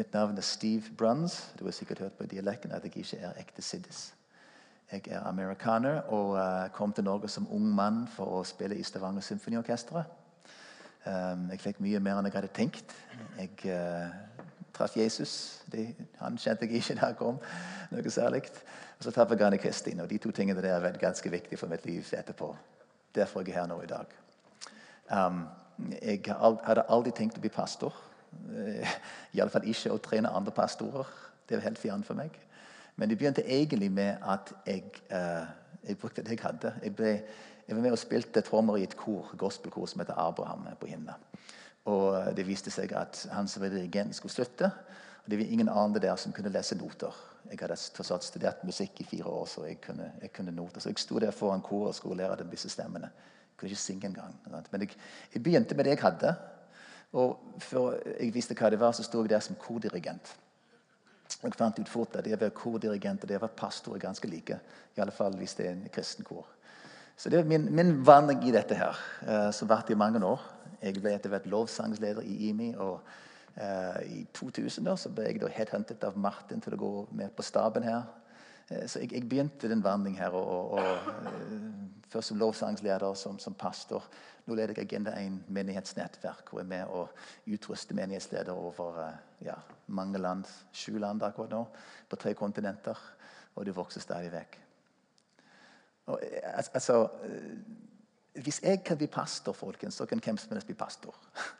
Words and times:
Mitt 0.00 0.12
navn 0.12 0.36
er 0.36 0.40
Steve 0.40 0.82
Bruns. 0.98 1.52
Du 1.58 1.64
har 1.64 1.72
sikkert 1.72 1.98
hørt 1.98 2.12
på 2.12 2.24
dialekten 2.26 2.72
at 2.72 2.84
jeg 2.84 2.96
ikke 2.96 3.18
er 3.20 3.34
ekte 3.36 3.62
siddis. 3.62 4.14
Jeg 4.92 5.02
er 5.12 5.26
amerikaner 5.28 6.00
og 6.08 6.30
uh, 6.30 6.70
kom 6.72 6.92
til 6.92 7.04
Norge 7.04 7.28
som 7.28 7.48
ung 7.52 7.66
mann 7.74 8.06
for 8.08 8.38
å 8.38 8.40
spille 8.48 8.78
i 8.80 8.82
Stavanger 8.82 9.20
Symfoniorkestre. 9.20 10.06
Um, 11.04 11.44
jeg 11.52 11.60
fikk 11.66 11.84
mye 11.84 12.00
mer 12.00 12.16
enn 12.16 12.30
jeg 12.30 12.38
hadde 12.38 12.52
tenkt. 12.56 12.96
Jeg 13.36 13.52
uh, 13.76 14.08
traff 14.72 14.96
Jesus. 14.96 15.36
Han 16.22 16.40
kjente 16.40 16.64
jeg 16.64 16.80
ikke 16.80 16.96
da 16.96 17.12
jeg 17.12 17.20
kom. 17.20 17.44
noe 17.92 18.16
særlig. 18.16 18.46
Og 18.96 19.04
så 19.04 19.12
traff 19.12 19.36
jeg 19.36 19.44
Anne 19.44 19.60
Kristin. 19.60 20.00
Og 20.00 20.08
de 20.08 20.16
to 20.16 20.32
tingene 20.32 20.64
der 20.64 20.78
har 20.78 20.86
vært 20.86 21.00
ganske 21.02 21.30
viktige 21.30 21.60
for 21.60 21.68
mitt 21.68 21.84
liv 21.84 22.08
etterpå. 22.16 22.54
Derfor 23.14 23.44
er 23.44 23.52
jeg 23.52 23.60
her 23.60 23.68
nå 23.68 23.82
i 23.84 23.92
dag. 23.92 24.16
Um, 25.12 25.44
jeg 26.00 26.24
hadde 26.32 26.88
aldri 26.88 27.12
tenkt 27.12 27.36
å 27.36 27.44
bli 27.44 27.52
pastor. 27.52 28.06
Uh, 28.32 28.94
Iallfall 29.36 29.68
ikke 29.70 29.92
å 29.94 30.02
trene 30.02 30.32
andre 30.34 30.54
pastorer. 30.54 31.08
Det 31.46 31.58
var 31.58 31.66
helt 31.68 31.82
fjernt 31.82 32.06
for 32.06 32.18
meg. 32.18 32.36
Men 32.96 33.10
det 33.10 33.18
begynte 33.18 33.46
egentlig 33.46 33.90
med 33.92 34.20
at 34.22 34.52
jeg, 34.66 34.84
uh, 35.12 35.46
jeg 35.86 35.98
brukte 35.98 36.22
det 36.22 36.36
jeg 36.36 36.44
hadde. 36.44 36.74
Jeg, 36.82 36.94
ble, 36.96 37.14
jeg, 37.66 37.76
var 37.76 37.82
med 37.82 37.96
og 37.96 38.02
spilte 38.02 38.44
trommer 38.46 38.78
i 38.78 38.84
et 38.86 38.96
kor, 38.98 39.32
gospelkor 39.40 39.88
som 39.90 40.02
heter 40.02 40.18
Abraham 40.20 40.68
på 40.80 40.90
Hinna. 40.90 41.16
Og 41.90 42.36
Det 42.36 42.44
viste 42.46 42.70
seg 42.70 42.92
at 42.92 43.24
han 43.32 43.48
som 43.48 43.64
var 43.64 43.72
dirigent, 43.72 44.14
skulle 44.16 44.34
slutte. 44.34 44.70
Og 45.24 45.30
Det 45.30 45.38
var 45.40 45.52
ingen 45.52 45.68
andre 45.68 46.02
der 46.02 46.16
som 46.20 46.32
kunne 46.32 46.52
lese 46.52 46.76
noter. 46.78 47.16
Jeg 47.50 47.58
hadde 47.62 48.20
studert 48.22 48.64
musikk 48.64 49.00
i 49.00 49.04
fire 49.04 49.26
år, 49.26 49.46
så 49.46 49.64
jeg 49.64 49.80
kunne, 49.80 50.12
jeg 50.22 50.32
kunne 50.32 50.52
noter. 50.52 50.80
Så 50.80 50.92
jeg 50.92 51.00
sto 51.00 51.18
der 51.18 51.30
foran 51.34 51.64
koret 51.64 51.88
og 51.88 51.94
skulle 51.94 52.22
lære 52.22 52.36
dem 52.42 52.50
disse 52.50 52.68
stemmene. 52.68 53.10
Jeg 53.10 53.56
kunne 53.56 53.70
ikke 53.70 53.80
synge 53.80 54.06
engang. 54.06 54.36
Men 54.70 54.80
jeg, 54.80 54.96
jeg 55.34 55.42
begynte 55.42 55.74
med 55.74 55.84
det 55.84 55.96
jeg 55.96 56.02
hadde. 56.04 56.34
Og 57.18 57.58
før 57.58 57.96
jeg 58.20 58.34
visste 58.34 58.54
hva 58.54 58.70
det 58.70 58.78
var, 58.80 58.94
så 58.94 59.04
sto 59.06 59.24
jeg 59.24 59.32
der 59.32 59.42
som 59.42 59.58
kordirigent. 59.58 60.30
Jeg 61.40 61.54
fant 61.56 61.78
ut 61.78 61.88
fort 61.88 62.16
at 62.18 62.26
det 62.26 62.34
å 62.34 62.40
være 62.40 62.54
kordirigent 62.54 63.24
og 63.24 63.30
det 63.30 63.38
å 63.38 63.44
være 63.44 63.56
pastor 63.56 63.96
er 63.96 64.02
ganske 64.02 64.28
like. 64.28 64.58
I 64.96 65.02
alle 65.02 65.14
fall 65.14 65.36
hvis 65.38 65.54
det 65.58 65.66
er 65.66 65.76
en 65.76 65.92
kristen 65.92 66.26
kor. 66.26 66.46
Så 67.16 67.30
det 67.30 67.40
er 67.40 67.48
min, 67.48 67.66
min 67.74 67.94
vandring 68.06 68.46
i 68.48 68.54
dette 68.54 68.76
her, 68.76 68.96
uh, 69.26 69.50
som 69.52 69.68
varte 69.68 69.92
i 69.92 69.98
mange 69.98 70.22
år. 70.24 70.40
Jeg 70.80 71.00
ble 71.02 71.12
etter 71.12 71.32
hvert 71.32 71.48
lovsangsleder 71.50 72.24
i 72.24 72.48
IMI. 72.48 72.70
og 72.80 73.02
uh, 73.60 74.00
I 74.06 74.24
2000 74.34 74.86
da, 74.88 74.96
så 74.96 75.12
ble 75.12 75.26
jeg 75.28 75.42
da 75.42 75.50
headhuntet 75.52 76.06
av 76.06 76.16
Martin 76.16 76.62
til 76.64 76.76
å 76.76 76.80
gå 76.80 76.92
med 77.20 77.34
på 77.36 77.44
staben 77.44 77.84
her. 77.84 78.06
Uh, 78.70 78.86
så 78.86 79.02
jeg, 79.02 79.12
jeg, 79.12 79.28
begynte 79.28 79.68
den 79.68 79.84
vandringen 79.84 80.22
her. 80.22 80.30
og, 80.30 80.72
og 80.72 80.80
Først 82.10 82.28
som 82.28 82.38
lovsangsleder, 82.38 83.14
som, 83.14 83.38
som 83.38 83.54
pastor. 83.54 84.04
Nå 84.46 84.56
leder 84.58 84.74
jeg 84.74 84.88
Agenda 84.88 85.12
1 85.14 85.44
menighetsnettverk 85.46 86.48
og 86.50 86.60
er 86.60 86.66
med 86.66 86.90
og 86.90 87.12
utruste 87.46 87.94
menighetsledere 87.94 88.56
over 88.56 88.98
eh, 89.04 89.20
ja, 89.46 89.54
mange 89.86 90.18
land. 90.18 90.42
Sju 90.72 90.98
land 90.98 91.22
akkurat 91.22 91.54
nå, 91.54 91.60
på 92.10 92.18
tre 92.18 92.34
kontinenter. 92.34 92.98
Og 93.54 93.66
det 93.66 93.76
vokser 93.76 94.02
stadig 94.02 94.32
vekk. 94.34 94.58
Og, 96.10 96.18
eh, 96.18 96.50
altså, 96.74 97.04
eh, 97.22 98.42
hvis 98.42 98.58
jeg 98.64 98.82
kan 98.84 98.98
bli 98.98 99.06
pastor, 99.06 99.54
folkens, 99.54 99.94
så 99.94 100.06
kan 100.06 100.22
hvem 100.24 100.38
som 100.38 100.56
helst 100.56 100.66
bli 100.66 100.74
pastor. 100.74 101.14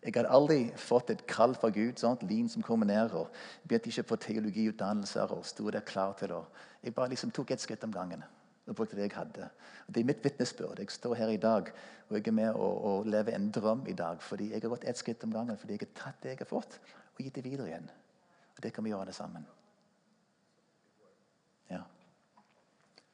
Jeg 0.00 0.14
hadde 0.16 0.32
aldri 0.32 0.58
fått 0.80 1.10
et 1.12 1.26
kall 1.28 1.52
fra 1.54 1.68
Gud. 1.68 1.98
sånn 2.00 2.16
Lin 2.24 2.48
som 2.48 2.62
kommer 2.64 2.86
ned. 2.86 3.12
og 3.12 3.28
Begynte 3.68 3.90
ikke 3.90 4.08
på 4.08 4.16
teologiutdannelser 4.16 5.32
og 5.36 5.44
sto 5.44 5.70
der 5.70 5.84
klar 5.84 6.14
til 6.16 6.28
det. 6.28 6.44
Jeg 6.82 6.94
bare 6.94 7.12
liksom 7.12 7.30
tok 7.30 7.50
et 7.50 7.60
skritt 7.60 7.84
om 7.84 7.92
gangen 7.92 8.24
og 8.66 8.76
brukte 8.76 8.96
det 8.96 9.08
jeg 9.08 9.16
hadde. 9.18 9.50
Og 9.88 9.94
det 9.94 10.00
er 10.00 10.06
mitt 10.06 10.24
vitnesbyrd. 10.24 10.78
Jeg 10.78 10.90
står 10.90 11.14
her 11.14 11.28
i 11.28 11.36
dag 11.36 11.72
og 12.08 12.16
jeg 12.16 12.26
er 12.26 12.34
med 12.34 12.54
og, 12.54 12.84
og 12.84 13.06
lever 13.06 13.34
en 13.36 13.50
drøm 13.50 13.86
i 13.86 13.92
dag. 13.92 14.22
Fordi 14.22 14.50
jeg 14.50 14.62
har 14.62 14.72
gått 14.72 14.84
ett 14.88 14.98
skritt 14.98 15.24
om 15.24 15.32
gangen 15.32 15.58
fordi 15.58 15.76
jeg 15.76 15.84
har 15.84 15.94
tatt 16.02 16.22
det 16.22 16.34
jeg 16.34 16.42
har 16.42 16.50
fått, 16.50 16.78
og 17.14 17.24
gitt 17.24 17.34
det 17.34 17.44
videre 17.44 17.68
igjen. 17.68 17.90
Og 18.56 18.62
det 18.64 18.72
kan 18.74 18.84
vi 18.84 18.90
gjøre 18.90 19.06
alle 19.06 19.14
sammen. 19.16 19.46
Ja. 21.70 21.82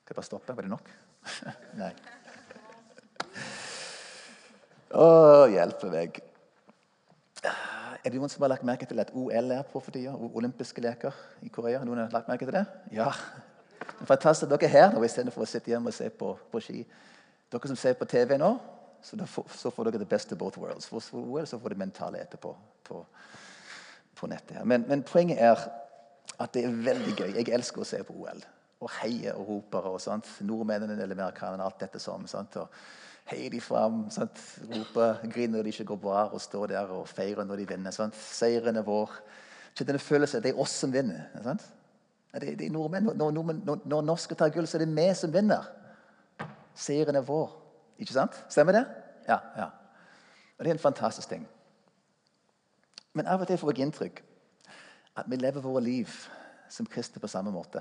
Skal 0.04 0.14
jeg 0.14 0.20
bare 0.20 0.28
stoppe? 0.30 0.56
Var 0.56 0.68
det 0.68 0.72
nok? 0.72 0.92
Nei. 1.82 1.92
Å, 4.96 5.06
hjelpe 5.50 5.90
meg. 5.92 6.22
Er 7.44 8.12
det 8.12 8.20
noen 8.20 8.30
som 8.30 8.44
har 8.44 8.54
lagt 8.54 8.64
merke 8.66 8.86
til 8.86 9.00
at 9.02 9.10
OL 9.14 9.50
er 9.52 9.66
på 9.66 9.80
for 9.82 9.92
tida? 9.92 10.14
Olympiske 10.14 10.80
leker 10.80 11.12
i 11.42 11.50
Korea? 11.52 11.82
Noen 11.84 12.04
har 12.04 12.14
lagt 12.14 12.30
merke 12.30 12.46
til 12.46 12.54
det? 12.54 12.64
Ja, 12.94 13.10
Fantastisk 14.04 14.52
at 14.52 14.60
dere 14.60 14.68
er 14.68 14.72
her 14.72 14.94
nå 14.94 15.02
istedenfor 15.06 15.44
å 15.44 15.48
sitte 15.48 15.70
hjemme 15.72 15.92
og 15.92 15.96
se 15.96 16.08
på, 16.10 16.32
på, 16.50 16.60
ski. 16.60 16.82
Dere 17.52 17.70
som 17.70 17.78
ser 17.78 17.96
på 17.98 18.08
TV 18.08 18.36
nå, 18.40 18.50
så, 19.04 19.18
får, 19.30 19.46
så 19.56 19.72
får 19.72 19.90
dere 19.90 20.02
the 20.02 20.08
best 20.08 20.32
of 20.32 20.38
both 20.38 20.58
worlds. 20.60 20.88
For 20.88 21.00
OL 21.16 21.46
så 21.46 21.58
får 21.60 21.72
dere 21.72 21.84
mentale 21.84 22.20
etterpå 22.24 22.52
på, 22.88 23.00
på 24.18 24.30
nettet. 24.30 24.58
her. 24.58 24.64
Men, 24.64 24.84
men, 24.88 25.04
poenget 25.06 25.40
er 25.40 25.66
at 26.42 26.52
det 26.54 26.66
er 26.66 26.76
veldig 26.90 27.14
gøy. 27.16 27.30
Jeg 27.38 27.52
elsker 27.54 27.82
å 27.84 27.88
se 27.88 28.02
på 28.04 28.16
OL. 28.20 28.42
Og 28.84 28.92
heie 29.00 29.32
og 29.34 29.48
roper 29.48 29.88
og 29.90 30.00
sånt. 30.02 30.28
Nordmennene 30.44 30.98
eller 30.98 31.16
amerikanerne, 31.16 31.64
alt 31.64 31.80
dette 31.80 32.00
sånn. 32.02 32.26
Sant? 32.28 32.58
Og 32.60 32.72
heier 33.30 33.50
de 33.50 33.60
fram, 33.60 34.04
sant? 34.12 34.42
roper, 34.70 35.22
griner 35.32 35.56
når 35.56 35.66
de 35.66 35.72
ikke 35.74 35.88
går 35.92 36.02
bra, 36.02 36.26
og 36.28 36.42
står 36.42 36.74
der 36.74 36.92
og 36.94 37.08
feirer 37.08 37.48
når 37.48 37.62
de 37.62 37.68
vinner. 37.72 37.94
Sant? 37.94 38.14
Seieren 38.14 38.76
er 38.76 38.86
vår. 38.86 39.16
Ikke 39.72 39.88
denne 39.88 40.02
følelsen 40.02 40.44
det 40.44 40.52
er 40.52 40.60
oss 40.62 40.76
som 40.82 40.92
vinner. 40.92 41.26
Sant? 41.44 41.64
Det, 42.36 42.52
det 42.60 42.68
er 42.68 42.74
nordmenn. 42.74 43.08
Når, 43.16 43.32
nordmenn, 43.32 43.64
når, 43.64 43.82
når 43.88 44.04
norske 44.04 44.36
tar 44.36 44.52
gull, 44.52 44.68
så 44.68 44.76
er 44.78 44.84
det 44.84 44.92
vi 44.92 45.08
som 45.16 45.32
vinner. 45.32 45.66
Seieren 46.76 47.16
er 47.16 47.24
vår. 47.24 47.50
Ikke 47.98 48.12
sant? 48.12 48.36
Stemmer 48.52 48.76
det? 48.76 48.84
Ja. 49.28 49.40
ja. 49.56 49.70
Og 50.58 50.64
Det 50.64 50.70
er 50.70 50.76
en 50.76 50.84
fantastisk 50.84 51.28
ting. 51.32 51.48
Men 53.16 53.26
av 53.32 53.40
og 53.40 53.48
til 53.48 53.58
får 53.58 53.72
jeg 53.72 53.86
inntrykk 53.86 54.22
at 55.16 55.28
vi 55.32 55.38
lever 55.40 55.64
våre 55.64 55.80
liv 55.80 56.12
som 56.68 56.86
kristne 56.86 57.22
på 57.22 57.30
samme 57.32 57.52
måte. 57.52 57.80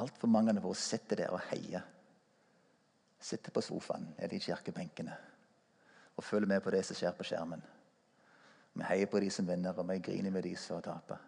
Altfor 0.00 0.30
mange 0.30 0.54
av 0.56 0.66
oss 0.66 0.82
sitter 0.90 1.22
der 1.22 1.34
og 1.34 1.42
heier. 1.50 1.84
Sitter 3.20 3.54
på 3.54 3.62
sofaen 3.64 4.10
eller 4.18 4.34
i 4.36 4.42
kirkebenkene 4.42 5.14
og 6.14 6.24
følger 6.24 6.46
med 6.46 6.60
på 6.62 6.70
det 6.70 6.84
som 6.86 6.96
skjer 6.96 7.14
på 7.16 7.26
skjermen. 7.26 7.62
Vi 8.74 8.86
heier 8.86 9.10
på 9.10 9.20
de 9.22 9.30
som 9.30 9.46
vinner, 9.48 9.74
og 9.74 9.88
vi 9.88 9.98
griner 10.02 10.30
med 10.30 10.44
de 10.46 10.52
som 10.58 10.82
taper. 10.82 11.18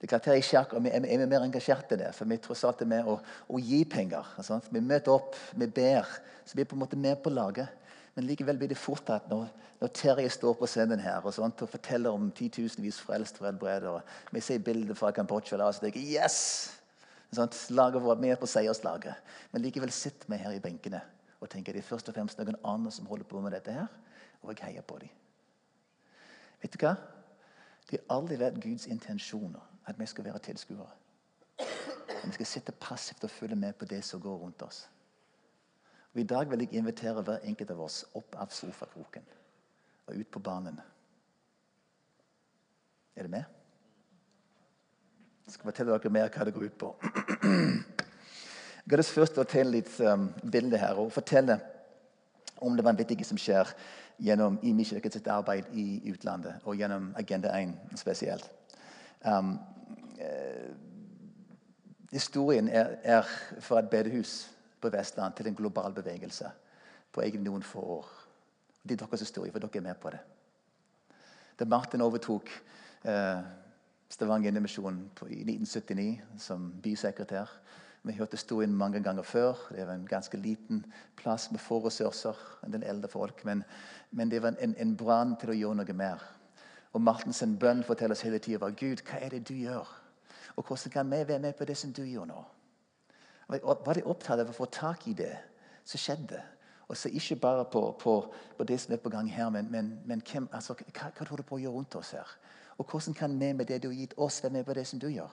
Det 0.00 0.08
er 0.08 0.10
klart 0.16 0.26
her 0.26 0.38
i 0.40 0.42
kirka 0.42 0.80
er, 0.80 1.04
er 1.04 1.18
vi 1.20 1.26
mer 1.30 1.44
i 1.46 1.96
det, 1.96 2.08
for 2.14 2.24
vi 2.24 2.36
tross 2.42 2.64
alt 2.64 2.80
er 2.82 2.88
med 2.90 3.06
å, 3.06 3.18
å 3.48 3.58
gi 3.62 3.84
penger. 3.84 4.32
Sant? 4.42 4.66
Vi 4.72 4.80
møter 4.80 5.12
opp, 5.12 5.36
vi 5.54 5.66
ber, 5.66 6.08
så 6.44 6.56
vi 6.56 6.64
er 6.64 6.66
på 6.66 6.74
en 6.74 6.82
måte 6.82 6.96
med 6.96 7.22
på 7.22 7.30
laget. 7.30 7.68
Men 8.16 8.26
likevel 8.26 8.58
blir 8.58 8.68
det 8.68 8.76
fort 8.76 9.08
at 9.14 9.28
når, 9.30 9.46
når 9.80 9.92
Terje 9.96 10.28
står 10.34 10.58
på 10.58 10.66
scenen 10.68 11.00
her 11.00 11.22
og, 11.22 11.32
sånt, 11.32 11.62
og 11.62 11.70
forteller 11.70 12.12
om 12.12 12.32
titusenvis 12.34 12.98
frelst 13.00 13.38
og 13.40 13.46
helbredere 13.48 14.02
vi 14.34 14.42
ser 14.44 14.60
bilder 14.60 14.98
fra 14.98 15.14
Kambodsja 15.16 15.56
og 15.62 15.72
så 15.72 15.86
tenker 15.86 16.02
yes! 16.02 16.81
Sånt, 17.32 17.70
laget 17.70 18.02
vårt 18.02 18.20
med 18.20 18.36
på 18.40 18.46
seierslaget. 18.46 19.14
Men 19.50 19.62
likevel 19.62 19.90
sitter 19.90 20.28
vi 20.28 20.36
her 20.36 20.52
i 20.52 20.60
benkene 20.60 21.00
og 21.40 21.50
tenker 21.50 21.74
det 21.74 21.80
er 21.82 21.88
først 21.88 22.08
og 22.08 22.14
fremst 22.14 22.38
noen 22.38 22.58
andre 22.64 22.92
som 22.94 23.08
holder 23.10 23.26
på 23.26 23.40
med 23.42 23.50
dette 23.56 23.72
her, 23.74 23.88
og 24.42 24.52
jeg 24.52 24.66
heier 24.68 24.84
på 24.86 24.98
dem. 25.02 25.10
Vet 26.62 26.76
du 26.76 26.84
hva? 26.84 26.92
Det 27.88 27.98
har 27.98 28.14
aldri 28.14 28.38
vært 28.38 28.60
Guds 28.62 28.86
intensjoner 28.86 29.64
at 29.90 29.98
vi 29.98 30.06
skal 30.06 30.28
være 30.28 30.42
tilskuere. 30.44 30.92
Vi 32.22 32.30
skal 32.36 32.46
sitte 32.46 32.72
passivt 32.78 33.24
og 33.26 33.30
følge 33.30 33.56
med 33.58 33.74
på 33.74 33.88
det 33.90 34.04
som 34.06 34.20
går 34.22 34.36
rundt 34.38 34.62
oss. 34.62 34.84
Og 36.14 36.20
I 36.20 36.28
dag 36.28 36.50
vil 36.50 36.62
jeg 36.62 36.78
invitere 36.78 37.22
hver 37.22 37.42
enkelt 37.48 37.70
av 37.74 37.80
oss 37.80 38.04
opp 38.14 38.36
av 38.38 38.52
sofakroken 38.54 39.26
og 40.06 40.14
ut 40.14 40.30
på 40.30 40.38
banen. 40.38 40.78
Er 43.16 43.26
det 43.26 43.30
med? 43.30 43.61
Jeg 45.46 45.56
skal 45.56 45.68
fortelle 45.72 45.96
dere 45.96 46.12
mer 46.14 46.30
hva 46.30 46.44
det 46.46 46.54
går 46.54 46.68
ut 46.70 46.78
på. 46.78 46.92
Jeg 48.82 48.90
har 48.90 48.98
lyst 48.98 49.14
først 49.14 49.38
å 49.38 49.44
tegne 49.46 49.76
litt 49.76 49.90
um, 50.02 50.28
bilde 50.42 50.78
her 50.78 50.98
og 50.98 51.12
fortelle 51.14 51.58
om 52.62 52.74
det 52.78 52.84
vanvittige 52.86 53.26
som 53.26 53.38
skjer 53.38 53.68
gjennom 54.22 54.58
IMI 54.62 54.86
kirkes 54.86 55.18
arbeid 55.26 55.70
i 55.74 56.00
utlandet, 56.10 56.62
og 56.64 56.78
gjennom 56.78 57.10
Agenda 57.18 57.50
1 57.58 57.74
spesielt. 57.98 58.48
Um, 59.22 59.54
eh, 60.18 60.74
historien 62.12 62.68
er, 62.68 62.96
er, 63.02 63.30
fra 63.60 63.80
et 63.82 63.90
bedehus 63.90 64.50
på 64.82 64.90
Vestland 64.90 65.34
til 65.38 65.50
en 65.50 65.58
global 65.58 65.94
bevegelse 65.94 66.50
på 67.12 67.22
egentlig 67.22 67.50
noen 67.50 67.66
få 67.66 67.82
år. 67.98 68.12
Det 68.82 68.94
er 68.96 69.04
deres 69.06 69.26
historie, 69.26 69.52
for 69.54 69.62
dere 69.62 69.78
er 69.78 69.88
med 69.88 69.98
på 70.02 70.10
det. 70.10 70.22
Da 71.58 71.66
Martin 71.70 72.02
overtok 72.02 72.50
eh, 73.04 73.42
Stavanger 74.12 74.48
Indremisjon 74.48 74.98
i 75.30 75.40
1979 75.40 76.20
som 76.38 76.72
bysekretær 76.84 77.48
Vi 78.02 78.12
hørte 78.12 78.34
historien 78.34 78.74
mange 78.74 79.00
ganger 79.02 79.22
før. 79.22 79.54
Det 79.70 79.86
var 79.86 79.94
en 79.94 80.06
ganske 80.06 80.36
liten 80.36 80.84
plass 81.16 81.50
med 81.50 81.60
få 81.60 81.78
ressurser. 81.86 82.34
en 82.64 82.72
del 82.72 82.82
eldre 82.82 83.08
folk, 83.08 83.44
Men, 83.44 83.64
men 84.10 84.30
det 84.30 84.42
var 84.42 84.54
en, 84.60 84.74
en 84.78 84.96
brann 84.96 85.36
til 85.40 85.50
å 85.50 85.52
gjøre 85.52 85.74
noe 85.74 85.92
mer. 85.92 86.18
Og 86.92 87.00
Martens 87.00 87.44
bønn 87.60 87.84
forteller 87.84 88.12
oss 88.12 88.20
hele 88.20 88.38
tida 88.38 88.70
Gud, 88.70 89.02
hva 89.06 89.20
er 89.20 89.28
det 89.28 89.48
du 89.48 89.54
gjør? 89.54 89.88
Og 90.56 90.64
hvordan 90.64 90.90
kan 90.92 91.10
vi 91.10 91.28
være 91.28 91.38
med 91.38 91.52
på 91.52 91.64
det 91.64 91.76
som 91.76 91.92
du 91.92 92.02
gjør 92.02 92.26
nå? 92.26 92.44
Var 93.48 93.94
de 93.94 94.02
opptatt 94.04 94.40
av 94.40 94.48
å 94.48 94.52
få 94.52 94.64
tak 94.64 95.08
i 95.08 95.12
det 95.12 95.36
som 95.84 95.98
skjedde? 95.98 96.42
Og 96.88 96.96
så 96.96 97.08
Ikke 97.08 97.36
bare 97.36 97.64
på, 97.64 97.96
på, 98.00 98.34
på, 98.58 98.64
det 98.64 98.80
som 98.80 98.92
er 98.92 98.98
på 98.98 99.08
gang 99.08 99.30
her, 99.30 99.48
men, 99.48 99.70
men, 99.70 100.00
men 100.04 100.22
hvem, 100.32 100.48
altså, 100.52 100.74
hva, 100.74 101.08
hva 101.16 101.24
tror 101.24 101.36
du 101.36 101.42
på 101.42 101.56
å 101.56 101.62
gjøre 101.62 101.74
rundt 101.74 101.94
oss 101.96 102.10
her? 102.10 102.28
Og 102.82 102.90
hvordan 102.90 103.14
kan 103.14 103.38
vi 103.38 103.52
med 103.54 103.68
det 103.70 103.82
du 103.82 103.92
har 103.92 103.94
gitt 103.94 104.14
oss, 104.18 104.42
være 104.42 104.58
med 104.58 104.64
på 104.66 104.74
det 104.74 104.86
som 104.90 104.98
du 104.98 105.06
gjør? 105.06 105.30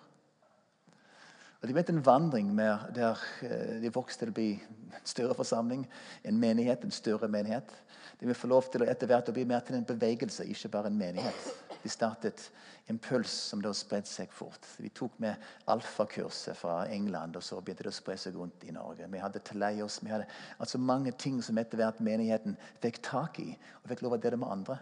Og 1.61 1.67
Det 1.67 1.73
begynte 1.73 1.91
en 1.91 2.05
vandring 2.05 2.51
med, 2.55 2.77
der 2.95 3.17
eh, 3.41 3.81
de 3.81 3.89
vokste 3.91 4.21
til 4.21 4.29
å 4.31 4.35
bli 4.37 4.51
en 4.53 4.99
større 5.03 5.35
forsamling, 5.35 5.81
en 6.23 6.37
menighet, 6.39 6.85
en 6.85 6.93
større 6.93 7.27
menighet. 7.27 7.73
De 8.19 8.29
vil 8.29 8.37
få 8.37 8.47
lov 8.47 8.69
til 8.71 8.85
å 8.85 8.87
etter 8.87 9.09
hvert 9.09 9.31
å 9.31 9.33
bli 9.35 9.47
mer 9.49 9.65
til 9.65 9.75
en 9.75 9.87
bevegelse, 9.87 10.45
ikke 10.45 10.69
bare 10.71 10.91
en 10.91 10.99
menighet. 10.99 11.49
De 11.81 11.89
startet 11.91 12.45
impuls 12.87 13.33
som 13.49 13.63
da 13.65 13.73
spredte 13.75 14.11
seg 14.11 14.31
fort. 14.31 14.69
Vi 14.77 14.91
tok 14.95 15.17
med 15.19 15.49
alfakurset 15.73 16.55
fra 16.59 16.83
England, 16.93 17.35
og 17.35 17.43
så 17.43 17.59
begynte 17.59 17.87
det 17.89 17.91
å 17.91 17.97
spre 17.97 18.15
seg 18.19 18.37
rundt 18.37 18.63
i 18.69 18.75
Norge. 18.75 19.09
Vi 19.09 19.25
hadde 19.25 19.41
Teleios, 19.49 19.99
vi 20.03 20.13
hadde 20.13 20.29
altså 20.59 20.79
mange 20.79 21.11
ting 21.17 21.41
som 21.43 21.57
etter 21.59 21.81
hvert 21.81 21.99
menigheten 22.03 22.55
fikk 22.79 23.01
tak 23.09 23.41
i 23.43 23.49
og 23.81 23.91
fikk 23.91 24.05
lov 24.05 24.15
å 24.15 24.21
dele 24.21 24.39
med 24.39 24.53
andre. 24.59 24.79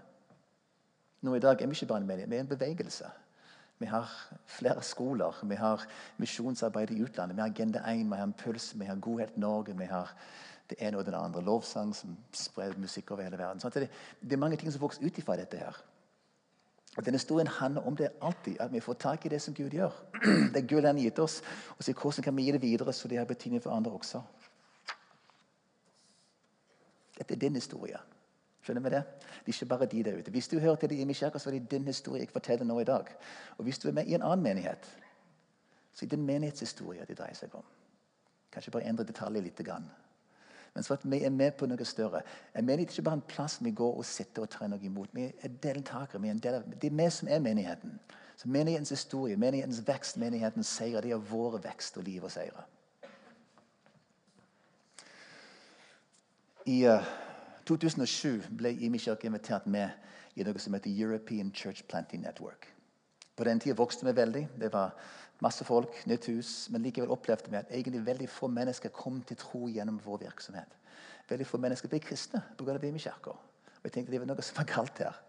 Nå 1.22 1.36
i 1.36 1.40
dag 1.40 1.62
er 1.62 1.68
vi 1.68 1.74
ikke 1.74 1.86
bare 1.86 2.04
en 2.04 2.08
menighet, 2.08 2.30
vi 2.30 2.36
er 2.36 2.46
en 2.46 2.48
bevegelse. 2.48 3.06
Vi 3.80 3.86
har 3.86 4.10
flere 4.46 4.82
skoler, 4.84 5.40
vi 5.44 5.56
har 5.56 5.86
misjonsarbeid 6.18 6.92
i 6.92 7.02
utlandet, 7.04 7.38
vi 7.38 7.42
har 7.42 7.50
Agenda 7.50 7.80
1, 7.92 8.06
vi 8.06 8.18
har 8.18 8.26
Impuls, 8.26 8.80
vi 8.80 8.86
har 8.86 8.96
Godhet 8.96 9.38
Norge. 9.38 9.78
vi 9.78 9.86
har 9.86 10.14
det 10.70 10.78
ene 10.80 10.98
og 10.98 11.06
det 11.06 11.14
andre. 11.14 11.42
Lovsang 11.42 11.96
som 11.96 12.18
sprer 12.34 12.74
musikk 12.78 13.12
over 13.12 13.24
hele 13.24 13.38
verden. 13.38 13.72
Det, 13.74 13.90
det, 14.22 14.34
er 14.34 14.38
mange 14.38 14.58
ting 14.58 14.72
som 14.72 14.82
vokser 14.82 15.06
ut 15.06 15.18
ifra 15.18 15.38
dette. 15.38 15.58
her. 15.58 15.78
Og 16.98 17.06
Denne 17.06 17.16
historien 17.16 17.48
handler 17.48 17.88
om 17.88 17.96
det 17.96 18.10
alltid, 18.22 18.58
at 18.60 18.74
vi 18.74 18.80
får 18.80 18.94
tak 18.94 19.26
i 19.26 19.30
det 19.30 19.42
som 19.42 19.54
Gud 19.54 19.70
gjør. 19.70 19.92
Det 20.54 20.68
Gud 20.70 20.82
har 20.82 20.94
gitt 20.94 21.20
oss, 21.20 21.42
og 21.78 21.84
så 21.84 21.94
hvordan 21.94 22.24
kan 22.24 22.38
vi 22.38 22.44
gi 22.44 22.52
det 22.52 22.62
videre 22.62 22.94
så 22.94 23.08
det 23.08 23.18
har 23.18 23.26
betydning 23.26 23.64
for 23.64 23.72
andre 23.72 23.92
også. 23.92 24.22
Dette 27.18 27.34
er 27.34 27.40
din 27.40 27.56
historie. 27.56 27.98
Skjønner 28.68 28.84
vi 28.84 28.90
det? 28.92 29.04
Det 29.46 29.54
er 29.54 29.56
ikke 29.56 29.66
bare 29.66 29.86
de 29.86 30.04
der 30.04 30.18
ute. 30.20 30.32
Hvis 30.32 30.48
du 30.48 30.60
hører 30.60 30.76
til 30.76 30.90
det 30.90 30.96
i 31.00 31.06
Misjaka, 31.06 31.40
så 31.40 31.50
er 31.50 31.54
det 31.54 31.72
din 31.72 31.86
historie 31.88 32.20
jeg 32.20 32.30
forteller 32.30 32.66
nå 32.66 32.80
i 32.80 32.84
dag. 32.84 33.06
Og 33.58 33.64
hvis 33.64 33.80
du 33.80 33.88
er 33.88 33.94
med 33.94 34.08
i 34.08 34.14
en 34.14 34.22
annen 34.22 34.44
menighet, 34.44 34.90
så 35.94 36.06
er 36.06 36.10
det 36.10 36.18
din 36.18 36.26
menighetshistorie 36.26 37.06
det 37.08 37.16
dreier 37.18 37.36
seg 37.36 37.56
om. 37.56 37.64
Kanskje 38.52 38.72
bare 38.72 38.90
endre 38.90 39.06
detaljer 39.08 39.42
litt. 39.42 39.62
Men 40.74 40.84
så 40.84 40.94
at 40.94 41.06
vi 41.12 41.24
er 41.24 41.30
med 41.30 41.52
på 41.56 41.66
noe 41.66 41.86
større. 41.86 42.22
En 42.56 42.66
menighet 42.66 42.90
er 42.90 42.94
ikke 42.98 43.06
bare 43.08 43.20
en 43.22 43.28
plass 43.28 43.56
vi 43.64 43.72
går 43.72 43.98
og 43.98 44.06
sitter 44.06 44.44
og 44.44 44.50
tar 44.50 44.68
noe 44.68 44.84
imot. 44.84 45.16
Vi 45.16 45.30
er 45.42 45.54
deltakere. 45.64 46.22
Vi 46.22 46.30
er 46.30 46.42
del 46.44 46.58
av, 46.60 46.66
det 46.68 46.92
er 46.92 46.98
vi 46.98 47.10
som 47.10 47.28
er 47.32 47.40
menigheten. 47.40 48.00
Så 48.36 48.50
Menighetens 48.50 48.90
historie, 48.90 49.38
menighetens 49.38 49.80
vekst, 49.88 50.18
menighetens 50.18 50.68
seier, 50.68 51.02
det 51.02 51.12
er 51.16 51.24
vår 51.32 51.58
vekst 51.64 51.98
og 51.98 52.04
liv 52.04 52.24
og 52.24 52.32
seire. 52.32 52.68
I 56.66 56.84
uh, 56.86 57.08
2007 57.68 58.48
ble 58.58 58.72
Imi 58.88 59.00
kirke 59.02 59.28
invitert 59.28 59.68
med 59.68 59.90
i 60.36 60.46
noe 60.48 60.62
som 60.62 60.76
heter 60.78 60.94
European 60.94 61.52
Church 61.54 61.84
Planting 61.90 62.24
Network. 62.24 62.70
På 63.36 63.46
den 63.46 63.60
tida 63.60 63.76
vokste 63.78 64.08
vi 64.08 64.16
veldig. 64.18 64.48
Det 64.58 64.74
var 64.74 64.96
Masse 65.40 65.66
folk, 65.66 65.94
nytt 66.10 66.26
hus. 66.32 66.52
Men 66.74 66.82
likevel 66.82 67.12
opplevde 67.14 67.52
vi 67.52 67.60
at 67.60 67.70
egentlig 67.70 68.06
veldig 68.06 68.30
få 68.30 68.50
mennesker 68.50 68.90
kom 68.90 69.22
til 69.22 69.38
tro 69.38 69.68
gjennom 69.70 70.00
vår 70.06 70.24
virksomhet. 70.26 70.72
Veldig 71.30 71.46
få 71.48 71.60
mennesker 71.62 71.92
ble 71.92 72.00
kristne 72.02 72.42
pga. 72.58 72.78
Imi-kirka. 72.82 73.36
Jeg 73.84 73.94
tenkte 73.94 74.12
det 74.12 74.22
var 74.24 74.30
noe 74.32 74.44
som 74.44 74.58
var 74.58 74.70
galt 74.72 75.02
her. 75.04 75.20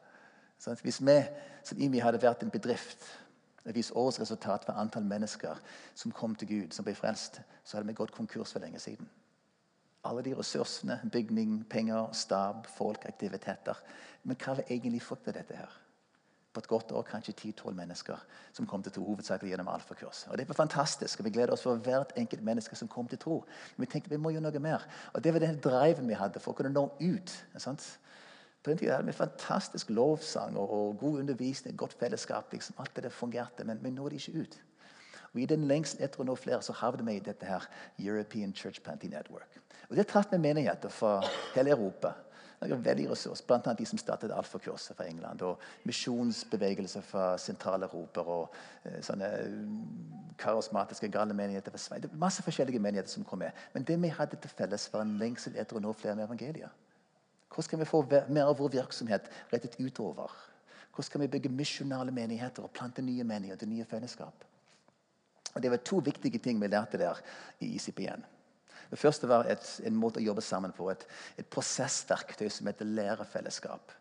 Sånn 0.59 0.79
hvis 0.83 1.03
vi 1.05 1.19
som 1.63 1.81
Imi 1.85 2.01
hadde 2.03 2.23
vært 2.23 2.43
en 2.43 2.51
bedrift 2.51 3.05
hvis 3.69 3.91
årets 3.93 4.17
resultat 4.23 4.65
var 4.65 4.79
antall 4.81 5.05
mennesker 5.05 5.59
som 5.95 6.13
kom 6.13 6.33
til 6.35 6.49
Gud, 6.49 6.73
som 6.73 6.87
ble 6.87 6.95
frelst, 6.97 7.43
så 7.65 7.77
hadde 7.77 7.91
vi 7.91 7.99
gått 7.99 8.15
konkurs 8.17 8.55
for 8.55 8.65
lenge 8.65 8.81
siden. 8.81 9.05
Alle 10.05 10.23
de 10.23 10.35
ressursene, 10.39 11.01
bygning, 11.13 11.65
penger, 11.71 12.13
stab, 12.13 12.67
folk, 12.77 13.05
aktiviteter. 13.09 13.81
Men 14.23 14.39
hva 14.39 14.55
var 14.59 14.71
egentlig 14.71 15.03
frukten 15.03 15.35
av 15.35 15.41
dette 15.41 15.59
her? 15.59 15.79
på 16.59 16.63
et 16.65 16.69
godt 16.69 16.93
år 16.93 17.05
kanskje 17.07 17.35
10-12 17.39 17.75
mennesker 17.77 18.23
som 18.53 18.67
kom 18.67 18.83
til 18.83 18.93
tro. 18.93 19.05
hovedsakelig 19.05 19.51
gjennom 19.53 19.69
alfakurs. 19.69 20.27
Og 20.31 20.39
Det 20.39 20.49
var 20.49 20.55
fantastisk. 20.55 21.21
og 21.21 21.25
Vi 21.25 21.31
gleder 21.31 21.53
oss 21.53 21.63
for 21.63 21.77
hvert 21.77 22.13
enkelt 22.17 22.43
menneske 22.43 22.77
som 22.77 22.89
kom 22.89 23.09
til 23.09 23.19
tro. 23.19 23.45
Vi 23.77 23.87
tenkte 23.87 24.11
vi 24.11 24.17
må 24.17 24.31
gjøre 24.31 24.43
noe 24.43 24.59
mer. 24.59 24.87
Og 25.15 25.25
Det 25.25 25.33
var 25.33 25.41
den 25.41 25.61
driven 25.61 26.09
vi 26.09 26.15
hadde 26.15 26.41
for 26.41 26.53
å 26.53 26.57
kunne 26.57 26.73
nå 26.73 26.91
ut. 27.01 27.45
Sant? 27.57 27.99
På 28.63 28.71
den 28.71 28.79
tiden 28.79 28.95
hadde 28.95 29.07
vi 29.07 29.13
fantastisk 29.13 29.91
lovsang 29.91 30.57
og, 30.57 30.71
og 30.71 30.99
god 30.99 31.19
undervisning, 31.21 31.77
godt 31.77 31.95
fellesskap. 31.95 32.53
Liksom. 32.53 32.75
Alt 32.79 32.97
det 32.97 33.13
fungerte, 33.13 33.65
men 33.65 33.79
vi 33.83 33.91
nådde 33.91 34.15
ikke 34.17 34.41
ut. 34.41 34.61
Og 35.35 35.41
I 35.41 35.47
den 35.47 35.69
lengst 35.69 36.01
etter 36.01 36.21
å 36.21 36.25
nå 36.25 36.35
flere 36.35 36.63
så 36.63 36.73
havnet 36.73 37.07
vi 37.07 37.17
i 37.17 37.21
dette 37.21 37.47
her 37.47 37.69
European 37.99 38.55
Church 38.55 38.83
Planting 38.83 39.11
Network. 39.11 39.61
Og 39.89 39.97
Det 39.97 40.07
traff 40.07 40.31
med 40.31 40.39
menigheter 40.39 40.89
fra 40.89 41.21
hele 41.55 41.71
Europa. 41.71 42.13
Det 42.61 42.73
er 42.73 42.81
veldig 42.83 43.05
ressurs, 43.13 43.41
Bl.a. 43.47 43.73
de 43.73 43.85
som 43.87 43.99
startet 43.99 44.33
alfakurset 44.35 44.97
fra 44.97 45.07
England. 45.07 45.43
Og 45.43 45.61
misjonsbevegelser 45.87 47.05
fra 47.07 47.37
Sentral-Europa. 47.39 48.21
Og 48.21 48.57
eh, 48.85 48.99
sånne 49.07 49.29
mm, 49.47 50.33
karismatiske 50.39 51.09
gale 51.15 51.37
menigheter 51.39 51.71
fra 51.71 51.79
Sveits. 51.79 52.11
Masse 52.19 52.43
forskjellige 52.43 52.83
menigheter 52.83 53.13
som 53.13 53.25
kom 53.25 53.39
med. 53.45 53.55
Men 53.75 53.87
det 53.87 54.01
vi 54.03 54.11
hadde 54.11 54.37
til 54.37 54.51
felles, 54.51 54.89
var 54.93 55.07
en 55.07 55.15
lengsel 55.23 55.57
etter 55.57 55.79
å 55.79 55.83
nå 55.85 55.95
flere 55.95 56.19
med 56.19 56.27
evangeliet. 56.27 56.85
Hvordan 57.49 57.71
kan 57.71 57.81
vi 57.81 57.89
få 57.89 58.03
mer 58.29 58.51
av 58.51 58.59
vår 58.59 58.75
virksomhet 58.75 59.31
rettet 59.53 59.79
utover? 59.79 60.35
Hvordan 60.93 61.13
kan 61.13 61.23
vi 61.23 61.31
bygge 61.37 61.55
misjonale 61.55 62.11
menigheter 62.11 62.67
og 62.67 62.75
plante 62.75 63.03
nye 63.03 63.25
menigheter, 63.25 63.71
nye 63.71 63.87
fellesskap? 63.87 64.45
Og 65.55 65.63
Det 65.63 65.71
var 65.71 65.81
to 65.87 66.03
viktige 66.05 66.39
ting 66.39 66.61
vi 66.61 66.67
lærte 66.67 66.99
der 66.99 67.23
i 67.61 67.71
ICP-en. 67.77 68.27
Det 68.91 68.99
første 68.99 69.29
var 69.29 69.49
et, 69.51 69.65
en 69.85 69.97
måte 69.97 70.21
å 70.21 70.25
jobbe 70.25 70.43
sammen 70.45 70.73
på. 70.73 70.89
Et, 70.93 71.07
et 71.39 71.49
prosessverktøy 71.53 72.49
som 72.53 72.71
heter 72.71 72.89
lærefellesskap. 72.89 73.93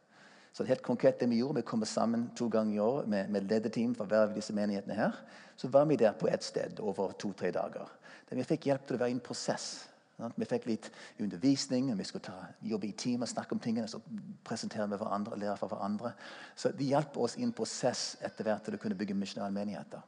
Så 0.57 0.66
helt 0.66 0.81
konkret 0.81 1.19
det 1.19 1.30
Vi 1.30 1.38
gjorde, 1.38 1.60
vi 1.60 1.68
kom 1.69 1.86
sammen 1.86 2.30
to 2.36 2.48
ganger 2.50 2.75
i 2.75 2.80
år 2.80 3.06
med, 3.06 3.30
med 3.30 3.44
lederteam 3.50 3.94
for 3.95 4.10
hver 4.10 4.30
av 4.30 4.34
disse 4.34 4.54
menighetene. 4.54 4.95
her. 4.95 5.19
Så 5.56 5.68
var 5.68 5.86
vi 5.86 5.95
der 5.95 6.13
på 6.13 6.28
ett 6.28 6.44
sted 6.44 6.80
over 6.80 7.12
to-tre 7.12 7.51
dager. 7.51 7.86
Der 8.30 8.36
vi 8.36 8.44
fikk 8.44 8.66
hjelp 8.66 8.88
til 8.88 8.98
å 8.98 9.00
være 9.00 9.10
i 9.10 9.13
en 9.13 9.22
prosess. 9.22 9.88
Vi 10.18 10.45
fikk 10.50 10.66
litt 10.66 10.90
undervisning, 11.22 11.92
vi 11.98 12.04
skulle 12.04 12.25
ta, 12.25 12.40
jobbe 12.66 12.88
i 12.88 12.95
team 12.98 13.22
og 13.22 13.30
snakke 13.30 13.54
om 13.54 13.60
tingene. 13.60 13.88
så 13.88 14.01
presentere 14.44 14.88
med 14.88 14.98
hverandre 14.98 15.33
og 15.33 15.40
lære 15.40 15.57
fra 15.57 15.68
hverandre. 15.68 16.13
Så 16.56 16.72
Det 16.72 16.88
hjalp 16.88 17.18
oss 17.18 17.38
i 17.38 17.44
en 17.44 17.54
prosess 17.54 18.18
etter 18.22 18.44
hvert 18.44 18.63
til 18.63 18.74
å 18.74 18.78
kunne 18.78 18.95
bygge 18.95 19.13
misjonale 19.13 19.54
menigheter. 19.54 20.01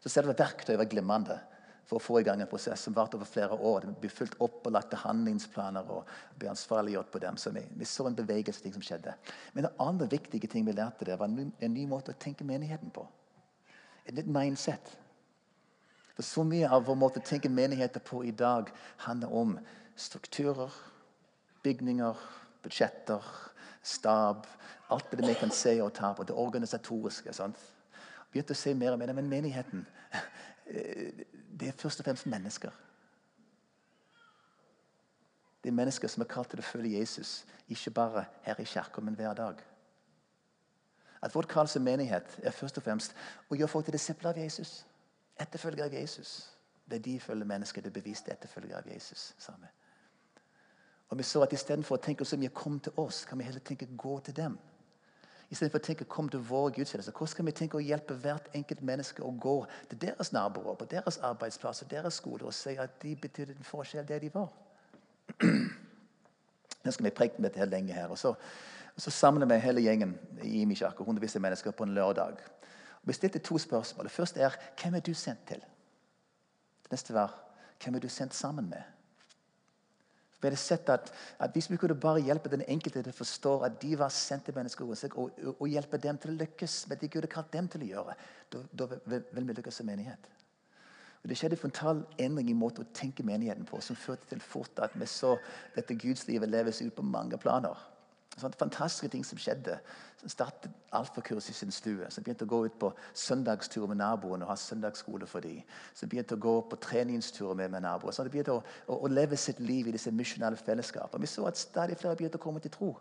Så 0.00 0.08
selve 0.08 0.32
verktøyet 0.32 0.78
var 0.78 0.88
glimrende 0.88 1.38
for 1.90 1.98
å 1.98 2.02
få 2.02 2.20
i 2.20 2.24
gang 2.26 2.38
en 2.38 2.46
prosess 2.46 2.84
som 2.86 2.94
varte 2.94 3.18
over 3.18 3.26
flere 3.26 3.56
år. 3.56 3.88
Det 3.88 4.04
ble 4.04 4.10
fulgt 4.14 4.36
opp 4.44 4.62
og 4.68 4.74
lagt 4.76 4.94
handlingsplaner 5.02 5.88
og 5.90 6.10
ble 6.38 6.52
ansvarliggjort 6.52 7.10
på 7.10 7.18
dem. 7.24 7.38
Så 7.40 7.50
vi, 7.50 7.64
vi, 7.74 7.88
så 7.88 8.06
en 8.06 8.14
bevegelse 8.14 8.62
ting 8.62 8.76
som 8.76 8.84
skjedde. 8.86 9.16
Men 9.56 9.66
det 9.66 9.72
andre 9.82 10.06
viktige 10.12 10.46
ting 10.52 10.68
vi 10.68 10.76
lærte 10.76 11.08
der, 11.08 11.18
var 11.18 11.26
en 11.26 11.50
en 11.50 11.74
ny 11.74 11.88
måte 11.90 12.14
å 12.14 12.20
tenke 12.22 12.46
menigheten 12.46 12.94
på. 12.94 13.08
Et 14.06 14.14
nytt 14.14 14.30
mindset. 14.30 14.94
For 16.14 16.22
Så 16.22 16.46
mye 16.46 16.70
av 16.70 16.86
vår 16.86 17.00
måte 17.00 17.18
å 17.18 17.26
tenke 17.26 17.50
menigheter 17.50 18.00
på 18.06 18.22
i 18.24 18.30
dag 18.30 18.70
handler 19.08 19.34
om 19.34 19.58
strukturer, 19.96 20.70
bygninger, 21.64 22.16
budsjetter, 22.62 23.24
stab. 23.82 24.46
Alt 24.90 25.10
det 25.10 25.26
vi 25.26 25.34
kan 25.34 25.50
se 25.50 25.74
og 25.82 25.94
ta 25.94 26.14
på. 26.14 26.22
Det 26.22 26.38
organisatoriske. 26.38 27.32
sant? 27.34 27.58
Begynte 28.30 28.54
å 28.54 28.62
se 28.62 28.74
mer 28.74 28.92
og 28.92 28.98
mer, 28.98 29.12
Men 29.12 29.28
menigheten 29.28 29.86
det 30.70 31.68
er 31.68 31.72
først 31.72 32.00
og 32.00 32.04
fremst 32.04 32.26
mennesker. 32.26 32.70
Det 35.64 35.68
er 35.68 35.76
mennesker 35.76 36.08
som 36.08 36.22
er 36.22 36.30
kalt 36.30 36.50
til 36.50 36.62
å 36.62 36.64
følge 36.64 36.98
Jesus, 36.98 37.44
ikke 37.68 37.90
bare 37.90 38.24
her 38.42 38.60
i 38.60 38.64
kirka, 38.64 39.00
men 39.00 39.14
hver 39.14 39.34
dag. 39.34 39.60
At 41.22 41.34
Vårt 41.34 41.48
kall 41.48 41.68
som 41.68 41.84
menighet 41.84 42.38
er 42.42 42.54
først 42.56 42.78
og 42.80 42.86
fremst 42.86 43.16
å 43.50 43.58
gjøre 43.58 43.68
folk 43.68 43.84
til 43.84 43.98
disipler 43.98 44.30
av 44.30 44.40
Jesus. 44.40 44.86
Etterfølgere 45.36 45.90
av 45.90 45.94
Jesus. 45.94 46.48
Det 46.88 46.96
er 46.96 47.04
de 47.04 47.20
følger 47.20 47.46
mennesker, 47.46 47.82
det 47.82 47.92
er 47.92 48.00
beviste 48.00 48.32
etterfølgere 48.32 48.80
av 48.80 48.88
Jesus. 48.88 49.34
Samme. 49.38 49.68
Og 51.10 51.18
vi 51.18 51.26
så 51.26 51.42
at 51.42 51.52
Istedenfor 51.52 51.98
å 51.98 52.02
tenke 52.02 52.24
så 52.24 52.36
mye 52.36 52.48
'kom 52.48 52.80
til 52.80 52.92
oss', 52.96 53.24
kan 53.24 53.38
vi 53.38 53.44
heller 53.44 53.60
tenke 53.60 53.86
'gå 53.86 54.20
til 54.20 54.34
dem'. 54.36 54.58
Istedenfor 55.50 55.80
å 55.80 55.82
tenke 55.82 56.06
kom 56.06 56.28
til 56.30 56.42
vår 56.46 56.70
gudstjeneste. 56.76 57.10
Hvordan 57.10 57.32
skal 57.32 57.46
vi 57.48 57.54
tenke 57.58 57.78
å 57.78 57.82
hjelpe 57.82 58.14
hvert 58.22 58.46
enkelt 58.54 58.84
menneske 58.86 59.24
å 59.26 59.32
gå 59.34 59.56
til 59.90 59.98
deres 60.04 60.30
naboer, 60.32 60.76
på 60.78 60.86
deres 60.92 61.18
arbeidsplasser, 61.26 61.88
deres 61.90 62.20
skoler, 62.22 62.46
og 62.46 62.54
si 62.54 62.76
at 62.78 63.00
de 63.02 63.16
betydde 63.18 63.56
en 63.56 63.66
forskjell 63.66 64.06
der 64.06 64.22
de 64.22 64.30
var? 64.34 64.52
Nå 66.84 66.94
skal 66.94 67.08
vi 67.08 67.14
preke 67.16 67.42
med 67.42 67.50
dette 67.50 67.66
lenge 67.66 67.96
her. 67.96 68.14
og 68.14 68.18
så, 68.18 68.36
og 68.94 69.02
så 69.02 69.10
samler 69.10 69.50
vi 69.50 69.58
hele 69.64 69.82
gjengen 69.82 70.14
i 70.42 70.62
Imikirka, 70.62 71.04
hundrevis 71.04 71.34
av 71.36 71.42
mennesker, 71.42 71.74
på 71.74 71.84
en 71.84 71.98
lørdag. 71.98 72.38
Vi 73.02 73.16
stilte 73.16 73.42
to 73.42 73.58
spørsmål. 73.58 74.06
Det 74.06 74.14
første 74.14 74.40
er 74.40 74.56
hvem 74.78 74.94
er 74.94 75.04
du 75.04 75.14
sendt 75.14 75.46
til? 75.48 75.66
Det 76.84 76.94
neste 76.94 77.14
var 77.16 77.34
hvem 77.82 77.96
er 77.96 78.04
du 78.04 78.08
sendt 78.08 78.34
sammen 78.34 78.70
med? 78.70 78.99
Vi 80.40 80.48
hadde 80.48 80.56
sett 80.56 80.88
at, 80.88 81.12
at, 81.38 81.52
Hvis 81.52 81.70
vi 81.70 81.76
kunne 81.76 81.94
bare 82.00 82.22
hjelpe 82.24 82.48
den 82.48 82.64
enkelte 82.68 83.02
til 83.02 83.12
å 83.12 83.16
forstå 83.16 83.54
at 83.66 83.80
de 83.82 83.92
var 83.98 84.12
sendte 84.14 84.54
mennesker 84.56 84.88
og, 84.88 84.96
og, 85.14 85.54
og, 85.58 85.66
hjelpe 85.68 86.00
dem 86.00 86.18
til 86.18 86.32
å 86.32 86.38
lykkes 86.40 86.86
med 86.88 87.00
det 87.00 87.10
Gud 87.10 87.20
hadde 87.20 87.34
kalt 87.34 87.52
dem 87.52 87.68
til 87.68 87.84
å 87.84 87.90
gjøre, 87.90 88.16
da, 88.50 88.88
vil 89.10 89.50
vi 89.50 89.58
lykkes 89.58 89.82
som 89.82 89.90
menighet. 89.90 90.30
Og 91.20 91.28
Det 91.28 91.36
skjedde 91.36 91.58
en 91.58 91.60
frontal 91.60 92.02
endring 92.18 92.48
i 92.48 92.56
måten 92.56 92.86
å 92.86 92.92
tenke 92.96 93.24
menigheten 93.26 93.66
på, 93.68 93.80
som 93.84 93.96
førte 93.96 94.30
til 94.30 94.40
fort 94.40 94.80
at 94.80 94.96
vi 94.96 95.08
så 95.10 95.34
dette 95.74 95.98
gudslivet 96.00 96.48
leves 96.48 96.80
ut 96.80 96.94
på 96.96 97.04
mange 97.04 97.36
planer. 97.38 97.76
Sånne 98.38 98.56
fantastiske 98.58 99.08
ting 99.10 99.24
som 99.26 99.38
skjedde. 99.38 99.78
Så 100.20 100.28
startet 100.30 100.70
alfakurs 100.94 101.48
i 101.50 101.52
sin 101.52 101.72
stue. 101.74 102.06
Så 102.10 102.22
begynte 102.22 102.46
å 102.46 102.50
gå 102.50 102.60
ut 102.68 102.76
på 102.78 102.92
søndagstur 103.16 103.88
med 103.90 103.98
naboen 103.98 104.44
og 104.44 104.52
ha 104.52 104.56
søndagsskole 104.56 105.26
for 105.26 105.42
dem. 105.44 105.62
Så 105.94 106.06
begynte 106.06 106.38
å 106.38 106.42
gå 106.42 106.54
på 106.70 106.78
treningsturer 106.80 107.58
med, 107.58 107.72
med 107.74 107.82
naboer. 107.82 108.14
Så 108.14 108.28
begynte 108.28 108.54
å, 108.54 108.62
å, 108.86 109.00
å, 109.00 109.10
leve 109.10 109.36
sitt 109.36 109.60
liv 109.60 109.88
i 109.88 109.96
disse 109.96 110.12
misjonale 110.14 110.56
fellesskapene. 110.60 111.24
Vi 111.24 111.32
så 111.32 111.48
at 111.50 111.58
stadig 111.58 111.98
flere 111.98 112.16
begynte 112.16 112.38
å 112.38 112.44
komme 112.44 112.62
til 112.62 112.72
tro. 112.76 112.94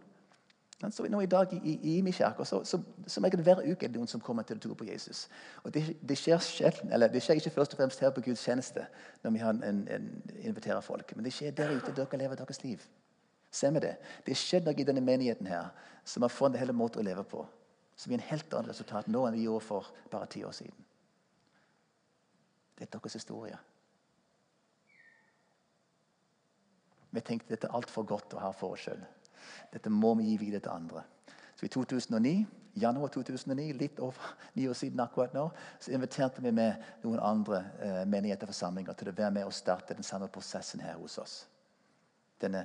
Så 0.79 1.03
nå 1.12 1.21
I 1.21 1.27
dag 1.27 1.51
i, 1.53 1.59
i 1.75 1.98
Imi 1.98 2.12
kirke 2.15 2.45
så, 2.48 2.62
så, 2.63 2.79
så 3.07 3.21
er 3.25 3.33
det 3.36 3.43
hver 3.43 3.59
uke 3.65 3.86
er 3.86 3.91
det 3.91 4.00
noen 4.00 4.07
som 4.07 4.21
kommer 4.24 4.48
til 4.48 4.55
å 4.55 4.63
tro 4.63 4.77
på 4.79 4.88
Jesus. 4.88 5.25
Og 5.63 5.74
Det, 5.75 5.83
det 6.01 6.15
skjer 6.17 6.79
eller 6.89 7.12
det 7.12 7.21
skjer 7.21 7.36
ikke 7.41 7.51
først 7.51 7.75
og 7.75 7.81
fremst 7.81 8.00
her 8.00 8.13
på 8.15 8.24
Guds 8.24 8.45
tjeneste 8.48 8.86
når 9.24 9.36
vi 9.36 9.43
en, 9.43 9.83
en, 9.91 10.07
inviterer 10.39 10.81
folk, 10.81 11.12
men 11.15 11.27
det 11.27 11.36
skjer 11.36 11.51
der 11.51 11.75
ute. 11.75 11.91
Dere 11.95 12.21
lever 12.24 12.39
deres 12.39 12.63
liv. 12.63 12.88
Se 13.51 13.72
med 13.72 13.82
det. 13.82 13.96
Det 14.25 14.38
skjer 14.38 14.62
noe 14.65 14.77
i 14.77 14.86
denne 14.86 15.01
menigheten 15.03 15.50
her 15.50 15.72
som 16.03 16.25
har 16.25 16.34
fått 16.34 16.53
en 16.53 16.62
hel 16.62 16.74
måte 16.74 17.01
å 17.01 17.06
leve 17.06 17.24
på. 17.27 17.46
Som 17.96 18.13
gir 18.13 18.22
en 18.22 18.29
helt 18.29 18.53
annet 18.53 18.72
resultat 18.72 19.10
nå 19.12 19.25
enn 19.27 19.38
vi 19.38 19.48
gjorde 19.48 19.65
for 19.65 19.89
bare 20.12 20.29
ti 20.32 20.44
år 20.46 20.53
siden. 20.56 20.86
Det 22.77 22.88
er 22.88 22.94
deres 22.94 23.18
historie. 23.18 23.58
Vi 27.10 27.22
tenkte 27.25 27.56
dette 27.56 27.68
er 27.68 27.75
altfor 27.75 28.06
godt 28.08 28.38
å 28.38 28.44
ha 28.44 28.51
for 28.56 28.77
oss 28.77 28.86
sjøl. 28.86 29.01
Dette 29.74 29.91
må 29.91 30.13
vi 30.20 30.29
gi 30.29 30.38
videre 30.39 30.63
til 30.63 30.75
andre. 30.75 31.03
Så 31.58 31.65
I 31.65 31.72
2009, 31.74 32.46
januar 32.79 33.12
2009, 33.12 33.74
litt 33.75 34.00
over 34.00 34.36
ni 34.56 34.68
år 34.70 34.77
siden 34.77 35.01
akkurat 35.03 35.34
nå, 35.36 35.50
så 35.82 35.91
inviterte 35.91 36.44
vi 36.46 36.53
med 36.56 36.79
noen 37.03 37.20
andre 37.20 37.63
eh, 37.82 38.03
menigheter 38.08 38.48
og 38.48 38.53
forsamlinger 38.53 38.96
til 38.96 39.12
å 39.12 39.15
være 39.18 39.34
med 39.36 39.50
og 39.50 39.58
starte 39.58 39.98
den 39.98 40.08
samme 40.08 40.29
prosessen 40.32 40.86
her 40.86 40.96
hos 41.01 41.18
oss. 41.20 41.36
Denne 42.39 42.63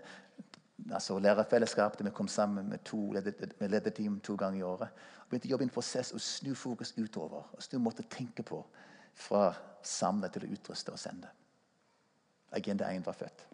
altså 0.93 1.19
lærerfellesskap 1.19 1.99
der 1.99 2.05
vi 2.05 2.11
kom 2.11 2.29
sammen 2.29 2.69
med, 2.69 2.79
to, 2.85 3.13
med 3.61 3.69
lederteam 3.69 4.21
to 4.21 4.37
ganger 4.37 4.59
i 4.59 4.63
året. 4.63 4.89
og 5.23 5.31
begynte 5.31 5.49
å 5.49 5.51
jobbe 5.51 5.65
i 5.65 5.69
en 5.69 5.75
prosess 5.75 6.13
og 6.13 6.21
snu 6.21 6.55
fokus 6.55 6.95
utover. 6.99 7.49
og 7.53 7.63
Snu 7.63 7.79
måte 7.79 8.03
å 8.03 8.11
tenke 8.11 8.43
på 8.43 8.65
fra 9.15 9.55
samle 9.83 10.29
til 10.29 10.45
å 10.45 10.53
utruste 10.53 10.93
og 10.93 10.99
sende. 10.99 11.29
Agenda 12.53 12.91
1 12.93 13.07
var 13.07 13.13
født. 13.13 13.47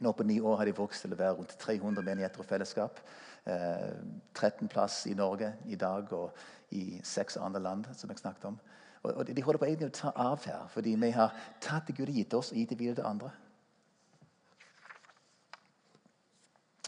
Nå 0.00 0.12
på 0.12 0.24
ni 0.28 0.40
år 0.40 0.56
har 0.56 0.68
de 0.68 0.76
vokst 0.76 1.06
til 1.06 1.14
å 1.14 1.16
være 1.16 1.36
rundt 1.38 1.56
300 1.58 2.04
menigheter 2.04 2.42
og 2.42 2.48
fellesskap. 2.48 3.00
Eh, 3.46 3.94
13 4.34 4.68
plass 4.68 5.06
i 5.06 5.14
Norge 5.14 5.54
i 5.66 5.76
dag 5.76 6.12
og 6.12 6.36
i 6.70 7.00
seks 7.04 7.36
andre 7.36 7.62
land, 7.62 7.86
som 7.96 8.10
jeg 8.10 8.18
snakket 8.18 8.44
om. 8.44 8.58
Og, 9.02 9.14
og 9.14 9.26
De 9.26 9.42
holder 9.42 9.58
på 9.58 9.68
egentlig 9.70 9.88
å 9.88 9.98
ta 10.00 10.12
av 10.16 10.44
her, 10.44 10.66
fordi 10.68 10.96
vi 11.00 11.10
har 11.14 11.32
tatt 11.60 11.86
det 11.86 11.96
Gud 11.96 12.10
har 12.10 12.18
gitt 12.18 12.34
oss, 12.34 12.52
og 12.52 12.58
gitt 12.58 12.74
det 12.74 12.78
videre 12.78 13.00
til 13.00 13.08
andre. 13.08 13.30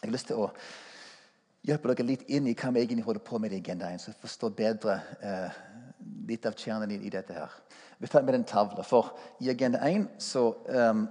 Jeg 0.09 0.13
har 0.13 0.17
lyst 0.17 0.29
til 0.31 0.39
å 0.41 0.45
hjelpe 1.69 1.91
dere 1.91 2.05
litt 2.09 2.23
inn 2.33 2.47
i 2.49 2.55
hva 2.57 2.71
vi 2.73 2.81
egentlig 2.81 3.05
holder 3.05 3.21
på 3.27 3.37
med 3.45 3.53
i 3.53 3.59
Agenda 3.61 3.91
1, 3.93 4.01
så 4.01 4.09
jeg 4.09 4.17
forstår 4.23 4.55
bedre 4.57 4.95
eh, 5.21 5.59
litt 6.31 6.49
av 6.49 6.57
kjernen 6.57 6.95
i, 6.97 7.11
dette 7.13 7.37
her. 7.37 7.57
Vi 8.01 8.09
tar 8.09 8.25
med 8.25 8.39
en 8.39 8.47
tavle, 8.49 8.87
for 8.89 9.11
i 9.45 9.51
Agenda 9.53 9.83
1 9.85 10.07
så 10.25 10.47
um, 10.65 11.05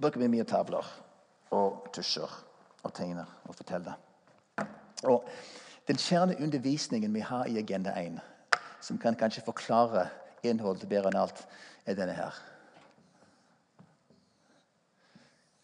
bruker 0.00 0.24
vi 0.24 0.30
mye 0.32 0.48
tavler 0.48 0.88
og 1.52 1.92
tusjer 1.92 2.38
og 2.80 2.96
tegner 2.96 3.36
og 3.44 3.60
forteller. 3.60 4.00
Og 5.12 5.28
den 5.92 6.00
kjerneundervisningen 6.00 7.12
vi 7.12 7.28
har 7.28 7.52
i 7.52 7.60
Agenda 7.60 7.92
1, 8.00 8.16
som 8.80 8.96
kan 8.96 9.20
kanskje 9.26 9.44
forklare 9.44 10.08
innholdet 10.40 10.88
bedre 10.88 11.12
enn 11.12 11.20
alt, 11.26 11.44
er 11.84 12.00
denne 12.00 12.16
her. 12.16 12.42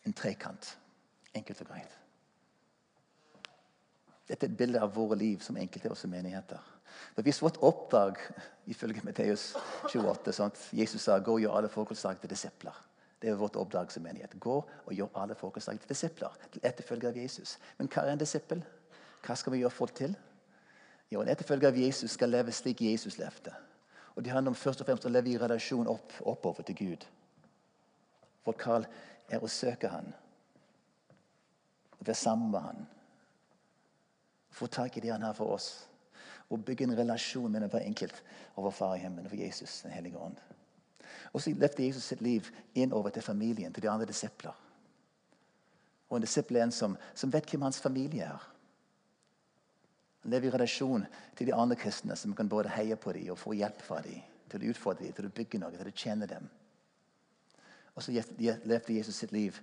En 0.05 0.13
trekant. 0.13 0.75
Enkelt 1.33 1.65
og 1.65 1.73
greit. 1.73 2.04
Dette 4.29 4.47
er 4.47 4.51
et 4.51 4.57
bilde 4.57 4.81
av 4.81 4.95
våre 4.95 5.19
liv 5.21 5.43
som 5.45 5.57
enkelte 5.61 5.91
av 5.91 5.97
oss 5.97 6.07
menigheter. 6.09 6.61
For 7.15 7.27
Hvis 7.27 7.43
vårt 7.43 7.61
oppdrag 7.63 8.19
ifølge 8.73 9.05
Matteus 9.05 9.53
28 9.91 10.33
sånn 10.33 10.55
Jesus 10.73 11.05
sa 11.05 11.19
gå 11.19 11.37
og 11.37 11.43
gjør 11.43 11.59
alle 11.59 11.73
folkeslag 11.73 12.21
til 12.21 12.33
disipler. 12.33 12.77
Det 13.21 13.31
er 13.31 13.41
vårt 13.41 13.57
oppdrag 13.57 13.93
som 13.93 14.05
menighet. 14.05 14.37
Gå 14.41 14.57
og 14.65 14.93
gjør 14.93 15.13
alle 15.21 15.37
folkeslag 15.37 15.79
til 15.81 15.93
disipler. 15.93 16.33
Til 16.53 16.65
etterfølger 16.65 17.13
av 17.13 17.21
Jesus. 17.21 17.59
Men 17.79 17.89
hva 17.89 18.05
er 18.05 18.15
en 18.15 18.21
disippel? 18.21 18.65
Hva 19.25 19.37
skal 19.37 19.55
vi 19.55 19.61
gjøre 19.63 19.77
folk 19.77 19.95
til? 19.97 20.17
Jo, 21.13 21.21
En 21.21 21.29
etterfølger 21.29 21.69
av 21.69 21.79
Jesus 21.79 22.17
skal 22.17 22.33
leve 22.33 22.53
slik 22.53 22.81
Jesus 22.83 23.19
levde. 23.19 23.53
Og 24.17 24.25
Det 24.25 24.33
handler 24.33 24.51
om 24.51 24.57
først 24.57 24.81
og 24.81 24.87
fremst 24.87 25.07
å 25.07 25.13
leve 25.13 25.31
i 25.31 25.39
relasjon 25.39 25.89
opp, 25.89 26.13
oppover 26.21 26.63
til 26.63 26.77
Gud. 26.77 27.07
Vårt 28.45 28.59
kall 28.61 28.87
er 29.29 29.43
å 29.43 29.49
søke 29.49 29.89
Han. 29.89 30.13
Være 32.01 32.15
sammen 32.15 32.51
med 32.51 32.61
Han 32.61 32.85
få 34.55 34.67
tak 34.71 34.97
i 34.97 35.03
det 35.03 35.13
han 35.13 35.23
har 35.23 35.35
for 35.35 35.57
oss. 35.57 35.89
Og 36.49 36.65
bygge 36.65 36.87
en 36.87 36.97
relasjon 36.97 37.53
med 37.53 37.69
hver 37.71 37.87
enkelt 37.87 38.23
over 38.57 38.71
Far 38.71 38.95
i 38.95 39.03
himmelen 39.03 39.31
og 39.31 39.39
Jesus, 39.39 39.81
den 39.83 39.95
hellige 39.95 40.19
ånd. 40.19 40.37
Og 41.33 41.43
så 41.43 41.51
løfter 41.55 41.85
Jesus 41.85 42.05
sitt 42.05 42.23
liv 42.23 42.47
innover 42.75 43.11
til 43.11 43.23
familien, 43.23 43.73
til 43.73 43.83
de 43.83 43.91
andre 43.91 44.07
disipler. 44.07 44.55
Og 46.09 46.17
en 46.17 46.23
disippel 46.23 46.57
er 46.57 46.69
en 46.69 46.73
som, 46.73 46.97
som 47.15 47.33
vet 47.33 47.49
hvem 47.51 47.65
hans 47.67 47.81
familie 47.81 48.29
er. 48.29 48.51
Han 50.23 50.31
lever 50.31 50.49
i 50.49 50.51
relasjon 50.55 51.07
til 51.37 51.47
de 51.47 51.55
andre 51.55 51.77
kristne, 51.77 52.17
som 52.17 52.35
kan 52.35 52.49
både 52.49 52.71
heie 52.77 52.97
på 52.97 53.13
dem 53.13 53.33
og 53.35 53.39
få 53.39 53.53
hjelp 53.59 53.83
fra 53.83 53.99
dem. 54.05 54.23
Til 54.49 54.63
å 54.63 54.71
utfordre 54.71 55.05
dem, 55.05 55.17
til 55.17 55.27
å 55.27 55.33
bygge 55.35 55.59
noe, 55.59 55.75
til 55.75 55.91
å 55.91 55.97
tjene 55.97 56.29
dem. 56.31 56.47
Og 57.95 58.03
så 58.03 58.15
levde 58.15 58.95
Jesus 58.95 59.17
sitt 59.17 59.33
liv 59.33 59.59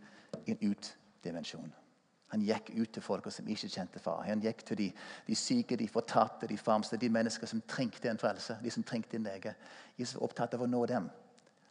i 0.45 0.51
en 0.51 0.61
ut-dimensjon. 0.71 1.71
Han 2.31 2.43
gikk 2.47 2.71
ut 2.77 2.93
til 2.95 3.03
folk 3.03 3.27
som 3.31 3.47
ikke 3.51 3.67
kjente 3.67 3.99
far. 3.99 4.23
Han 4.23 4.39
gikk 4.43 4.63
til 4.67 4.77
de, 4.79 4.87
de 5.27 5.35
syke, 5.35 5.75
de 5.75 5.87
fortapte, 5.91 6.47
de 6.47 6.57
farmste, 6.57 6.97
de 6.97 7.09
mennesker 7.11 7.47
som 7.47 7.61
trengte 7.67 8.09
en 8.09 8.19
frelse. 8.21 8.57
de 8.63 8.71
som 8.71 8.83
trengte 8.83 9.17
en 9.17 9.27
lege. 9.27 9.55
Jesus 9.97 10.15
var 10.15 10.29
opptatt 10.29 10.53
av 10.55 10.63
å 10.63 10.67
nå 10.67 10.85
dem. 10.87 11.09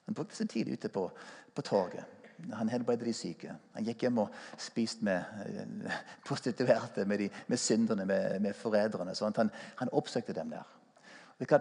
Han 0.07 0.15
brukte 0.15 0.37
sin 0.37 0.49
tid 0.49 0.69
ute 0.69 0.89
på, 0.89 1.11
på 1.55 1.63
torget. 1.63 2.05
Han 2.53 2.69
helbredet 2.69 3.07
de 3.07 3.13
syke. 3.13 3.55
Han 3.75 3.85
gikk 3.85 4.05
hjem 4.05 4.19
og 4.23 4.35
spiste 4.59 5.05
med 5.05 5.25
eh, 5.47 5.97
prostituerte, 6.25 7.05
med, 7.05 7.19
de, 7.19 7.31
med 7.49 7.61
synderne, 7.61 8.05
med, 8.07 8.41
med 8.41 8.55
forræderne. 8.57 9.15
Han, 9.37 9.51
han, 9.77 9.93
oppsøkte 9.93 10.37
dem 10.37 10.53
der. 10.53 10.69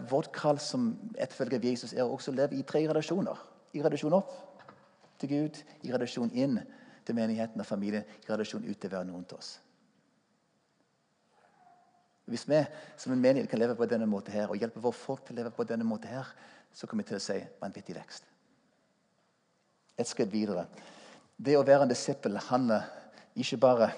Vårt 0.09 0.31
kall 0.35 0.59
som 0.59 0.91
etterfølger 1.15 1.63
Jesus 1.63 1.93
er 1.93 2.03
også 2.03 2.31
å 2.33 2.35
leve 2.35 2.59
i 2.59 2.65
tre 2.67 2.83
relasjoner. 2.89 3.39
I 3.73 3.83
relasjon 3.83 4.17
opp 4.17 4.35
til 5.19 5.29
Gud, 5.29 5.63
i 5.83 5.93
relasjon 5.93 6.31
inn 6.33 6.59
til 7.09 7.17
menigheten 7.17 7.61
og 7.61 7.67
familien 7.67 8.05
i 8.05 8.29
relasjon 8.29 8.67
ut 8.67 8.77
til 8.77 8.93
hver 8.93 9.07
noen 9.07 9.25
til 9.25 9.39
oss. 9.39 9.55
Hvis 12.29 12.45
vi 12.45 12.61
som 13.01 13.13
en 13.15 13.21
menighet 13.21 13.49
kan 13.49 13.59
leve 13.59 13.75
på 13.75 13.87
denne 13.89 14.05
måten 14.05 14.35
her, 14.35 14.51
og 14.51 14.61
hjelpe 14.61 14.81
våre 14.83 14.93
folk 14.93 15.25
til 15.25 15.33
å 15.33 15.39
leve 15.41 15.53
på 15.55 15.65
denne 15.65 15.87
måten 15.87 16.13
her, 16.13 16.29
så 16.71 16.85
kommer 16.85 17.03
vi 17.03 17.09
til 17.09 17.17
å 17.17 17.25
si 17.25 17.39
vanvittig 17.61 17.97
vekst. 17.97 18.29
Et 19.97 20.07
skritt 20.07 20.31
videre. 20.31 20.67
Det 21.35 21.57
å 21.57 21.65
være 21.65 21.87
en 21.87 21.91
disippel 21.91 22.37
handler 22.51 22.85
ikke 23.33 23.57
bare 23.57 23.91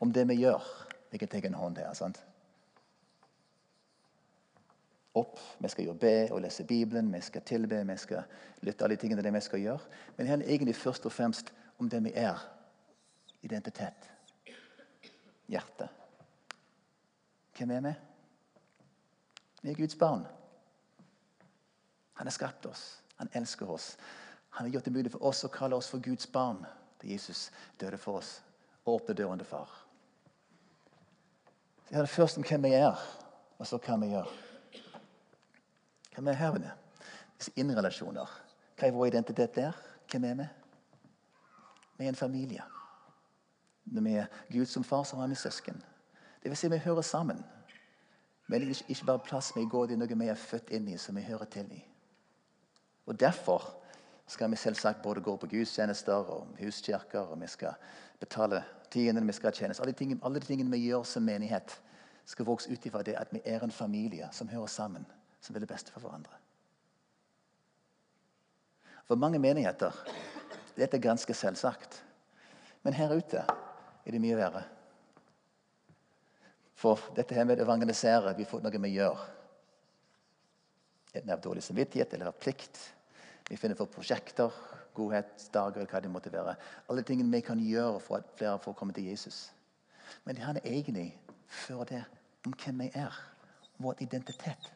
om 0.00 0.10
det 0.10 0.24
vi 0.32 0.40
gjør. 0.40 0.64
Jeg 1.12 1.20
kan 1.20 1.34
ta 1.34 1.44
en 1.44 1.60
hånd 1.60 1.82
her. 1.82 1.92
sant? 1.94 2.22
opp. 5.14 5.38
Vi 5.58 5.68
skal 5.68 5.84
jo 5.84 5.94
be 5.98 6.14
og 6.32 6.40
lese 6.42 6.64
Bibelen, 6.64 7.12
vi 7.12 7.20
skal 7.20 7.44
tilbe, 7.46 7.82
vi 7.84 7.96
skal 8.00 8.24
lytte 8.64 8.84
alle 8.84 8.96
de 8.96 9.02
tingene 9.02 9.24
det 9.24 9.32
vi 9.34 9.40
skal 9.44 9.60
gjøre. 9.60 9.90
Men 10.16 10.24
det 10.24 10.30
handler 10.30 10.48
egentlig 10.48 10.76
først 10.76 11.06
og 11.06 11.12
fremst 11.12 11.52
om 11.82 11.88
det 11.88 12.00
vi 12.00 12.12
er. 12.14 12.38
Identitet. 13.40 14.10
Hjerte. 15.46 15.88
Hvem 17.58 17.70
er 17.70 17.80
vi? 17.80 17.92
Vi 19.62 19.70
er 19.70 19.74
Guds 19.74 19.98
barn. 19.98 20.22
Han 22.12 22.26
har 22.26 22.30
skapt 22.34 22.66
oss. 22.66 23.02
Han 23.16 23.28
elsker 23.32 23.70
oss. 23.70 23.96
Han 24.50 24.66
har 24.66 24.72
gjort 24.72 24.84
det 24.84 24.94
mulig 24.94 25.12
for 25.12 25.26
oss 25.26 25.42
å 25.44 25.50
kalle 25.50 25.76
oss 25.76 25.90
for 25.90 25.98
Guds 25.98 26.30
barn. 26.30 26.62
Da 27.02 27.10
Jesus 27.10 27.48
døde 27.82 27.98
for 27.98 28.22
oss 28.22 28.36
og 28.84 29.00
åpnet 29.00 29.18
døren 29.18 29.42
til 29.42 29.50
far. 29.50 29.74
Det 31.88 31.98
er 31.98 32.06
det 32.06 32.14
først 32.14 32.38
om 32.38 32.46
hvem 32.46 32.62
vi 32.62 32.74
er, 32.78 32.98
og 33.58 33.66
så 33.66 33.82
hva 33.82 33.98
vi 34.00 34.14
gjør. 34.14 34.30
Hvem 36.14 36.30
er 36.30 36.38
her 36.38 36.62
inne? 36.62 36.78
Disse 37.36 37.52
innrelasjoner. 37.58 38.40
Hva 38.78 38.86
er 38.86 38.94
vår 38.94 39.10
identitet 39.10 39.58
der? 39.58 39.86
Hvem 40.10 40.30
er 40.30 40.42
vi? 40.44 40.52
Vi 42.02 42.06
er 42.06 42.08
en 42.08 42.14
familie. 42.14 42.62
Når 43.84 44.02
vi 44.02 44.12
er 44.14 44.26
Gud 44.50 44.66
som 44.66 44.84
far, 44.84 45.02
så 45.02 45.16
har 45.16 45.26
vi 45.26 45.34
søsken. 45.34 45.82
Det 46.42 46.50
vil 46.50 46.56
si 46.56 46.68
vi 46.68 46.76
hører 46.76 47.02
sammen. 47.02 47.44
Men 48.46 48.60
det 48.60 48.70
er 48.70 48.82
ikke 48.88 49.06
bare 49.06 49.18
plass 49.18 49.52
vi 49.56 49.62
går, 49.70 49.92
er 49.92 50.00
noe 50.00 50.18
vi 50.18 50.26
er 50.26 50.34
født 50.34 50.72
inn 50.74 50.88
i, 50.90 50.96
som 50.98 51.14
vi 51.16 51.22
hører 51.22 51.46
til 51.46 51.70
i. 51.70 51.78
Og 53.06 53.20
Derfor 53.20 53.68
skal 54.26 54.50
vi 54.50 54.56
selvsagt 54.56 55.02
både 55.02 55.20
gå 55.20 55.36
på 55.36 55.46
gudstjenester 55.46 56.26
og 56.34 56.58
huskirker, 56.58 57.20
og 57.20 57.40
vi 57.40 57.46
skal 57.46 57.78
betale 58.18 58.64
tiendene 58.90 59.26
vi 59.26 59.38
skal 59.38 59.54
tjenes. 59.54 59.80
Alle, 59.80 59.94
alle 60.22 60.40
de 60.40 60.46
tingene 60.46 60.74
vi 60.74 60.82
gjør 60.88 61.06
som 61.06 61.22
menighet, 61.22 61.80
skal 62.26 62.50
vokse 62.50 62.72
ut 62.72 62.86
ifra 62.86 63.02
det 63.02 63.14
at 63.14 63.30
vi 63.30 63.40
er 63.44 63.62
en 63.62 63.70
familie 63.70 64.28
som 64.32 64.48
hører 64.48 64.66
sammen, 64.66 65.06
som 65.40 65.54
vil 65.54 65.62
det 65.62 65.70
beste 65.70 65.94
for 65.94 66.00
hverandre. 66.00 66.34
For 69.06 69.14
mange 69.14 69.38
menigheter 69.38 69.92
dette 70.76 70.96
er 70.96 71.04
ganske 71.04 71.34
selvsagt. 71.34 72.02
Men 72.82 72.96
her 72.96 73.14
ute 73.14 73.42
er 73.42 74.14
det 74.14 74.20
mye 74.22 74.38
verre. 74.38 74.64
For 76.82 76.98
dette 77.16 77.36
her 77.36 77.46
med 77.46 77.60
å 77.60 77.66
evangelisere 77.66 78.34
vi 78.38 78.46
får 78.48 78.64
noe 78.64 78.82
vi 78.82 78.96
gjør. 78.96 79.20
Enten 81.12 81.30
av 81.34 81.42
dårlig 81.44 81.62
samvittighet 81.62 82.14
eller 82.14 82.32
av 82.32 82.38
plikt. 82.40 82.80
Vi 83.48 83.58
finner 83.60 83.76
for 83.76 83.90
prosjekter, 83.92 84.54
godhetsdager, 84.96 85.86
hva 85.86 86.00
det 86.00 86.10
måtte 86.10 86.32
være. 86.32 86.56
Alle 86.90 87.04
tingene 87.06 87.32
vi 87.36 87.42
kan 87.44 87.60
gjøre 87.60 88.00
for 88.00 88.20
at 88.20 88.32
flere 88.38 88.58
får 88.62 88.76
komme 88.78 88.96
til 88.96 89.10
Jesus. 89.10 89.50
Men 90.24 90.36
det 90.36 90.44
handler 90.44 90.66
egentlig 90.66 91.10
før 91.46 91.84
det 91.88 92.04
om 92.46 92.54
hvem 92.56 92.80
vi 92.84 92.90
er, 92.94 93.18
om 93.78 93.86
vår 93.86 94.02
identitet. 94.06 94.72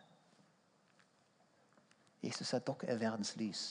Jesus 2.23 2.49
sa 2.49 2.61
at 2.61 2.67
dere 2.67 2.93
er 2.93 3.01
verdens 3.01 3.35
lys. 3.37 3.65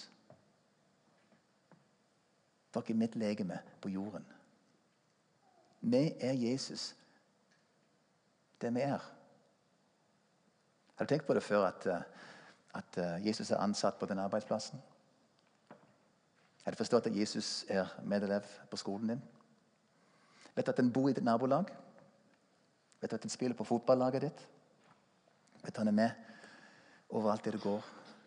Dere 2.76 2.92
er 2.92 3.00
mitt 3.00 3.16
legeme 3.16 3.60
på 3.82 3.90
jorden. 3.90 4.26
Vi 5.82 6.16
er 6.20 6.34
Jesus, 6.34 6.96
det 8.62 8.74
vi 8.76 8.82
er. 8.84 9.04
Har 10.96 11.06
du 11.06 11.12
tenkt 11.12 11.28
på 11.28 11.34
det 11.34 11.44
før 11.44 11.68
at, 11.68 11.88
eh, 11.88 12.02
at 12.76 12.98
eh, 12.98 13.28
Jesus 13.28 13.52
er 13.52 13.64
ansatt 13.64 14.00
på 14.00 14.06
den 14.06 14.20
arbeidsplassen? 14.20 14.82
Har 16.64 16.72
du 16.72 16.78
forstått 16.78 17.08
at 17.08 17.16
Jesus 17.16 17.66
er 17.70 17.92
medelev 18.04 18.48
på 18.72 18.78
skolen 18.78 19.14
din? 19.14 19.24
Vet 20.56 20.66
du 20.66 20.72
at 20.72 20.80
han 20.80 20.92
bor 20.92 21.10
i 21.10 21.14
ditt 21.14 21.24
nabolag? 21.24 21.70
Vet 23.02 23.12
du 23.12 23.16
at 23.16 23.24
han 23.24 23.30
spiller 23.30 23.56
på 23.56 23.68
fotballaget 23.68 24.22
ditt? 24.22 24.48
Vet 25.64 25.76
du 25.76 25.80
han 25.80 25.92
er 25.92 26.00
med 26.00 26.10
overalt 27.10 27.46
der 27.46 27.52
du 27.52 27.60
går? 27.60 27.86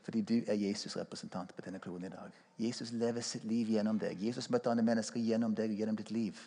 Fordi 0.09 0.21
du 0.21 0.35
er 0.47 0.55
Jesus' 0.57 0.97
representant 0.97 1.51
på 1.57 1.61
denne 1.61 1.79
kloden 1.79 2.05
i 2.05 2.09
dag. 2.09 2.37
Jesus 2.59 2.93
lever 2.93 3.21
sitt 3.21 3.45
liv 3.45 3.69
gjennom 3.69 3.99
deg. 4.01 4.17
Jesus 4.25 4.47
møtte 4.49 4.71
andre 4.73 4.85
mennesker 4.85 5.21
gjennom 5.21 5.53
deg 5.55 5.75
og 5.75 5.83
gjennom 5.83 5.99
ditt 5.99 6.11
liv. 6.11 6.39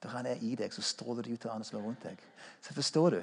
Da 0.00 0.08
han 0.08 0.24
er 0.26 0.40
i 0.40 0.54
deg, 0.56 0.72
så 0.72 0.80
stråler 0.82 1.22
det 1.22 1.34
ut 1.34 1.42
til 1.44 1.52
andre 1.52 1.68
som 1.68 1.76
er 1.76 1.84
rundt 1.84 2.06
deg. 2.06 2.22
Så 2.64 2.72
forstår 2.72 3.10
du, 3.10 3.18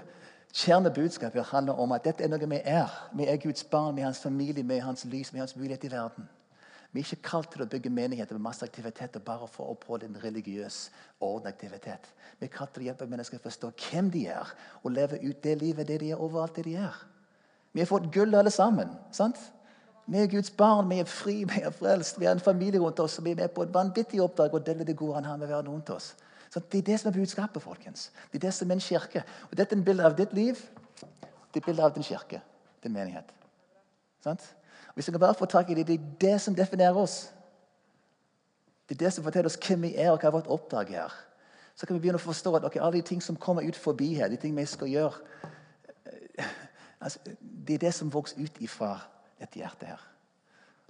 Kjernebudskapet 0.53 1.49
handler 1.49 1.81
om 1.81 1.95
at 1.95 2.05
dette 2.05 2.21
er 2.21 2.29
noe 2.29 2.49
vi 2.53 2.59
er. 2.61 2.93
Vi 3.17 3.25
er 3.25 3.41
Guds 3.41 3.63
barn, 3.63 3.95
vi 3.95 4.05
er 4.05 4.11
hans 4.11 4.21
familie, 4.21 4.61
vi 4.61 4.77
er 4.77 4.85
hans 4.85 5.05
lys, 5.09 5.33
vi 5.33 5.39
er 5.39 5.47
hans 5.47 5.55
mulighet 5.55 5.87
i 5.89 5.91
verden. 5.91 6.29
Vi 6.91 6.99
er 6.99 7.07
ikke 7.07 7.29
kalt 7.31 7.49
til 7.53 7.63
å 7.65 7.69
bygge 7.71 7.89
menigheter 7.89 8.37
med 8.37 8.45
masse 8.45 8.65
aktiviteter 8.67 9.23
bare 9.25 9.47
for 9.49 9.65
å 9.65 9.73
oppholde 9.73 10.05
en 10.05 10.21
religiøs 10.21 10.91
ordneaktivitet. 11.17 12.13
Vi 12.37 12.45
er 12.45 12.53
kalt 12.53 12.75
til 12.75 12.83
å 12.83 12.91
hjelpe 12.91 13.09
mennesker 13.09 13.41
å 13.41 13.45
forstå 13.47 13.71
hvem 13.87 14.13
de 14.13 14.27
er, 14.35 14.53
og 14.83 14.93
leve 14.93 15.17
ut 15.23 15.41
det 15.41 15.57
livet 15.63 15.89
det 15.89 16.01
de 16.05 16.11
er 16.13 16.21
overalt 16.21 16.61
det 16.61 16.67
de 16.69 16.75
er. 16.83 17.07
Vi 17.71 17.79
har 17.79 17.87
fått 17.87 18.11
gull 18.13 18.35
alle 18.35 18.51
sammen. 18.51 18.89
sant? 19.11 19.37
Vi 20.07 20.17
er 20.17 20.27
Guds 20.27 20.51
barn, 20.51 20.89
vi 20.89 20.99
er 20.99 21.05
fri, 21.07 21.43
vi 21.47 21.61
er 21.61 21.71
frelst, 21.71 22.19
vi 22.19 22.25
har 22.25 22.35
en 22.35 22.43
familie 22.43 22.79
rundt 22.79 22.99
oss, 22.99 23.17
og 23.19 23.25
vi 23.25 23.31
er 23.31 23.35
med 23.35 23.53
på 23.55 23.63
et 23.63 23.73
vanvittig 23.73 24.21
oppdrag 24.21 24.53
og 24.53 24.65
dele 24.65 24.83
det 24.83 24.97
gode 24.97 25.15
han 25.15 25.25
har 25.25 25.37
med 25.37 25.47
verden 25.47 25.71
rundt 25.71 25.89
oss. 25.89 26.15
Så 26.49 26.59
det 26.59 26.81
er 26.81 26.87
det 26.89 26.99
som 26.99 27.09
er 27.09 27.15
budskapet, 27.15 27.61
folkens. 27.63 28.11
Det 28.31 28.41
er 28.41 28.47
det 28.47 28.53
som 28.53 28.71
er 28.71 28.75
en 28.75 28.83
kirke. 28.83 29.23
Og 29.51 29.57
Dette 29.57 29.75
er 29.75 29.79
en 29.79 29.85
bilde 29.85 30.05
av 30.05 30.17
ditt 30.17 30.33
liv. 30.33 30.59
Det 31.53 31.61
er 31.61 31.65
bilde 31.65 31.83
av 31.83 31.93
din 31.95 32.03
kirke, 32.03 32.41
din 32.83 32.93
menighet. 32.93 33.31
Sant? 34.23 34.43
Hvis 34.93 35.07
vi 35.07 35.11
kan 35.11 35.19
bare 35.19 35.37
få 35.39 35.45
tak 35.45 35.69
i 35.69 35.73
det, 35.73 35.87
det 35.87 35.95
er 35.95 36.09
det 36.21 36.41
som 36.41 36.55
definerer 36.55 36.97
oss. 36.97 37.31
Det 38.89 38.95
er 38.95 39.05
det 39.05 39.13
som 39.13 39.23
forteller 39.23 39.47
oss 39.47 39.59
hvem 39.67 39.87
vi 39.87 39.95
er, 39.95 40.11
og 40.11 40.19
hva 40.19 40.33
vårt 40.35 40.51
oppdrag 40.51 40.91
er. 40.91 41.13
Så 41.75 41.87
kan 41.87 41.95
vi 41.95 42.01
begynne 42.03 42.19
å 42.19 42.25
forstå 42.25 42.55
at 42.57 42.65
okay, 42.67 42.81
alle 42.81 42.99
de 42.99 43.07
ting 43.07 43.23
som 43.23 43.39
kommer 43.39 43.63
ut 43.63 43.75
forbi 43.79 44.13
her, 44.17 44.27
de 44.27 44.35
ting 44.35 44.57
vi 44.57 44.65
skal 44.67 44.91
gjøre 44.91 45.47
altså, 47.01 47.19
Det 47.67 47.73
er 47.73 47.83
det 47.87 47.93
som 47.93 48.13
vokser 48.13 48.41
ut 48.41 48.61
ifra 48.61 48.99
dette 49.39 49.59
hjertet 49.59 49.87
her. 49.87 50.07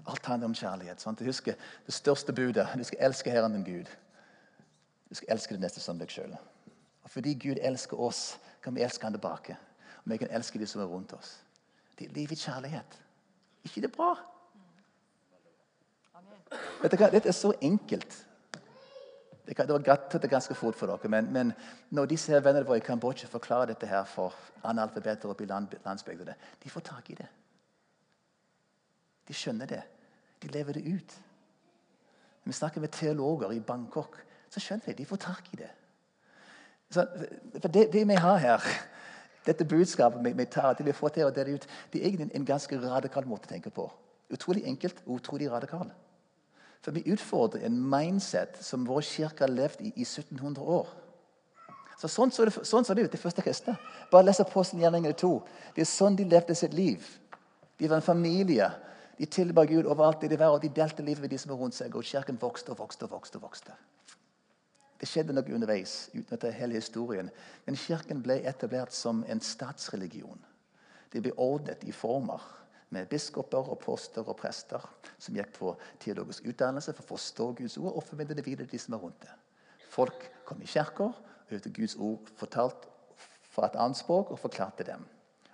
Alt 0.07 0.25
handler 0.25 0.49
om 0.49 0.55
kjærlighet. 0.55 1.01
Sant? 1.01 1.19
Du 1.19 1.25
husker 1.25 1.53
det 1.85 1.93
største 1.93 2.33
budet. 2.33 2.67
Du 2.77 2.83
skal 2.83 3.05
elske 3.09 3.31
Herren 3.31 3.53
din 3.53 3.63
Gud 3.63 3.89
du 5.11 5.15
skal 5.15 5.33
elske 5.35 5.57
det 5.57 5.59
neste 5.65 5.81
som 5.83 5.97
deg 5.99 6.07
sjøl. 6.07 6.31
Fordi 7.11 7.33
Gud 7.35 7.59
elsker 7.59 7.99
oss, 7.99 8.37
kan 8.63 8.75
vi 8.75 8.83
elske 8.85 9.03
han 9.03 9.17
tilbake. 9.17 9.57
Og 10.05 10.13
vi 10.13 10.17
kan 10.21 10.31
elske 10.31 10.59
de 10.59 10.67
som 10.67 10.81
er 10.81 10.87
rundt 10.87 11.11
oss. 11.17 11.33
Det 11.99 12.07
er 12.07 12.13
liv 12.15 12.31
i 12.31 12.37
kjærlighet. 12.39 12.95
ikke 13.65 13.81
det 13.81 13.91
bra? 13.91 14.13
Hva? 16.79 16.87
Dette 16.87 17.27
er 17.27 17.35
så 17.35 17.51
enkelt. 17.61 18.15
Det, 19.51 19.55
kan, 19.57 19.67
det 19.67 19.73
var 19.73 20.19
det 20.21 20.29
ganske 20.31 20.55
fort 20.55 20.77
for 20.79 20.87
dere, 20.87 21.09
men, 21.11 21.25
men 21.33 21.49
når 21.91 22.05
disse 22.07 22.31
her 22.31 22.39
vennene 22.39 22.63
våre 22.63 22.79
i 22.79 22.83
Kambodsja 22.85 23.27
forklarer 23.27 23.73
dette 23.73 23.89
her 23.89 24.05
for 24.07 24.31
analfabeter 24.63 25.27
oppe 25.27 25.43
i 25.43 25.47
land, 25.49 25.73
landsbygdene, 25.83 26.35
de 26.63 26.69
får 26.71 26.85
tak 26.87 27.09
i 27.11 27.15
det. 27.17 27.27
De 29.27 29.35
skjønner 29.35 29.67
det. 29.67 29.81
De 30.39 30.47
lever 30.55 30.79
det 30.79 30.85
ut. 30.87 31.15
Når 32.45 32.53
Vi 32.53 32.53
snakker 32.53 32.81
med 32.81 32.95
teologer 32.95 33.51
i 33.51 33.59
Bangkok 33.59 34.15
så 34.47 34.63
skjønner 34.63 34.87
de. 34.87 34.95
De 35.03 35.09
får 35.09 35.19
tak 35.19 35.49
i 35.51 35.59
det. 35.59 35.69
Så, 36.91 37.03
for 37.59 37.67
det, 37.67 37.89
det, 37.91 38.07
vi 38.07 38.15
har 38.23 38.37
her, 38.37 38.69
dette 39.45 39.67
budskapet 39.67 40.23
vi, 40.23 40.31
vi 40.31 40.45
tar, 40.45 40.73
det 40.79 40.85
vi 40.85 40.95
får 40.95 41.09
til 41.17 41.27
å 41.27 41.33
dele 41.35 41.57
ut, 41.59 41.67
det 41.91 41.99
er 41.99 42.07
egentlig 42.07 42.31
en 42.39 42.47
ganske 42.47 42.79
radikal 42.79 43.27
måte 43.27 43.51
å 43.51 43.51
tenke 43.51 43.75
på. 43.75 43.89
Utrolig 44.31 44.63
enkelt 44.63 45.03
og 45.05 45.19
utrolig 45.19 45.51
radikal. 45.51 45.91
For 46.81 46.91
vi 46.91 47.05
utfordrer 47.13 47.65
en 47.65 47.77
mindset 47.89 48.57
som 48.65 48.87
vår 48.87 49.01
kirke 49.05 49.45
har 49.45 49.53
levd 49.53 49.81
i 49.85 49.93
i 49.95 50.05
1700 50.05 50.61
år. 50.61 50.87
Så 52.01 52.09
sånn 52.09 52.31
så 52.33 52.47
det, 52.47 52.55
sånn 52.65 52.85
så 52.85 52.95
det 52.97 53.05
ut, 53.05 53.13
de 53.13 53.21
første 53.21 53.43
kristne. 53.45 53.75
Bare 54.09 54.25
les 54.25 54.39
Apostelgjerningene 54.41 55.13
2. 55.13 55.35
Det 55.75 55.83
er 55.83 55.89
sånn 55.89 56.17
de 56.17 56.25
levde 56.25 56.55
sitt 56.57 56.73
liv. 56.73 57.05
De 57.77 57.89
var 57.89 58.01
en 58.01 58.07
familie. 58.07 58.71
De 59.19 59.27
tilba 59.29 59.67
Gud 59.69 59.85
overalt 59.85 60.23
det 60.23 60.31
de 60.31 60.39
var, 60.41 60.55
og 60.55 60.63
de 60.63 60.71
delte 60.73 61.05
livet 61.05 61.21
med 61.21 61.29
de 61.29 61.37
som 61.37 61.53
var 61.53 61.61
rundt 61.61 61.77
seg. 61.77 61.93
Og 61.93 62.07
kirken 62.07 62.41
vokste 62.41 62.73
og 62.73 62.79
vokste 62.81 63.05
og 63.05 63.13
vokste. 63.13 63.37
og 63.37 63.45
vokste. 63.45 63.77
Det 65.01 65.09
skjedde 65.09 65.33
noe 65.33 65.53
underveis. 65.53 66.09
uten 66.13 66.33
at 66.33 66.41
det 66.41 66.49
er 66.49 66.59
hele 66.59 66.81
historien. 66.81 67.29
Men 67.65 67.75
Kirken 67.75 68.21
ble 68.21 68.41
etablert 68.49 68.93
som 68.93 69.23
en 69.27 69.41
statsreligion. 69.41 70.41
Det 71.13 71.21
ble 71.21 71.33
ordnet 71.37 71.83
i 71.83 71.91
former 71.91 72.41
med 72.91 73.07
biskoper 73.11 73.71
og 73.71 73.79
poster 73.79 74.27
og 74.27 74.35
prester 74.39 74.83
som 75.17 75.35
gikk 75.35 75.53
på 75.55 75.73
teologisk 76.03 76.47
utdannelse 76.51 76.93
for 76.93 77.05
å 77.05 77.11
forstå 77.13 77.47
Guds 77.61 77.77
ord 77.79 77.95
og 77.95 78.03
formidle 78.03 78.35
det 78.35 78.45
videre 78.45 78.67
til 78.67 78.75
de 78.75 78.83
som 78.83 78.97
var 78.97 79.05
rundt 79.05 79.23
det. 79.23 79.35
Folk 79.91 80.27
kom 80.47 80.61
i 80.61 80.69
kirker 80.69 81.11
og 81.11 81.51
hørte 81.51 81.71
Guds 81.75 81.95
ord 81.95 82.27
fortalt 82.39 82.87
fra 83.51 83.67
et 83.67 83.79
annet 83.79 83.99
språk 83.99 84.31
og 84.31 84.39
forklarte 84.39 84.87
dem. 84.87 85.03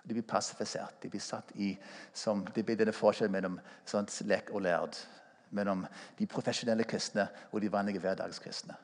De 0.08 0.16
ble 0.16 0.24
passifisert. 0.24 0.96
De 1.02 1.10
ble 1.12 1.20
satt 1.20 1.50
i 1.60 1.74
som, 2.16 2.44
Det 2.54 2.64
ble 2.64 2.76
denne 2.78 2.94
forskjellen 2.96 3.32
mellom 3.32 3.58
sånt 3.84 4.14
lek 4.24 4.50
og 4.54 4.62
lærd. 4.64 4.96
Mellom 5.50 5.86
de 6.18 6.26
profesjonelle 6.26 6.84
kristne 6.84 7.28
og 7.52 7.60
de 7.60 7.72
vanlige 7.72 8.00
hverdagskristne 8.02 8.76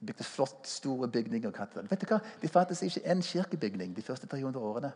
De 0.00 0.06
bygde 0.06 0.24
flott, 0.24 0.66
store 0.68 1.08
bygninger. 1.08 1.48
og. 1.48 1.90
Vet 1.90 2.00
du 2.00 2.06
hva? 2.06 2.20
Det 2.42 2.50
fantes 2.50 2.82
ikke 2.82 3.04
en 3.08 3.22
kirkebygning 3.22 3.96
de 3.96 4.02
første 4.02 4.26
300 4.26 4.60
årene. 4.60 4.92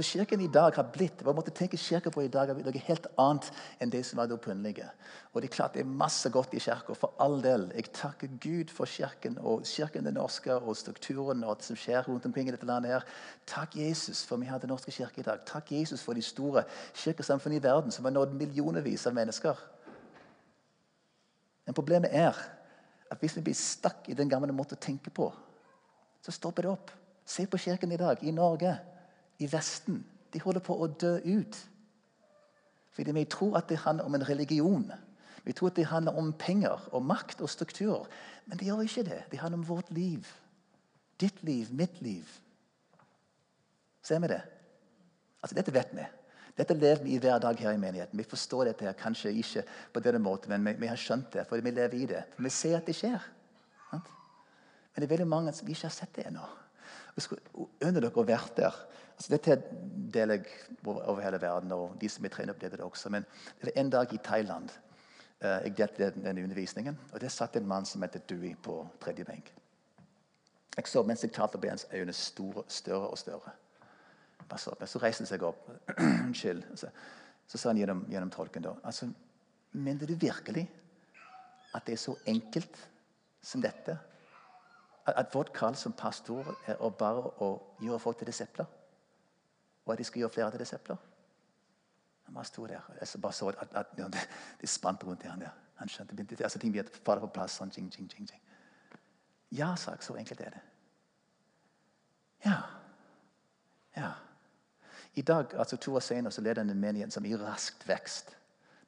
Så 0.00 0.04
Kirken 0.04 0.40
i 0.40 0.48
dag 0.48 0.72
har 0.72 0.86
blitt 0.94 1.20
hva 1.20 1.34
måtte 1.36 1.52
tenke 1.52 1.76
kirken 1.76 2.12
på 2.14 2.22
i 2.24 2.28
dag, 2.32 2.48
er 2.48 2.56
noe 2.64 2.80
helt 2.86 3.08
annet 3.20 3.50
enn 3.84 3.90
det 3.92 3.98
som 4.08 4.16
var 4.16 4.30
det 4.30 4.38
opprinnelige. 4.38 4.86
Og 5.34 5.42
Det 5.42 5.50
er 5.50 5.52
klart 5.52 5.74
det 5.76 5.82
er 5.82 5.90
masse 5.92 6.30
godt 6.32 6.54
i 6.56 6.60
kirka, 6.64 6.94
for 6.96 7.12
all 7.20 7.42
del. 7.44 7.66
Jeg 7.76 7.92
takker 7.92 8.30
Gud 8.40 8.72
for 8.72 8.88
kirken 8.88 9.36
og 9.36 9.66
kirken 9.68 10.08
den 10.08 10.16
norske 10.16 10.54
og 10.56 10.78
strukturen 10.80 11.44
og 11.44 11.58
det 11.58 11.66
som 11.68 11.76
skjer 11.76 12.08
rundt 12.08 12.24
omkring 12.24 12.48
i 12.48 12.54
dette 12.56 12.64
landet. 12.64 12.92
her. 12.92 13.04
Takk 13.46 13.76
Jesus 13.76 14.24
for 14.24 14.40
vi 14.40 14.46
har 14.46 14.58
Den 14.58 14.72
norske 14.72 14.90
kirke 14.90 15.20
i 15.20 15.22
dag. 15.22 15.44
Takk 15.44 15.72
Jesus 15.72 16.00
for 16.02 16.14
de 16.14 16.22
store 16.22 16.64
kirkesamfunnene 16.94 17.60
i 17.60 17.62
verden 17.62 17.90
som 17.90 18.04
har 18.04 18.12
nådd 18.12 18.32
millionervis 18.32 19.06
av 19.06 19.12
mennesker. 19.14 19.56
Men 21.66 21.74
problemet 21.74 22.08
er 22.10 22.32
at 23.10 23.18
hvis 23.20 23.36
vi 23.36 23.42
blir 23.42 23.54
stakk 23.54 24.08
i 24.08 24.14
den 24.14 24.30
gamle 24.30 24.52
måten 24.52 24.78
å 24.78 24.80
tenke 24.80 25.10
på, 25.10 25.30
så 26.24 26.32
stopper 26.32 26.62
det 26.62 26.70
opp. 26.70 26.90
Se 27.26 27.46
på 27.46 27.58
kirken 27.58 27.92
i 27.92 27.96
dag, 27.96 28.16
i 28.22 28.30
Norge, 28.30 28.78
i 29.40 29.48
Vesten. 29.50 30.02
De 30.32 30.40
holder 30.40 30.62
på 30.64 30.76
å 30.76 30.88
dø 31.00 31.16
ut. 31.24 31.56
Fordi 32.94 33.14
vi 33.16 33.24
tror 33.30 33.56
at 33.58 33.70
det 33.70 33.80
handler 33.84 34.06
om 34.06 34.14
en 34.14 34.28
religion. 34.28 34.86
Vi 35.44 35.54
tror 35.56 35.70
at 35.70 35.78
det 35.78 35.88
handler 35.88 36.18
om 36.20 36.32
penger 36.36 36.88
og 36.92 37.04
makt 37.06 37.40
og 37.40 37.50
strukturer. 37.50 38.06
Men 38.46 38.60
det 38.60 38.68
gjør 38.68 38.84
ikke 38.84 39.06
det. 39.08 39.22
Det 39.30 39.40
handler 39.40 39.62
om 39.62 39.68
vårt 39.68 39.90
liv. 39.94 40.28
Ditt 41.20 41.42
liv, 41.42 41.72
mitt 41.72 42.02
liv. 42.02 42.28
Ser 44.02 44.20
vi 44.20 44.32
det? 44.32 44.40
Altså, 45.42 45.56
Dette 45.56 45.74
vet 45.74 45.94
vi. 45.96 46.06
Dette 46.56 46.74
lever 46.74 47.04
vi 47.04 47.14
i 47.14 47.20
hver 47.22 47.38
dag 47.40 47.56
her 47.56 47.72
i 47.72 47.80
menigheten. 47.80 48.18
Vi 48.18 48.26
forstår 48.28 48.68
dette 48.68 48.84
her, 48.84 48.96
kanskje 48.98 49.32
ikke 49.32 49.62
på 49.94 50.00
denne 50.04 50.20
måten, 50.20 50.50
men 50.52 50.66
vi, 50.66 50.80
vi, 50.82 50.88
har 50.90 50.98
skjønt 51.00 51.30
det, 51.32 51.46
for 51.48 51.62
vi 51.62 51.72
lever 51.72 51.96
i 51.96 52.08
det. 52.10 52.24
Vi 52.36 52.52
ser 52.52 52.76
at 52.80 52.88
det 52.88 52.96
skjer. 52.98 53.22
Men 54.90 54.96
det 54.96 55.06
er 55.06 55.12
veldig 55.14 55.28
mange 55.30 55.52
som 55.54 55.68
ikke 55.70 55.86
har 55.86 55.94
sett 55.94 56.12
det 56.16 56.26
ennå. 56.28 56.44
Under 57.16 58.00
dere 58.00 58.12
å 58.14 58.26
vært 58.26 58.56
der 58.56 58.76
altså 59.20 59.34
Dette 59.34 59.56
deler 60.14 60.38
jeg 60.38 60.46
over 60.86 61.20
hele 61.20 61.40
verden, 61.42 61.72
og 61.76 61.96
de 62.00 62.08
som 62.08 62.24
er 62.24 62.32
trener, 62.32 62.54
opplever 62.54 62.80
det 62.80 62.86
også. 62.86 63.10
Men 63.12 63.26
det 63.58 63.68
var 63.68 63.80
en 63.82 63.90
dag 63.92 64.14
i 64.14 64.20
Thailand 64.24 64.70
eh, 65.40 65.66
jeg 65.66 65.74
delte 65.76 66.08
den 66.16 66.40
undervisningen. 66.44 66.96
og 67.12 67.20
Der 67.20 67.28
satt 67.28 67.56
en 67.56 67.68
mann 67.68 67.84
som 67.84 68.02
heter 68.02 68.24
Dewey, 68.28 68.54
på 68.62 68.80
tredje 69.00 69.24
benk. 69.28 69.52
Jeg 70.76 70.88
så 70.88 71.02
mens 71.04 71.24
jeg 71.24 71.34
talte, 71.36 71.60
ble 71.60 71.68
hans 71.74 71.86
øyne 71.92 72.12
store, 72.16 72.64
større 72.68 73.10
og 73.12 73.18
større. 73.18 73.52
Opp. 74.40 74.86
Så 74.86 74.98
reiste 75.02 75.26
han 75.26 75.28
seg 75.28 75.44
opp. 75.44 75.68
Unnskyld. 76.26 76.64
Så, 76.74 76.88
så, 77.46 77.58
sa 77.58 77.68
han 77.68 77.82
gjennom, 77.82 78.06
gjennom 78.08 78.30
tolken 78.32 78.64
da 78.64 78.76
altså, 78.82 79.10
Mener 79.72 80.06
du 80.06 80.16
virkelig 80.18 80.64
at 81.74 81.84
det 81.86 81.92
er 81.94 82.00
så 82.02 82.16
enkelt 82.26 82.78
som 83.42 83.62
dette? 83.62 83.94
At, 85.06 85.34
vårt 85.34 85.52
kall 85.52 85.76
som 85.76 85.92
pastor 85.92 86.46
er 86.66 86.80
å 86.80 86.90
bare 86.90 87.30
å 87.42 87.50
gjøre 87.80 87.98
folk 87.98 88.18
til 88.18 88.28
disipler. 88.28 88.66
Og 89.86 89.92
at 89.92 89.98
de 89.98 90.04
skal 90.04 90.20
gjøre 90.20 90.34
flere 90.34 90.50
til 90.50 90.60
disipler. 90.60 90.96
Han 92.28 92.34
bare 92.34 92.44
sto 92.44 92.66
der. 92.66 92.84
Jeg 93.00 93.20
bare 93.22 93.32
så 93.32 93.48
at, 93.48 93.74
at, 93.74 93.96
det, 93.96 94.26
det 94.60 94.68
spant 94.68 95.04
rundt 95.04 95.24
i 95.24 95.28
han 95.28 95.40
der. 95.40 95.54
Han 95.80 95.88
skjønte 95.88 96.14
begynte, 96.14 96.44
altså 96.44 96.58
Ting 96.58 96.72
begynte 96.72 97.00
å 97.00 97.04
falle 97.04 97.24
på 97.24 97.32
plass. 97.34 97.56
sånn, 97.56 97.72
jing, 97.76 97.88
jing, 97.96 98.10
jing, 98.12 98.28
jing. 98.28 98.42
Ja, 99.50 99.74
sa 99.76 99.96
jeg. 99.96 100.04
Så 100.04 100.16
enkelt 100.20 100.40
er 100.40 100.50
det. 100.54 100.60
Ja. 102.44 102.58
Ja. 103.96 104.10
I 105.14 105.22
dag, 105.22 105.54
altså 105.58 105.76
to 105.76 105.94
år 105.94 106.04
senere, 106.04 106.32
så 106.32 106.40
leder 106.40 106.62
han 106.62 106.70
en 106.70 106.80
menighet 106.80 107.12
som 107.12 107.24
i 107.24 107.34
raskt 107.36 107.88
vekst. 107.88 108.36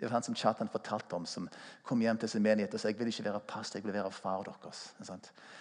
Det 0.03 0.09
var 0.09 0.17
han 0.17 0.23
som 0.23 0.35
Chatan 0.35 0.69
fortalte 0.69 1.15
om, 1.15 1.27
som 1.27 1.45
kom 1.87 2.01
hjem 2.03 2.19
til 2.19 2.31
sin 2.33 2.43
menighet 2.43 2.73
og 2.75 2.81
sa 2.83 2.91
jeg 2.91 2.97
vil 2.99 3.07
ikke 3.07 3.23
være 3.29 3.41
pastor, 3.47 3.79
jeg 3.79 3.85
vil 3.87 3.95
være 3.95 4.11
far 4.11 4.41
deres. 4.43 4.81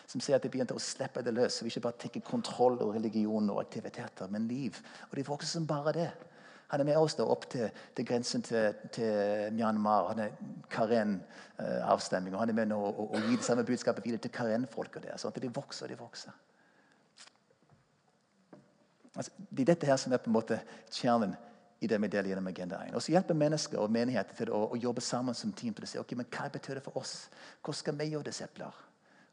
Som 0.10 0.18
sier 0.18 0.40
at 0.40 0.42
de 0.42 0.50
begynte 0.50 0.74
å 0.74 0.82
slippe 0.82 1.22
det 1.22 1.36
løs. 1.36 1.60
Så 1.60 1.68
vi 1.68 1.70
ikke 1.70 1.84
bare 1.84 2.00
tenker 2.02 2.24
kontroll 2.26 2.80
og 2.82 2.96
religion 2.96 3.52
og 3.54 3.60
aktiviteter, 3.62 4.32
men 4.34 4.48
liv. 4.50 4.80
Og 5.12 5.14
de 5.20 5.26
vokser 5.28 5.60
som 5.60 5.68
bare 5.70 5.94
det. 5.94 6.08
Han 6.72 6.82
er 6.82 6.90
med 6.90 6.98
oss 6.98 7.20
da 7.20 7.28
opp 7.30 7.46
til, 7.54 7.68
til 7.94 8.08
grensen 8.10 8.42
til, 8.48 8.82
til, 8.98 9.54
Myanmar. 9.54 10.10
Han 10.16 10.24
er 10.26 10.34
Karen-avstemning. 10.74 12.34
og 12.34 12.42
Han 12.42 12.56
er 12.56 12.60
med 12.64 12.74
nå 12.74 12.82
og, 12.82 13.06
og, 13.12 13.20
gir 13.22 13.38
det 13.38 13.46
samme 13.46 13.68
budskapet 13.70 14.10
videre 14.10 14.26
til 14.26 14.34
Karen-folket 14.40 15.06
der. 15.06 15.22
Sånn 15.22 15.36
at 15.36 15.42
de 15.46 15.54
vokser 15.54 15.86
og 15.86 15.94
de 15.94 16.00
vokser. 16.02 16.34
Altså, 19.14 19.38
det 19.38 19.68
er 19.68 19.74
dette 19.76 19.94
her 19.94 20.02
som 20.02 20.18
er 20.18 20.26
på 20.26 20.34
en 20.34 20.40
måte 20.40 20.64
kjernen 20.90 21.38
i 21.82 21.88
det 21.88 21.98
vi 22.02 22.08
deler 22.14 22.30
gjennom 22.30 22.48
Agenda 22.48 22.78
1. 22.86 22.96
Og 22.96 23.02
så 23.02 23.16
hjelper 23.16 23.38
mennesker 23.38 23.82
og 23.82 23.92
menigheter 23.92 24.38
til 24.38 24.52
å, 24.54 24.62
å, 24.70 24.78
jobbe 24.78 25.02
sammen 25.02 25.36
som 25.38 25.54
team 25.54 25.74
til 25.74 25.88
å 25.88 25.90
si 25.90 26.00
ok, 26.00 26.14
men 26.20 26.30
hva 26.30 26.46
betyr 26.54 26.78
det 26.78 26.86
for 26.86 27.02
oss. 27.02 27.16
Hvordan 27.62 27.80
skal 27.80 27.98
vi 27.98 28.10
gjøre 28.12 28.30
disipler? 28.30 28.78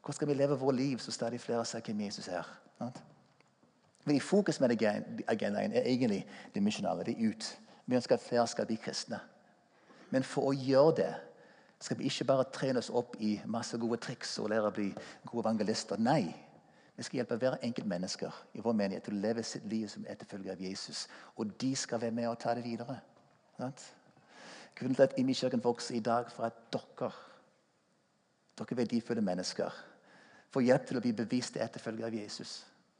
Hvordan 0.01 0.17
skal 0.17 0.31
vi 0.31 0.37
leve 0.39 0.57
vårt 0.57 0.75
liv 0.75 0.97
så 0.97 1.13
stadig 1.13 1.41
flere 1.43 1.65
ser 1.65 1.85
hvem 1.85 2.01
Jesus 2.07 2.27
er? 2.27 2.49
Fordi 4.01 4.19
Fokus 4.19 4.59
med 4.59 4.73
Agenda 5.27 5.61
1 5.61 5.77
er 5.77 5.85
egentlig 5.85 6.23
det 6.55 6.63
misjonale. 6.63 7.05
Det 7.05 7.13
er 7.13 7.29
ut. 7.29 7.49
Vi 7.85 7.95
ønsker 7.95 8.15
at 8.17 8.25
flere 8.25 8.47
skal 8.47 8.65
bli 8.65 8.79
kristne. 8.81 9.19
Men 10.09 10.25
for 10.25 10.49
å 10.49 10.55
gjøre 10.57 10.95
det 11.03 11.13
skal 11.79 11.99
vi 11.99 12.09
ikke 12.09 12.25
bare 12.27 12.49
trene 12.53 12.81
oss 12.81 12.89
opp 12.89 13.15
i 13.21 13.37
masse 13.45 13.77
gode 13.77 14.01
triks 14.01 14.39
og 14.41 14.49
lære 14.49 14.71
å 14.71 14.73
bli 14.73 14.89
gode 15.29 15.45
evangelister. 15.45 16.01
Nei. 16.01 16.33
Vi 16.99 17.03
skal 17.03 17.21
hjelpe 17.21 17.37
hver 17.39 17.55
enkelt 17.63 17.87
mennesker 17.87 18.41
i 18.53 18.59
vår 18.59 18.73
menighet 18.75 19.05
til 19.07 19.15
å 19.15 19.21
leve 19.23 19.43
sitt 19.47 19.63
liv 19.71 19.85
som 19.87 20.03
etterfølger 20.03 20.51
av 20.51 20.61
Jesus. 20.61 21.05
Og 21.39 21.53
de 21.61 21.69
skal 21.79 22.01
være 22.01 22.11
med 22.11 22.25
og 22.27 22.35
ta 22.43 22.51
det 22.57 22.65
videre. 22.65 22.97
Grunnen 24.75 24.97
til 24.97 25.05
at 25.05 25.15
Imi-kirken 25.17 25.63
vokser 25.63 25.95
i 25.95 26.01
dag, 26.03 26.27
for 26.31 26.49
at 26.49 26.57
dere 26.75 27.11
dere 28.59 28.77
verdifulle 28.81 29.23
mennesker 29.23 29.77
får 30.51 30.65
hjelp 30.65 30.89
til 30.89 30.99
å 30.99 31.03
bli 31.05 31.13
bevisste 31.21 31.61
etterfølgere 31.63 32.09
av 32.09 32.17
Jesus 32.19 32.57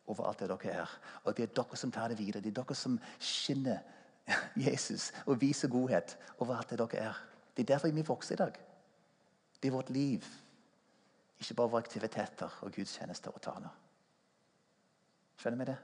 over 0.07 0.29
alt 0.29 0.45
det 0.45 0.47
dere 0.53 0.77
er. 0.85 0.95
Og 1.25 1.35
det 1.35 1.49
er 1.49 1.53
dere 1.59 1.81
som 1.81 1.91
tar 1.91 2.13
det 2.13 2.21
videre. 2.21 2.43
Det 2.45 2.53
er 2.53 2.59
dere 2.61 2.79
som 2.79 2.95
skinner 3.19 3.83
Jesus 4.67 5.09
og 5.25 5.41
viser 5.43 5.75
godhet 5.75 6.15
over 6.37 6.55
alt 6.55 6.71
det 6.71 6.79
dere 6.85 7.03
er. 7.09 7.19
Det 7.51 7.67
er 7.67 7.73
derfor 7.73 7.91
vi 7.91 8.07
vokser 8.07 8.39
i 8.39 8.41
dag. 8.45 8.63
Det 9.59 9.67
er 9.67 9.75
vårt 9.75 9.91
liv. 9.91 10.23
Ikke 11.39 11.59
bare 11.59 11.75
våre 11.75 11.83
aktiviteter 11.83 12.59
og 12.63 12.71
gudstjenester 12.79 13.35
og 13.35 13.43
taler. 13.43 13.78
Skjønner 15.39 15.61
vi 15.61 15.69
det? 15.71 15.77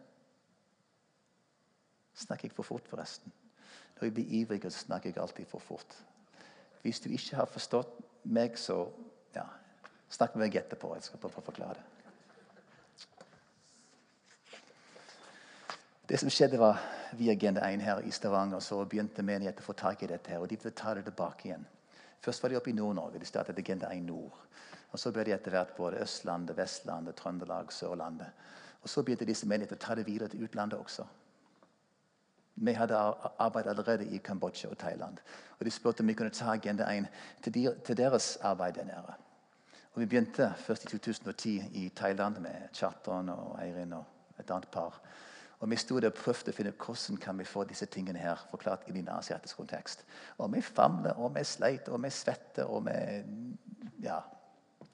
Snakker 2.15 2.49
jeg 2.49 2.55
for 2.55 2.67
fort, 2.67 2.87
forresten? 2.87 3.31
Når 3.95 4.07
jeg 4.07 4.13
blir 4.13 4.33
ivrig, 4.41 4.61
så 4.63 4.83
snakker 4.83 5.09
jeg 5.09 5.21
alltid 5.21 5.47
for 5.47 5.63
fort. 5.63 5.95
Hvis 6.81 6.99
du 6.99 7.09
ikke 7.09 7.39
har 7.39 7.47
forstått 7.49 8.01
meg, 8.23 8.57
så 8.59 8.83
ja, 9.35 9.45
snakk 10.11 10.35
med 10.35 10.47
meg 10.47 10.57
etterpå. 10.59 10.91
Jeg 10.95 11.07
skal 11.07 11.21
prøve 11.23 11.39
å 11.39 11.45
forklare 11.45 11.79
det. 11.79 11.91
Det 16.05 16.19
som 16.21 16.29
skjedde 16.29 16.59
var 16.61 16.81
via 17.17 17.33
Agenda 17.33 17.63
1 17.65 17.81
her 17.81 18.03
i 18.05 18.11
Stavanger, 18.13 18.59
så 18.61 18.83
begynte 18.85 19.23
menigheten 19.25 19.63
å 19.63 19.65
få 19.65 19.73
tak 19.73 20.03
i 20.03 20.09
dette. 20.11 20.29
her, 20.29 20.43
og 20.43 20.47
De 20.47 20.57
ville 20.57 20.75
ta 20.75 20.93
det 20.93 21.07
tilbake 21.07 21.47
igjen. 21.47 21.65
Først 22.21 22.43
var 22.43 22.49
de 22.49 22.59
oppe 22.59 22.69
i 22.69 22.73
Nord-Norge. 22.77 23.19
De 23.19 23.25
startet 23.25 23.57
Agenda 23.57 23.89
1 23.89 24.05
Nord. 24.05 24.37
Og 24.91 24.99
Så 24.99 25.11
ble 25.11 25.23
de 25.23 25.33
etter 25.33 25.51
hvert 25.51 25.75
både 25.75 26.03
Østlandet, 26.03 26.57
Vestlandet, 26.57 27.15
Trøndelag, 27.15 27.73
Sørlandet. 27.73 28.27
Og 28.85 28.89
Så 28.89 29.01
begynte 29.03 29.25
disse 29.25 29.47
menighetene 29.49 29.81
å 29.81 29.81
ta 29.81 29.95
det 29.97 30.03
videre 30.05 30.29
til 30.29 30.43
utlandet 30.45 30.77
også. 30.77 31.03
Vi 32.55 32.73
hadde 32.77 32.99
arbeidet 33.41 33.71
allerede 33.71 34.05
i 34.13 34.19
Kambodsja 34.21 34.69
og 34.69 34.77
Thailand. 34.77 35.17
Og 35.59 35.65
De 35.65 35.71
spurte 35.71 36.05
om 36.05 36.07
vi 36.07 36.13
kunne 36.13 36.29
ta 36.29 36.53
Agenda 36.53 36.85
1 36.93 37.07
til, 37.43 37.97
deres 37.97 38.37
arbeid 38.41 38.77
der 38.77 38.85
nede. 38.85 39.17
Og 39.93 39.99
Vi 39.99 40.05
begynte 40.05 40.53
først 40.57 40.85
i 40.85 40.87
2010 40.87 41.55
i 41.73 41.89
Thailand 41.95 42.39
med 42.39 42.69
Kjartan 42.73 43.29
og 43.29 43.57
Eirin 43.63 43.93
og 43.93 44.05
et 44.39 44.51
annet 44.51 44.69
par. 44.69 45.01
Og 45.59 45.69
Vi 45.69 45.75
sto 45.75 45.99
der 45.99 46.13
og 46.13 46.21
prøvde 46.21 46.53
å 46.53 46.53
finne 46.53 46.69
ut 46.69 46.85
hvordan 46.85 47.17
kan 47.17 47.39
vi 47.39 47.43
få 47.43 47.63
disse 47.63 47.85
tingene 47.85 48.19
her 48.19 48.47
forklart 48.51 48.85
i 48.87 48.99
en 48.99 49.09
asiatisk 49.17 49.57
kontekst. 49.57 50.05
Og 50.37 50.53
Vi 50.53 50.61
famler 50.61 51.17
og 51.17 51.35
vi 51.35 51.43
sleit 51.43 51.89
og 51.89 52.03
vi 52.03 52.09
svetter 52.09 52.69
og 52.69 52.85
vi 52.85 53.23
ja. 54.03 54.21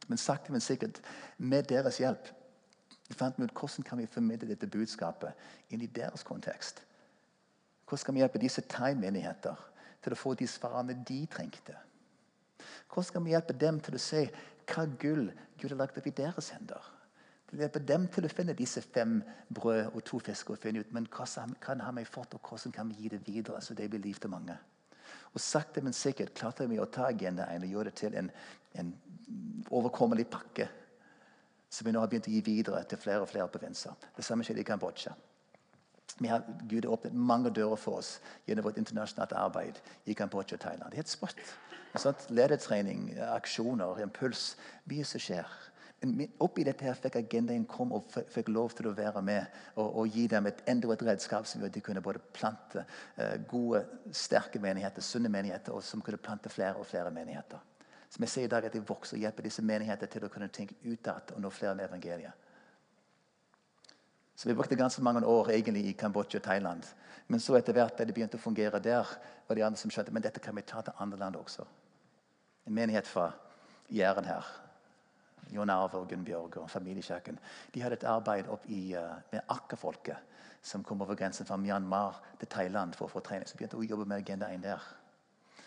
Men 0.08 0.18
sakte, 0.18 0.52
men 0.52 0.62
sikkert, 0.62 1.02
med 1.38 1.64
deres 1.64 1.98
hjelp 1.98 2.38
vi 3.12 3.18
fant 3.18 3.40
ut 3.40 3.52
hvordan 3.52 3.86
kan 3.86 4.00
vi 4.00 4.08
formidle 4.10 4.50
dette 4.54 4.70
budskapet 4.72 5.74
inn 5.74 5.84
i 5.84 5.90
deres 5.92 6.24
kontekst. 6.28 6.82
Hvordan 7.86 8.04
skal 8.06 8.16
vi 8.16 8.24
hjelpe 8.24 8.42
disse 8.42 8.64
thaimenigheter 8.72 9.68
til 10.02 10.16
å 10.16 10.20
få 10.20 10.34
de 10.40 10.48
svarene 10.48 10.96
de 11.08 11.20
trengte? 11.32 11.76
Hvordan 12.88 13.08
skal 13.10 13.26
vi 13.26 13.34
hjelpe 13.36 13.58
dem 13.58 13.80
til 13.84 13.98
å 13.98 14.02
se 14.02 14.26
hva 14.72 14.88
gull 15.02 15.30
Gud 15.60 15.70
har 15.74 15.80
lagt 15.84 16.00
opp 16.00 16.08
i 16.08 16.16
deres 16.16 16.52
hender? 16.56 16.82
Til 17.50 17.60
å 17.60 17.66
hjelpe 17.66 17.84
dem 17.84 18.08
til 18.08 18.26
å 18.26 18.32
finne 18.32 18.56
disse 18.56 18.82
fem 18.82 19.20
brød 19.52 19.92
og 19.92 20.04
to 20.08 20.22
fisker 20.24 20.56
og 20.56 20.62
finne 20.62 20.84
ut 20.84 20.94
men 20.96 21.10
hva 21.12 21.28
kan 21.60 21.84
har 21.84 21.96
vi 21.98 22.08
fått, 22.08 22.36
og 22.36 22.48
hvordan 22.48 22.76
kan 22.76 22.90
vi 22.90 23.04
gi 23.04 23.12
det 23.12 23.26
videre 23.28 23.62
så 23.62 23.76
det 23.76 23.90
blir 23.92 24.04
liv 24.04 24.20
til 24.20 24.32
mange? 24.32 24.56
Og 25.34 25.40
Sakte, 25.40 25.82
men 25.84 25.94
sikkert 25.96 26.34
klarte 26.36 26.68
vi 26.68 26.80
å 26.80 26.88
ta 26.88 27.10
Agenda 27.10 27.50
1 27.52 27.66
og 27.68 27.74
gjøre 27.76 27.92
det 27.92 28.00
til 28.00 28.16
en, 28.16 28.32
en 28.80 28.94
overkommelig 29.72 30.28
pakke 30.32 30.68
som 31.72 31.88
vi 31.88 31.94
nå 31.96 32.04
har 32.04 32.12
begynt 32.12 32.28
å 32.28 32.34
gi 32.34 32.42
videre 32.44 32.84
til 32.84 33.00
flere 33.00 33.24
og 33.24 33.30
flere 33.32 33.48
provinser. 33.52 33.96
Det 34.18 34.26
samme 34.28 34.44
skjedde 34.44 34.64
i 34.64 34.68
Kambodsja. 34.68 35.16
Har, 36.28 36.44
Gud 36.68 36.84
har 36.84 36.94
åpnet 36.98 37.16
mange 37.16 37.50
dører 37.56 37.80
for 37.80 38.02
oss 38.02 38.18
gjennom 38.46 38.68
vårt 38.68 38.78
internasjonale 38.82 39.40
arbeid 39.40 39.80
i 40.06 40.16
Kambodsja 40.18 40.60
og 40.60 40.66
Thailand. 40.66 40.92
Det 40.92 41.00
er 41.00 41.06
helt 41.06 41.14
sprøtt. 41.14 41.54
Sånn 42.00 42.28
ledertrening, 42.36 43.10
aksjoner, 43.32 44.04
impuls. 44.04 44.56
Mye 44.92 45.08
som 45.08 45.24
skjer. 45.24 45.48
Men 46.02 46.32
oppi 46.42 46.64
dette 46.66 46.86
her 46.86 46.98
fikk 46.98 47.20
agendaen 47.20 47.66
kom 47.70 47.92
og 47.94 48.08
fikk 48.34 48.50
lov 48.50 48.74
til 48.74 48.90
å 48.90 48.96
være 48.98 49.22
med 49.22 49.46
og, 49.76 49.86
og 50.02 50.16
gi 50.16 50.24
dem 50.32 50.48
et, 50.50 50.64
enda 50.72 50.90
et 50.96 51.04
redskap 51.06 51.46
som 51.46 51.62
gjorde 51.62 51.76
at 51.76 51.78
de 51.78 51.84
kunne 51.86 52.02
både 52.02 52.24
plante 52.34 52.82
uh, 52.84 53.36
gode, 53.52 53.84
sterke 54.18 54.60
menigheter, 54.60 55.06
sunne 55.06 55.30
menigheter, 55.30 55.76
og 55.78 55.86
som 55.86 56.02
kunne 56.02 56.18
plante 56.18 56.50
flere 56.50 56.82
og 56.82 56.90
flere 56.90 57.14
menigheter. 57.14 57.62
Som 58.12 58.26
jeg 58.26 58.34
sier 58.34 58.50
i 58.50 58.52
dag 58.52 58.66
at 58.68 58.74
De 58.76 58.84
vokser 58.84 59.16
og 59.16 59.24
hjelper 59.24 59.48
disse 59.48 59.64
menigheter 59.64 60.10
til 60.12 60.26
å 60.28 60.30
kunne 60.32 60.52
tenke 60.52 60.76
utad 60.84 61.32
og 61.36 61.40
nå 61.42 61.52
flere 61.54 61.78
med 61.80 61.88
evangeliet. 61.88 62.48
Så 64.36 64.50
Vi 64.50 64.56
brukte 64.58 64.76
ganske 64.76 65.04
mange 65.04 65.24
år 65.26 65.52
egentlig 65.54 65.86
i 65.86 65.94
Kambodsja 65.94 66.40
og 66.40 66.44
Thailand. 66.44 66.84
Men 67.28 67.40
så 67.40 67.56
etter 67.56 67.74
hvert 67.74 67.98
da 67.98 68.06
det 68.06 68.14
begynte 68.14 68.40
å 68.40 68.42
fungere 68.42 68.80
der, 68.84 69.08
var 69.48 69.56
de 69.56 69.64
andre 69.64 69.80
som 69.80 69.92
skjønte 69.92 70.12
men 70.12 70.24
dette 70.24 70.42
kan 70.44 70.56
vi 70.56 70.66
ta 70.68 70.82
til 70.82 70.98
andre 71.00 71.20
land 71.20 71.38
også. 71.40 71.64
En 72.68 72.74
menighet 72.74 73.08
fra 73.08 73.32
Jæren 73.92 74.26
her. 74.26 74.48
Jon 75.52 75.70
Arve 75.70 76.00
og 76.00 76.10
Gunnbjørg 76.10 76.58
og 76.58 76.70
familiekirken. 76.72 77.40
De 77.74 77.82
hadde 77.84 78.00
et 78.00 78.08
arbeid 78.08 78.48
opp 78.52 78.66
i, 78.72 78.96
uh, 78.96 79.20
med 79.32 79.42
akkafolket 79.48 80.18
som 80.62 80.84
kom 80.84 81.02
over 81.02 81.16
grensen 81.16 81.46
fra 81.46 81.58
Myanmar 81.58 82.22
til 82.40 82.48
Thailand 82.48 82.96
for 82.96 83.08
å 83.08 83.12
få 83.12 83.24
trening. 83.26 83.48
Så 83.48 83.58
begynte 83.58 83.80
å 83.80 83.86
jobbe 83.86 84.06
med 84.06 84.22
Agenda 84.22 84.52
1 84.54 84.64
der. 84.64 84.84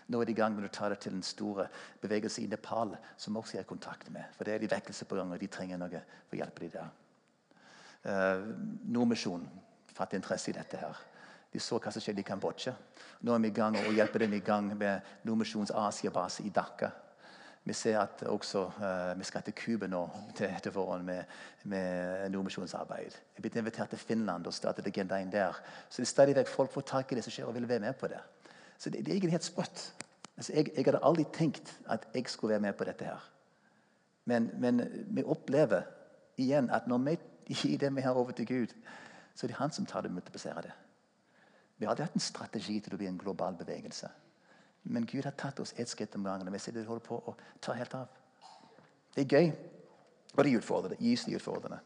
Nå 0.06 0.20
er 0.20 0.28
de 0.28 0.34
i 0.34 0.36
gang 0.36 0.52
med 0.56 0.66
å 0.68 0.72
ta 0.72 0.90
det 0.92 0.98
til 1.00 1.14
en 1.16 1.24
stor 1.24 1.64
bevegelse 2.02 2.42
i 2.42 2.48
Nepal, 2.50 2.92
som 3.16 3.36
også 3.40 3.58
er 3.58 3.64
i 3.64 3.68
kontakt 3.68 4.10
med. 4.12 4.28
For 4.36 4.44
det 4.44 4.54
er 4.54 4.64
de 4.64 4.68
vekkelse 4.68 5.08
på 5.08 5.16
gang, 5.16 5.32
og 5.32 5.40
de 5.40 5.48
trenger 5.48 5.80
noe 5.80 6.02
for 6.28 6.36
å 6.36 6.40
hjelpe 6.42 6.66
dem 6.66 6.74
der. 6.74 6.92
Uh, 8.04 8.42
Nordmisjonen 8.92 9.48
fatter 9.94 10.20
interesse 10.20 10.52
i 10.52 10.56
dette. 10.56 10.76
her. 10.76 10.98
De 11.52 11.62
så 11.62 11.78
hva 11.78 11.92
som 11.94 12.02
skjedde 12.02 12.20
i 12.20 12.26
Kambodsja. 12.26 12.74
Nå 13.24 13.32
er 13.32 13.40
vi 13.40 13.48
i 13.48 13.56
gang 13.56 13.78
og 13.78 13.94
hjelper 13.94 14.26
dem 14.26 14.34
i 14.34 14.42
gang 14.44 14.72
med 14.76 15.24
Nordmisjonens 15.24 15.70
Asia-base 15.70 16.44
i 16.44 16.52
Dhaka. 16.52 16.90
Vi 17.64 17.72
ser 17.72 17.96
at 18.02 18.26
også, 18.28 18.66
uh, 18.76 19.18
vi 19.18 19.24
skal 19.24 19.42
til 19.46 19.56
Cuba 19.56 19.88
nå 19.88 20.02
til, 20.36 20.52
til 20.62 20.74
våren 20.74 21.06
med, 21.06 21.24
med 21.64 22.28
nordmisjonsarbeid. 22.34 23.16
Jeg 23.16 23.40
er 23.40 23.46
blitt 23.46 23.56
invitert 23.56 23.94
til 23.94 24.02
Finland 24.02 24.46
og 24.46 24.52
startet 24.52 24.86
Agenda 24.86 25.16
1 25.16 25.32
der. 25.32 25.56
Så 25.88 26.02
det 26.02 26.10
er 26.10 26.12
stadig 26.12 26.36
vekk 26.36 26.52
folk 26.52 26.74
får 26.74 26.90
tak 26.92 27.12
i 27.12 27.16
det 27.16 27.24
som 27.24 27.32
skjer, 27.32 27.48
og 27.48 27.56
vil 27.56 27.68
være 27.68 27.86
med 27.86 27.96
på 27.96 28.12
det. 28.12 28.20
Så 28.78 28.90
det, 28.90 29.04
det 29.04 29.08
er 29.08 29.16
egentlig 29.16 29.30
helt 29.30 29.44
sprøtt. 29.44 29.94
Altså, 30.36 30.52
jeg, 30.52 30.70
jeg, 30.76 30.84
hadde 30.84 31.02
aldri 31.02 31.24
tenkt 31.32 31.80
at 31.86 32.08
jeg 32.14 32.28
skulle 32.28 32.56
være 32.56 32.60
med 32.60 32.72
på 32.72 32.84
dette 32.84 33.04
her. 33.04 33.30
Men, 34.24 34.50
men 34.58 34.82
vi 35.06 35.22
opplever 35.22 35.82
igjen 36.36 36.70
at 36.70 36.88
når 36.88 36.98
vi 36.98 37.18
gir 37.60 37.78
det 37.78 37.94
vi 37.94 38.00
har 38.00 38.16
over 38.16 38.32
til 38.32 38.46
Gud, 38.46 38.74
så 39.34 39.46
er 39.46 39.52
det 39.52 39.60
han 39.60 39.72
som 39.72 39.86
tar 39.86 40.00
det 40.00 40.10
og 40.10 40.14
multipliserer 40.14 40.60
det. 40.62 40.72
Vi 41.76 41.86
har 41.86 41.90
aldri 41.90 42.06
hatt 42.06 42.14
en 42.14 42.22
strategi 42.22 42.78
til 42.80 42.94
å 42.94 42.98
bli 42.98 43.06
en 43.10 43.18
global 43.18 43.56
bevegelse. 43.58 44.08
Men 44.84 45.06
Gud 45.06 45.24
har 45.24 45.34
tatt 45.38 45.60
oss 45.60 45.74
ett 45.76 45.88
skritt 45.88 46.14
om 46.14 46.24
gangen. 46.24 46.48
Og 46.48 46.54
vi 46.54 46.58
ser 46.58 46.72
det 46.72 46.86
holder 46.86 47.06
på 47.06 47.18
å 47.18 47.34
ta 47.60 47.74
helt 47.74 47.94
av. 47.96 48.08
Det 49.14 49.24
er 49.24 49.36
gøy. 49.36 49.50
Og 50.34 50.44
det 50.44 50.52
er 50.52 50.58
utfordrende. 50.58 50.98
Gyselig 51.00 51.38
utfordrende. 51.38 51.78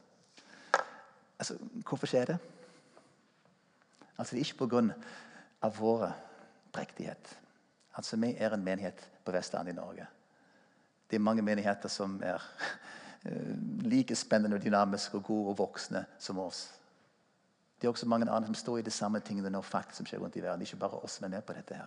Altså, 1.38 1.56
hvorfor 1.86 2.10
skjer 2.10 2.32
det? 2.32 2.38
Altså, 4.18 4.34
Det 4.34 4.40
er 4.40 4.44
ikke 4.44 4.66
pga. 4.66 5.68
vår 5.78 6.12
prektighet. 6.78 7.38
Altså, 7.96 8.16
Vi 8.16 8.34
er 8.38 8.54
en 8.54 8.64
menighet 8.64 9.10
på 9.24 9.32
Vestlandet 9.32 9.72
i 9.72 9.76
Norge. 9.76 10.06
Det 11.10 11.16
er 11.16 11.20
mange 11.20 11.42
menigheter 11.42 11.88
som 11.88 12.20
er 12.22 12.42
eh, 13.26 13.56
like 13.82 14.14
spennende, 14.14 14.56
og 14.56 14.62
dynamiske 14.62 15.16
og 15.16 15.24
gode 15.24 15.48
og 15.48 15.58
voksne 15.58 16.04
som 16.18 16.38
oss. 16.38 16.68
Det 17.80 17.86
er 17.86 17.90
også 17.90 18.06
mange 18.06 18.30
andre 18.30 18.46
som 18.46 18.54
står 18.54 18.78
i 18.78 18.82
de 18.82 18.90
samme 18.90 19.20
tingene 19.20 19.50
når 19.50 19.62
fakt 19.62 19.96
som 19.96 20.06
skjer 20.06 20.18
rundt 20.18 20.36
i 20.36 20.42
verden. 20.42 20.62
Ikke 20.62 20.76
bare 20.76 20.98
oss 21.02 21.18
som 21.18 21.24
er 21.24 21.36
med 21.36 21.42
på 21.42 21.52
dette. 21.52 21.74
her. 21.74 21.86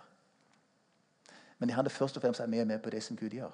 Men 1.58 1.68
det 1.68 1.74
handler 1.74 1.90
først 1.90 2.16
og 2.16 2.22
fremst 2.22 2.40
at 2.40 2.50
vi 2.50 2.58
er 2.58 2.64
med 2.64 2.78
på 2.78 2.90
det 2.90 3.02
som 3.02 3.16
Gud 3.16 3.30
gjør. 3.30 3.52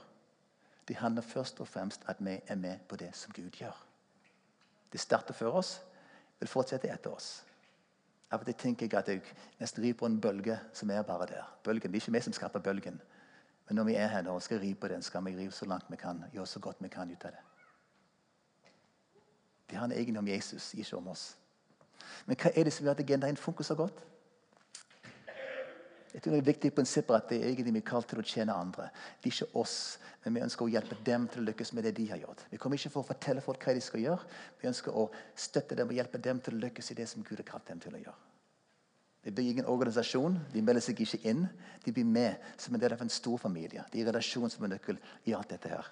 Det 0.88 0.96
handler 0.96 1.22
først 1.22 1.60
og 1.60 1.68
fremst 1.68 2.00
at 2.06 2.16
vi 2.18 2.40
er 2.46 2.54
med 2.54 2.78
på 2.88 2.96
det 2.96 3.10
som 3.16 3.32
Gud 3.32 3.50
gjør. 3.50 3.84
Det 4.92 5.00
starter 5.00 5.34
før 5.34 5.58
oss, 5.60 5.80
vil 6.38 6.48
fortsette 6.48 6.88
etter 6.88 7.10
oss. 7.10 7.44
Av 8.30 8.40
og 8.40 8.46
til 8.46 8.54
tenker 8.54 8.86
jeg 8.86 8.98
at 8.98 9.08
jeg 9.08 9.22
nesten 9.60 9.84
rir 9.84 9.94
på 9.96 10.06
en 10.06 10.20
bølge 10.20 10.58
som 10.72 10.90
er 10.90 11.02
bare 11.02 11.26
der. 11.26 11.44
Bølgen, 11.64 11.92
Det 11.92 11.96
er 11.96 12.02
ikke 12.02 12.12
vi 12.12 12.20
som 12.20 12.32
skaper 12.32 12.60
bølgen. 12.60 13.00
Men 13.68 13.76
når 13.76 13.84
vi 13.84 13.94
er 13.94 14.06
her 14.06 14.22
nå 14.22 14.34
og 14.34 14.42
skal 14.42 14.60
ri 14.60 14.74
på 14.74 14.88
den, 14.88 15.02
skal 15.02 15.24
vi 15.24 15.36
rive 15.36 15.52
så 15.52 15.66
langt 15.66 15.90
vi 15.90 15.96
kan. 15.96 16.24
Gjøre 16.32 16.46
så 16.46 16.60
godt 16.60 16.76
vi 16.80 16.88
kan 16.88 17.10
ut 17.10 17.24
av 17.24 17.30
det. 17.30 17.40
Det 19.70 19.78
handler 19.78 19.96
egentlig 19.96 20.18
om 20.18 20.28
Jesus, 20.28 20.74
ikke 20.74 20.96
om 20.96 21.08
oss. 21.08 21.36
Men 22.26 22.36
hva 22.36 22.50
er 22.54 22.64
det 22.64 22.72
som 22.72 22.84
gjør 22.84 22.96
at 22.96 23.00
agendaen 23.00 23.36
funker 23.36 23.64
så 23.64 23.74
godt? 23.74 24.04
Jeg 26.12 26.22
tror 26.22 26.32
Det 26.32 26.38
er 26.38 26.42
et 26.42 26.52
viktig 26.54 26.70
prinsipp 26.74 27.10
at 27.12 27.28
det 27.28 27.38
er 27.42 27.50
egentlig 27.50 27.74
vi 27.74 27.80
er 27.82 27.90
kalt 27.90 28.08
til 28.08 28.20
å 28.22 28.24
tjene 28.24 28.54
andre. 28.54 28.88
Det 29.20 29.28
er 29.28 29.34
ikke 29.34 29.60
oss, 29.60 29.98
men 30.24 30.34
vi 30.34 30.44
ønsker 30.46 30.64
å 30.64 30.72
hjelpe 30.72 30.96
dem 31.04 31.26
til 31.28 31.42
å 31.42 31.48
lykkes 31.50 31.72
med 31.76 31.84
det 31.84 31.92
de 31.98 32.06
har 32.08 32.22
gjort. 32.22 32.46
Vi 32.50 32.60
kommer 32.60 32.80
ikke 32.80 32.92
for 32.94 33.04
å 33.04 33.10
fortelle 33.10 33.44
folk 33.44 33.66
hva 33.66 33.74
de 33.76 33.84
skal 33.84 34.04
gjøre. 34.06 34.40
Vi 34.60 34.70
ønsker 34.70 34.96
å 34.96 35.04
støtte 35.36 35.76
dem 35.76 35.92
og 35.92 36.00
hjelpe 36.00 36.22
dem 36.24 36.40
til 36.40 36.56
å 36.56 36.62
lykkes 36.64 36.90
i 36.90 36.98
det 37.02 37.08
som 37.12 37.22
Gud 37.22 37.42
har 37.42 37.50
kalt 37.52 37.68
dem 37.68 37.84
til 37.84 37.94
å 37.94 38.02
gjøre. 38.02 38.16
De 39.24 39.34
blir 39.34 39.50
ingen 39.50 39.68
organisasjon. 39.68 40.38
De 40.54 40.64
melder 40.64 40.84
seg 40.84 41.00
ikke 41.04 41.20
inn. 41.28 41.44
De 41.84 41.92
blir 41.92 42.08
med 42.08 42.40
som 42.56 42.74
en 42.74 42.80
del 42.80 42.94
av 42.96 43.02
en 43.04 43.12
stor 43.12 43.36
familie. 43.42 43.84
De 43.92 44.00
er 44.00 44.08
relasjon 44.08 44.48
som 44.48 44.64
er 44.64 44.78
nøkkel 44.78 45.00
i 45.28 45.36
alt 45.36 45.52
dette 45.52 45.72
her. 45.74 45.90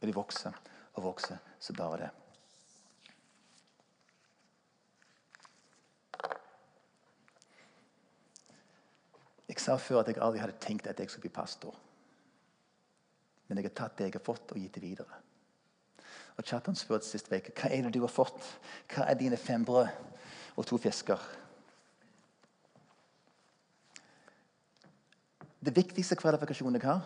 Og 0.00 0.08
de 0.08 0.16
vokser 0.16 0.64
og 0.98 1.06
vokser 1.06 1.40
så 1.62 1.76
bare 1.78 2.04
det. 2.04 2.19
Jeg 9.50 9.58
sa 9.58 9.74
før 9.82 10.04
at 10.04 10.10
jeg 10.12 10.20
aldri 10.22 10.38
hadde 10.38 10.60
tenkt 10.62 10.86
at 10.86 11.00
jeg 11.00 11.10
skulle 11.10 11.26
bli 11.26 11.34
pastor. 11.34 11.74
Men 13.48 13.58
jeg 13.58 13.66
har 13.66 13.74
tatt 13.80 13.98
det 13.98 14.06
jeg 14.06 14.14
har 14.14 14.22
fått, 14.22 14.52
og 14.54 14.62
gitt 14.62 14.76
det 14.78 14.82
videre. 14.84 15.18
Og 16.38 16.46
Chaton 16.46 16.78
spurte 16.78 17.08
sist 17.08 17.26
uke 17.32 17.50
hva 17.58 17.70
er 17.74 17.82
det 17.82 17.96
du 17.96 18.04
har 18.04 18.12
fått. 18.12 18.46
Hva 18.94 19.08
er 19.10 19.18
dine 19.18 19.38
fem 19.40 19.64
brød 19.66 19.90
og 20.54 20.68
to 20.70 20.78
fisker? 20.78 21.18
Det 25.60 25.74
viktigste 25.76 26.16
kvalifikasjonen 26.16 26.78
jeg 26.78 26.86
har, 26.86 27.02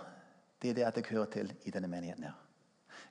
det 0.62 0.70
er 0.70 0.76
det 0.76 0.85
at 0.87 1.00
jeg 1.00 1.09
hører 1.16 1.33
til 1.33 1.54
i 1.64 1.72
denne 1.72 1.88
menigheten. 1.88 2.28
her. 2.28 2.37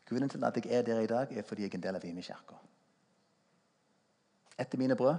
Grunnen 0.06 0.30
til 0.30 0.43
at 0.43 0.58
jeg 0.62 0.72
er 0.72 0.86
der 0.86 1.00
i 1.00 1.10
dag, 1.10 1.32
er 1.32 1.41
fordi 1.41 1.65
jeg 1.65 1.74
er 1.74 1.76
en 1.76 1.84
del 1.84 1.96
av 1.96 2.06
Imi 2.06 2.22
kirke. 2.22 2.56
Etter 4.60 4.78
mine 4.78 4.96
brød 4.96 5.17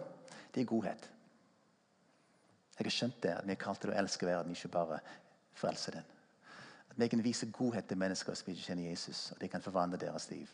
det 0.55 0.62
er 0.62 0.70
godhet. 0.70 1.11
Jeg 2.79 2.87
har 2.87 2.91
skjønt 2.91 3.23
det, 3.23 3.37
at 3.39 3.47
vi 3.47 3.55
er 3.55 3.61
kalt 3.61 3.81
til 3.85 3.93
å 3.93 3.97
elske 3.99 4.27
verden, 4.27 4.53
ikke 4.57 4.73
bare 4.75 4.99
frelse 5.55 5.95
den. 5.95 6.13
At 6.91 6.99
vi 6.99 7.09
kan 7.09 7.23
vise 7.25 7.51
godhet 7.55 7.87
til 7.89 7.99
mennesker 7.99 8.35
som 8.35 8.51
ikke 8.51 8.69
kjenner 8.69 8.91
Jesus, 8.91 9.31
og 9.33 9.41
det 9.41 9.51
kan 9.51 9.63
forvandle 9.63 10.01
deres 10.01 10.31
liv. 10.31 10.51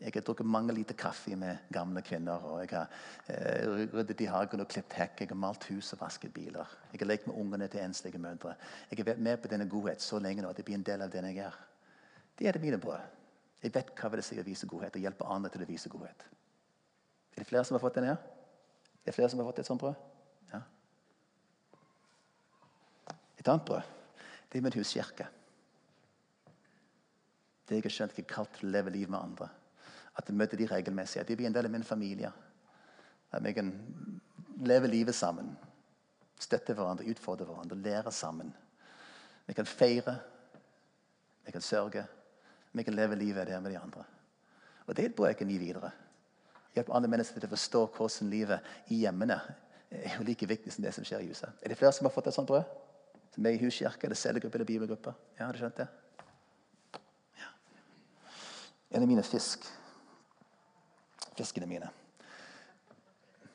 Jeg 0.00 0.12
har 0.12 0.20
drukket 0.20 0.46
mange 0.46 0.74
liter 0.76 0.94
kaffe 0.94 1.36
med 1.36 1.56
gamle 1.72 2.02
kvinner. 2.02 2.42
og 2.44 2.60
Jeg 2.60 2.68
har 2.70 2.88
eh, 3.28 3.86
ryddet 3.94 4.20
i 4.20 4.24
hagen 4.28 4.60
og 4.60 4.68
klippet 4.68 4.98
hekk. 4.98 5.20
Jeg 5.20 5.28
har 5.30 5.38
malt 5.40 5.64
hus 5.70 5.92
og 5.92 6.00
vasket 6.00 6.34
biler. 6.34 6.68
Jeg 6.92 7.00
har 7.00 7.08
lekt 7.08 7.26
med 7.26 7.36
ungene 7.40 7.68
til 7.68 7.80
enslige 7.80 8.18
mødre. 8.18 8.54
Jeg 8.90 8.98
har 8.98 9.08
vært 9.08 9.22
med 9.24 9.40
på 9.40 9.48
denne 9.48 9.68
godhet 9.68 10.04
så 10.04 10.20
lenge 10.20 10.44
nå 10.44 10.50
at 10.52 10.60
det 10.60 10.66
blir 10.68 10.76
en 10.76 10.84
del 10.84 11.02
av 11.02 11.12
den 11.12 11.30
jeg 11.30 11.40
er. 11.46 11.56
Det 12.38 12.48
er 12.48 12.52
det 12.52 12.60
mine 12.60 12.78
brød. 12.78 13.00
Jeg 13.62 13.72
vet 13.74 13.94
hva 13.96 14.10
det 14.12 14.24
sier 14.24 14.44
å 14.44 14.46
vise 14.46 14.68
godhet 14.68 14.98
og 14.98 15.06
hjelpe 15.06 15.32
andre 15.32 15.50
til 15.54 15.64
å 15.64 15.70
vise 15.70 15.88
godhet. 15.88 16.28
Er 17.32 17.40
det 17.40 17.48
flere 17.48 17.64
som 17.64 17.78
har 17.78 17.84
fått 17.86 17.96
den 17.96 18.10
her? 18.10 18.20
Er 19.00 19.08
det 19.08 19.14
flere 19.16 19.30
som 19.32 19.40
har 19.40 19.48
fått 19.48 19.64
et 19.64 19.68
sånt 19.70 19.80
brød? 19.80 19.96
Ja. 20.52 20.60
Et 23.46 23.52
annet 23.52 23.64
brød 23.64 23.92
det 24.52 24.58
er 24.58 24.62
min 24.62 24.72
huskirke. 24.72 25.26
Det 27.68 27.76
jeg 27.76 27.84
har 27.84 27.92
skjønt 27.92 28.14
jeg 28.16 28.24
er 28.24 28.30
kalt 28.30 28.52
til 28.56 28.68
å 28.68 28.72
leve 28.72 28.92
liv 28.94 29.10
med 29.10 29.18
andre. 29.18 29.48
At 30.16 30.30
jeg 30.30 30.38
møter 30.38 30.56
de 30.56 30.68
regelmessig. 30.70 31.20
At 31.20 31.28
de 31.28 31.36
blir 31.36 31.48
en 31.50 31.54
del 31.54 31.66
av 31.66 31.74
min 31.74 31.84
familie. 31.84 32.30
At 33.34 33.44
vi 33.44 33.52
kan 33.52 33.72
leve 34.64 34.88
livet 34.88 35.14
sammen. 35.14 35.50
Støtte 36.38 36.76
hverandre, 36.78 37.08
utfordre 37.10 37.44
hverandre, 37.44 37.76
lære 37.82 38.12
sammen. 38.14 38.54
Vi 39.46 39.54
kan 39.58 39.66
feire. 39.66 40.16
Vi 41.44 41.52
kan 41.52 41.60
sørge. 41.60 42.06
Vi 42.72 42.86
kan 42.86 42.94
leve 42.94 43.18
livet 43.18 43.46
der 43.46 43.60
med 43.60 43.74
de 43.74 43.78
andre. 43.78 44.04
Og 44.86 44.96
Det 44.96 45.04
er 45.04 45.08
et 45.10 45.14
brød 45.14 45.34
jeg 45.34 45.36
kan 45.36 45.50
gi 45.50 45.58
videre. 45.58 45.90
Hjelpe 46.74 46.94
andre 46.94 47.10
mennesker 47.10 47.40
til 47.40 47.50
å 47.50 47.56
forstå 47.56 47.86
hvordan 47.96 48.30
livet 48.30 48.74
i 48.88 49.02
hjemmene 49.04 49.40
er 49.90 50.16
jo 50.18 50.24
like 50.24 50.46
viktig 50.46 50.72
som 50.72 50.84
det 50.84 50.94
som 50.94 51.04
skjer 51.04 51.24
i 51.24 51.30
huset. 51.34 51.50
Er 51.62 51.68
det 51.68 51.78
flere 51.78 51.92
som 51.92 52.06
har 52.06 52.14
fått 52.14 52.32
et 52.32 52.34
sånt 52.34 52.48
brød? 52.48 52.85
Som 53.36 53.46
er 53.46 53.58
i 53.58 53.60
huskirka, 53.60 54.08
eller 54.08 54.16
cellegruppe 54.16 54.56
eller 54.56 54.68
bibelgruppe? 54.68 55.12
Ja, 55.36 55.44
har 55.44 55.52
du 55.52 55.60
skjønt 55.60 55.82
det? 55.82 55.86
Ja. 57.36 57.50
En 58.96 59.04
av 59.04 59.10
mine 59.10 59.24
fisk 59.26 59.68
fiskene 61.36 61.68
mine. 61.68 61.90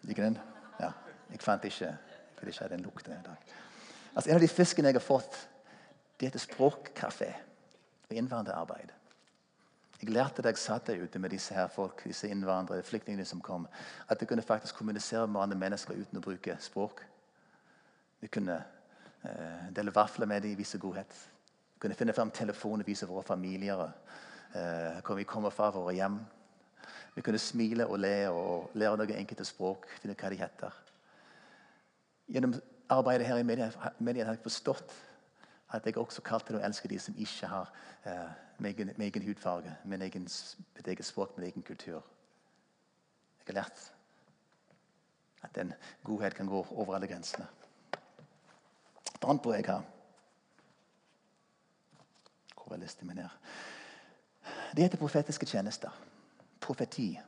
Liker 0.05 0.27
den? 0.27 0.37
Ja. 0.77 0.91
Jeg 1.31 1.41
fant 1.41 1.65
ikke 1.65 1.95
fordi 2.37 2.53
ikke 2.53 2.69
den 2.69 2.85
lukten 2.85 3.13
i 3.13 3.23
dag. 3.25 3.53
Altså, 4.13 4.29
en 4.29 4.35
av 4.35 4.43
de 4.43 4.49
fiskene 4.49 4.89
jeg 4.91 4.97
har 4.97 5.05
fått, 5.05 5.37
det 6.19 6.29
heter 6.29 6.43
språkkafé 6.45 7.29
og 8.09 8.17
innvandrerarbeid. 8.17 8.93
Jeg 10.01 10.13
lærte 10.13 10.41
da 10.41 10.49
jeg 10.49 10.61
satt 10.61 10.89
der 10.89 11.01
ute 11.01 11.21
med 11.21 11.33
disse 11.33 11.53
her 11.57 11.69
folk, 11.69 12.03
disse 12.05 12.29
innvandrere, 12.29 12.85
flyktningene 12.85 13.25
som 13.25 13.41
kom, 13.41 13.67
at 14.09 14.21
jeg 14.21 14.29
kunne 14.29 14.45
faktisk 14.45 14.77
kommunisere 14.77 15.27
med 15.27 15.41
andre 15.41 15.57
mennesker 15.61 15.97
uten 15.97 16.21
å 16.21 16.23
bruke 16.25 16.57
språk. 16.61 17.03
Vi 18.21 18.29
kunne 18.29 18.57
dele 19.75 19.93
vafler 19.95 20.25
med 20.25 20.41
dem, 20.41 20.57
vise 20.57 20.79
godhet. 20.81 21.13
Kunne 21.81 21.95
finne 21.97 22.13
fram 22.13 22.31
telefoner, 22.31 22.86
vise 22.86 23.07
våre 23.10 23.23
familier 23.25 23.84
eh, 24.55 24.99
hvor 25.05 25.15
vi 25.15 25.23
kommer 25.23 25.49
fra, 25.49 25.71
våre 25.71 25.93
hjem. 25.93 26.19
Vi 27.15 27.21
kunne 27.21 27.39
smile 27.39 27.88
og 27.88 27.99
le 27.99 28.15
og 28.29 28.71
lære 28.73 28.97
noen 28.97 29.15
enkelte 29.17 29.45
språk. 29.45 29.88
finne 30.01 30.15
hva 30.15 30.29
de 30.29 30.39
heter. 30.39 30.81
Gjennom 32.31 32.53
arbeidet 32.89 33.27
her 33.27 33.38
i 33.38 33.43
mediene 33.43 34.25
har 34.25 34.36
jeg 34.36 34.43
forstått 34.43 34.93
at 35.71 35.86
jeg 35.86 35.97
også 35.97 36.21
kalte 36.21 36.53
det 36.53 36.60
å 36.60 36.65
elske 36.67 36.89
de 36.91 36.99
som 36.99 37.15
ikke 37.17 37.47
har 37.47 37.71
eh, 38.05 38.31
med, 38.60 38.99
egen, 38.99 39.23
hudfarge, 39.23 39.75
med 39.86 40.03
egen, 40.03 40.27
mitt 40.75 40.88
eget 40.88 41.05
språk, 41.07 41.38
med 41.38 41.47
egen 41.47 41.63
kultur. 41.63 42.01
Jeg 43.39 43.47
har 43.47 43.62
lært 43.63 43.86
at 45.41 45.55
den 45.55 45.73
godhet 46.03 46.36
kan 46.36 46.47
gå 46.47 46.65
over 46.71 46.95
alle 46.95 47.07
grensene. 47.07 47.47
Jeg 49.21 49.81
Hvor 52.55 52.73
er 52.73 52.77
listen 52.77 53.07
min 53.07 53.17
her? 53.17 53.38
Det 54.75 54.84
heter 54.84 54.97
profetiske 54.97 55.45
tjenester 55.45 55.91
profeti. 56.62 57.19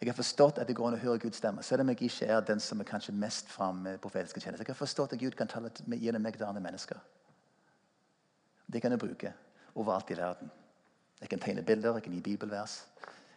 Jeg 0.00 0.08
har 0.08 0.14
forstått 0.14 0.58
at 0.58 0.68
det 0.68 0.76
går 0.76 0.88
an 0.88 0.94
å 0.94 1.02
høre 1.02 1.18
Guds 1.18 1.40
stemme, 1.40 1.62
selv 1.66 1.82
om 1.82 1.88
jeg 1.90 2.02
ikke 2.06 2.26
er 2.30 2.44
den 2.46 2.60
som 2.62 2.80
er 2.80 2.86
kanskje 2.86 3.14
mest 3.16 3.48
fram 3.50 3.80
med 3.82 3.98
profetiske 4.00 4.40
tjenester. 4.40 4.64
Jeg 4.64 4.74
har 4.76 4.78
forstått 4.78 5.16
at 5.16 5.20
Gud 5.20 5.34
kan 5.34 5.50
tale 5.50 5.72
gjennom 5.96 6.22
meg 6.22 6.36
til 6.36 6.46
andre 6.46 6.62
mennesker. 6.62 7.00
Det 8.66 8.82
kan 8.82 8.94
jeg 8.94 9.02
bruke 9.02 9.32
overalt 9.74 10.10
i 10.10 10.18
verden. 10.20 10.50
Jeg 11.20 11.32
kan 11.32 11.42
tegne 11.42 11.64
bilder, 11.66 11.98
jeg 11.98 12.02
kan 12.02 12.14
gi 12.14 12.20
bibelvers. 12.20 12.78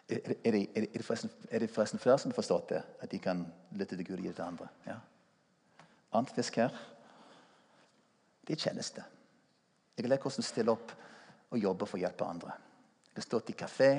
Er 0.10 0.36
er 0.46 0.52
det, 0.52 0.68
er 0.76 1.04
forresten, 1.04 1.32
er 1.50 1.60
det 1.60 1.70
forresten 1.72 2.00
flere 2.00 2.20
som 2.20 2.32
har 2.32 2.36
forstått 2.36 2.70
det? 2.70 2.84
At 3.00 3.12
de 3.12 3.20
kan 3.20 3.46
lytte 3.72 3.96
til 3.96 4.06
Gud 4.06 4.18
og 4.18 4.22
gi 4.22 4.28
det 4.28 4.36
til 4.36 4.44
andre? 4.44 4.68
Ja. 4.86 5.00
Annet 6.14 6.36
fisk 6.36 6.56
her 6.56 6.76
det 8.48 8.56
er 8.56 8.64
tjeneste. 8.68 9.04
Jeg 9.96 10.06
har 10.06 10.14
lært 10.14 10.26
hvordan 10.26 10.44
å 10.44 10.48
stille 10.48 10.74
opp 10.74 10.94
og 11.52 11.60
jobbe 11.60 11.88
for 11.88 12.00
å 12.00 12.02
hjelpe 12.02 12.28
andre. 12.28 12.54
Jeg 13.12 13.20
har 13.20 13.28
stått 13.28 13.52
i 13.52 13.58
kafé, 13.58 13.92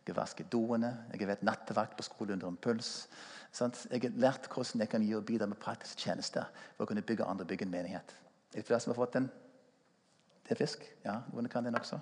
jeg 0.00 0.08
har 0.08 0.18
vasket 0.18 0.50
doene, 0.52 0.90
jeg 1.12 1.22
har 1.22 1.32
vært 1.34 1.44
nattevakt 1.46 1.96
på 1.96 2.06
skole 2.06 2.34
under 2.34 2.50
en 2.50 2.58
puls. 2.58 3.06
Sant? 3.52 3.84
Jeg 3.90 4.02
har 4.04 4.18
lært 4.22 4.48
hvordan 4.50 4.82
jeg 4.84 4.90
kan 4.90 5.04
gjøre 5.06 5.26
bidra 5.26 5.48
med 5.50 5.60
praktiske 5.62 6.02
tjenester 6.02 6.48
for 6.76 6.84
å 6.84 6.90
kunne 6.90 7.04
bygge 7.06 7.26
andre 7.26 7.46
bygge 7.46 7.66
en 7.66 7.72
menighet. 7.74 8.14
Er 8.52 8.60
det 8.60 8.66
flere 8.66 8.80
som 8.82 8.92
har 8.92 8.98
fått 8.98 9.18
den? 9.18 9.28
Det 10.46 10.56
er 10.56 10.58
fisk? 10.58 10.86
Ja, 11.04 11.20
noen 11.30 11.48
kan 11.50 11.64
den 11.64 11.78
også. 11.78 12.00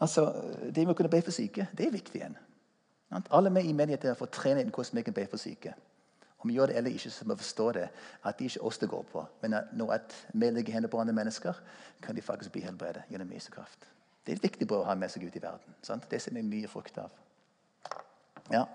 Altså, 0.00 0.26
Det 0.74 0.84
med 0.84 0.92
å 0.92 0.98
kunne 0.98 1.12
be 1.12 1.22
for 1.22 1.32
syke, 1.32 1.68
det 1.72 1.86
er 1.86 1.94
viktig 1.94 2.20
igjen. 2.20 2.36
Alle 3.30 3.50
vi 3.54 3.68
i 3.68 3.72
menigheten 3.72 4.16
fått 4.18 4.34
trene 4.34 4.60
inn 4.60 4.72
hvordan 4.74 4.98
vi 4.98 5.02
kan 5.06 5.14
be 5.14 5.26
for 5.30 5.40
syke. 5.40 5.74
Om 6.44 6.50
vi 6.50 6.58
gjør 6.58 6.68
det 6.68 6.76
eller 6.76 6.92
ikke, 6.92 7.10
så 7.10 7.24
må 7.24 7.34
vi 7.34 7.40
forstå 7.40 7.66
det. 7.72 7.86
At 8.20 8.36
det 8.38 8.50
ikke 8.50 8.60
er 8.60 8.66
oss 8.68 8.78
det 8.78 8.88
går 8.92 9.04
på. 9.08 9.22
Men 9.40 9.54
at 9.56 9.72
når 9.72 9.92
at 9.96 10.16
vi 10.34 10.50
legger 10.50 10.76
hendene 10.76 10.90
på 10.92 11.00
andre 11.00 11.14
mennesker, 11.16 11.60
kan 12.04 12.16
de 12.16 12.22
faktisk 12.22 12.52
bli 12.52 12.60
helbredet 12.66 13.06
gjennom 13.08 13.32
Jesu 13.32 13.48
kraft. 13.54 13.88
Det 14.26 14.34
er 14.36 14.42
viktig 14.42 14.68
å 14.72 14.82
ha 14.84 14.94
med 14.94 15.12
seg 15.12 15.24
ut 15.24 15.36
i 15.36 15.40
verden. 15.40 15.76
Sant? 15.82 16.04
Det 16.10 16.20
ser 16.20 16.36
vi 16.36 16.42
mye 16.44 16.68
frukt 16.68 17.00
av. 17.00 17.16
Ja, 18.52 18.66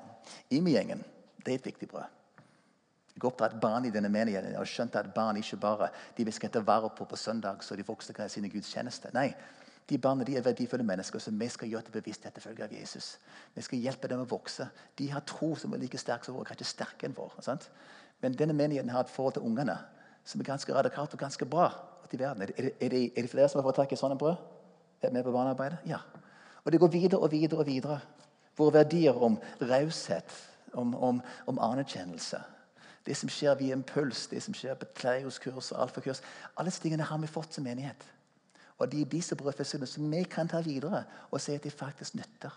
Imi-gjengen 0.49 1.05
det 1.45 1.53
er 1.53 1.61
et 1.61 1.69
viktig 1.69 1.89
brød. 1.89 2.17
Jeg 3.13 3.21
har 3.21 3.29
oppdratt 3.29 3.61
barn 3.61 3.85
i 3.85 3.93
denne 3.93 4.09
menigheten 4.09 4.57
og 4.57 4.67
skjønte 4.69 4.99
at 5.01 5.13
barn 5.13 5.37
ikke 5.37 5.61
bare 5.61 5.91
de 6.17 6.25
vi 6.25 6.33
skal 6.33 6.49
ta 6.49 6.61
vare 6.65 6.89
på 6.95 7.05
på 7.05 7.17
søndag 7.19 7.61
så 7.61 7.75
de 7.75 7.85
voksne 7.85 8.15
kan 8.15 8.25
ha 8.25 8.33
sine 8.33 8.49
gudstjenester. 8.49 9.13
Nei, 9.13 9.29
de 9.89 9.97
barna 9.97 10.23
de 10.23 10.35
er 10.37 10.45
verdifulle 10.45 10.85
mennesker 10.85 11.21
som 11.23 11.39
vi 11.39 11.47
skal 11.49 11.69
gjøre 11.71 11.87
til 11.87 11.95
bevisst 11.97 12.25
etterfølge 12.29 12.65
av 12.67 12.73
Jesus. 12.73 13.15
Vi 13.55 13.63
skal 13.65 13.81
hjelpe 13.81 14.09
dem 14.11 14.21
å 14.21 14.27
vokse. 14.29 14.67
De 14.99 15.07
har 15.09 15.25
tro 15.25 15.55
som 15.57 15.73
er 15.73 15.81
like 15.81 15.97
sterk 15.97 16.25
som 16.25 16.35
vår, 16.37 16.45
kanskje 16.51 16.67
sterkere 16.69 17.09
enn 17.09 17.17
vår. 17.17 17.39
Sant? 17.41 17.69
Men 18.21 18.35
denne 18.37 18.53
menigheten 18.53 18.91
har 18.93 19.07
et 19.07 19.13
forhold 19.13 19.39
til 19.39 19.47
ungene 19.49 19.79
som 20.27 20.41
er 20.41 20.49
ganske 20.51 20.75
radikalt 20.75 21.15
og 21.15 21.23
ganske 21.23 21.45
bra. 21.49 21.71
Er 22.11 22.17
det, 22.17 22.27
er, 22.27 22.89
det, 22.89 23.01
er 23.17 23.21
det 23.21 23.31
flere 23.31 23.49
som 23.49 23.61
har 23.61 23.67
fått 23.69 23.81
tak 23.81 23.93
i 23.93 23.97
sånne 23.97 24.17
brød? 24.19 24.37
Er 25.01 25.15
med 25.15 25.25
på 25.25 25.33
barnearbeidet? 25.33 25.79
Ja. 25.89 26.03
Og 26.65 26.71
det 26.71 26.79
går 26.79 26.93
videre 26.93 27.19
og 27.23 27.31
videre 27.31 27.63
og 27.63 27.67
videre. 27.67 27.99
Våre 28.57 28.81
verdier 28.81 29.17
om 29.23 29.39
raushet, 29.61 30.33
om, 30.73 30.93
om, 30.95 31.21
om 31.47 31.59
anerkjennelse. 31.63 32.41
Det 33.05 33.15
som 33.17 33.31
skjer 33.31 33.55
via 33.57 33.77
impuls, 33.77 34.27
det 34.27 34.43
som 34.43 34.53
skjer 34.53 34.75
på 34.77 34.89
Kleios-kurs 34.99 35.71
og 35.71 35.85
alfakurs. 35.87 36.21
Alle 36.57 36.69
disse 36.69 36.83
tingene 36.83 37.07
har 37.07 37.17
vi 37.17 37.31
fått 37.31 37.55
som 37.55 37.65
menighet. 37.65 38.03
Og 38.79 38.91
de 38.91 39.01
er 39.01 39.11
disse 39.11 39.35
brødfestene 39.35 39.87
som 39.87 40.11
vi 40.11 40.23
kan 40.23 40.47
ta 40.47 40.61
videre 40.63 41.03
og 41.31 41.41
se 41.41 41.55
at 41.55 41.63
de 41.63 41.71
faktisk 41.71 42.15
nytter. 42.15 42.53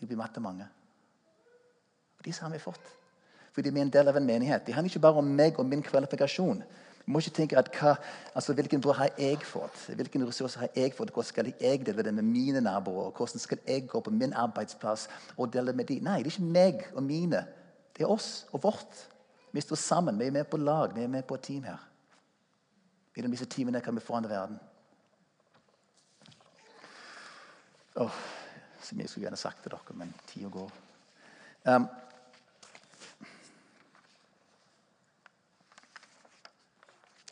Det 0.00 0.08
blir 0.08 0.16
matte 0.16 0.40
mange. 0.40 0.66
Og 2.18 2.24
Disse 2.24 2.42
har 2.42 2.50
vi 2.50 2.58
fått. 2.58 2.94
Fordi 3.52 3.70
vi 3.70 3.80
er 3.80 3.88
en 3.88 3.92
del 3.92 4.08
av 4.08 4.16
en 4.16 4.26
menighet. 4.26 4.66
Det 4.66 4.74
handler 4.74 4.90
ikke 4.90 5.02
bare 5.02 5.20
om 5.20 5.32
meg 5.36 5.58
og 5.58 5.66
min 5.66 5.82
kvalifikasjon. 5.82 6.62
Vi 7.04 7.12
må 7.12 7.18
ikke 7.18 7.34
tenke 7.34 7.58
at 7.58 7.70
hva, 7.74 7.94
altså, 8.34 8.52
Hvilken 8.52 8.80
bror 8.80 8.92
har 8.92 9.10
jeg 9.18 9.40
fått? 9.42 9.86
Hvilken 9.96 10.26
ressurser 10.28 10.60
har 10.60 10.68
jeg 10.76 10.92
fått? 10.94 11.10
Hvordan 11.10 11.28
skal 11.28 11.52
jeg 11.60 11.86
dele 11.86 12.02
det 12.02 12.14
med 12.14 12.22
mine 12.22 12.60
naboer? 12.60 13.10
Hvordan 13.16 13.38
skal 13.38 13.58
jeg 13.66 13.88
gå 13.88 14.00
på 14.00 14.10
min 14.10 14.32
arbeidsplass 14.32 15.08
og 15.36 15.52
dele 15.52 15.72
med 15.72 15.88
de? 15.88 16.00
Nei, 16.00 16.22
det 16.22 16.32
er 16.32 16.36
ikke 16.36 16.52
meg 16.52 16.84
og 16.94 17.02
mine. 17.02 17.44
Det 17.96 18.04
er 18.04 18.12
oss 18.12 18.46
og 18.52 18.62
vårt. 18.62 19.04
Vi 19.52 19.60
står 19.60 19.76
sammen. 19.76 20.18
Vi 20.18 20.26
er 20.26 20.30
med 20.30 20.44
på 20.44 20.56
lag. 20.56 20.94
Vi 20.94 21.02
er 21.02 21.08
med 21.08 21.22
på 21.22 21.34
et 21.34 21.42
team 21.42 21.62
her. 21.62 21.80
I 23.16 23.22
disse 23.26 23.46
timene 23.50 23.80
kan 23.80 23.94
vi 23.94 24.00
forandre 24.00 24.30
verden. 24.30 24.58
Oh, 27.98 28.14
så 28.80 28.94
mye 28.94 29.08
skulle 29.08 29.24
jeg 29.24 29.26
gjerne 29.26 29.40
sagt 29.40 29.62
til 29.62 29.72
dere, 29.74 29.94
men 29.98 30.14
tida 30.26 30.48
går. 30.48 30.70
Um, 31.66 31.88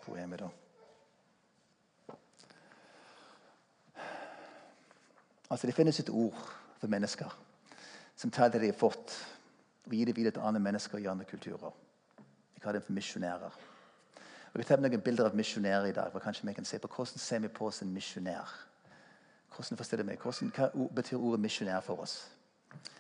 Hvor 0.07 0.17
er 0.17 0.27
vi 0.27 0.37
da? 0.37 0.49
Altså, 5.51 5.67
Det 5.67 5.75
finnes 5.75 6.01
et 6.01 6.11
ord 6.11 6.53
for 6.79 6.87
mennesker 6.87 7.39
som 8.17 8.31
tar 8.31 8.49
det 8.49 8.61
de 8.61 8.67
har 8.67 8.79
fått, 8.79 9.13
og 9.87 9.93
gir 9.93 10.07
det 10.07 10.17
videre 10.17 10.33
til 10.33 10.43
andre 10.43 10.61
mennesker 10.61 10.99
i 10.99 11.07
andre 11.07 11.25
kulturer. 11.25 11.73
Vi 12.55 12.61
kaller 12.61 12.81
det 12.81 12.87
for 12.87 12.93
misjonærer. 12.93 13.51
Og 14.53 14.59
Vi 14.59 14.65
tar 14.65 14.81
noen 14.81 15.01
bilder 15.01 15.29
av 15.29 15.37
misjonærer 15.37 15.87
i 15.87 15.93
dag. 15.93 16.13
for 16.13 16.19
kanskje 16.19 16.47
vi 16.47 16.55
kan 16.55 16.65
se 16.65 16.79
på 16.79 16.89
Hvordan 16.89 17.19
ser 17.19 17.39
vi 17.39 17.49
på 17.49 17.67
oss 17.67 17.83
en 17.83 17.93
misjonær? 17.93 18.67
Hvordan 19.57 19.77
forstår 19.77 20.03
meg? 20.05 20.21
Hvordan, 20.21 20.51
hva 20.53 20.89
betyr 20.95 21.17
ordet 21.17 21.41
misjonær 21.41 21.81
for 21.81 22.03
oss? 22.05 22.19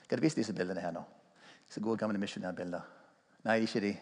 Kan 0.08 0.18
du 0.18 0.24
vise 0.24 0.38
disse 0.38 0.54
bildene 0.56 0.80
her 0.80 0.94
nå? 0.94 1.02
Disse 1.66 1.82
gode, 1.84 1.98
gamle 2.00 2.18
misjonærbilder. 2.18 2.86
Nei, 3.44 3.58
ikke 3.66 3.82
de. 3.84 3.92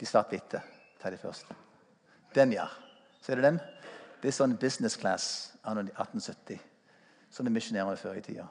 De 0.00 0.08
svart-hvite. 0.08 0.60
Ta 0.98 1.10
de 1.10 1.20
først. 1.20 1.52
Den, 2.34 2.52
ja. 2.52 2.66
Ser 3.22 3.38
du 3.38 3.44
den? 3.46 3.60
Det 4.22 4.32
er 4.32 4.34
sånn 4.34 4.56
business 4.58 4.98
class 4.98 5.28
av 5.62 5.78
1870. 5.78 6.58
Sånne 7.30 7.54
misjonærer 7.54 8.00
før 8.00 8.18
i 8.18 8.24
tida. 8.24 8.48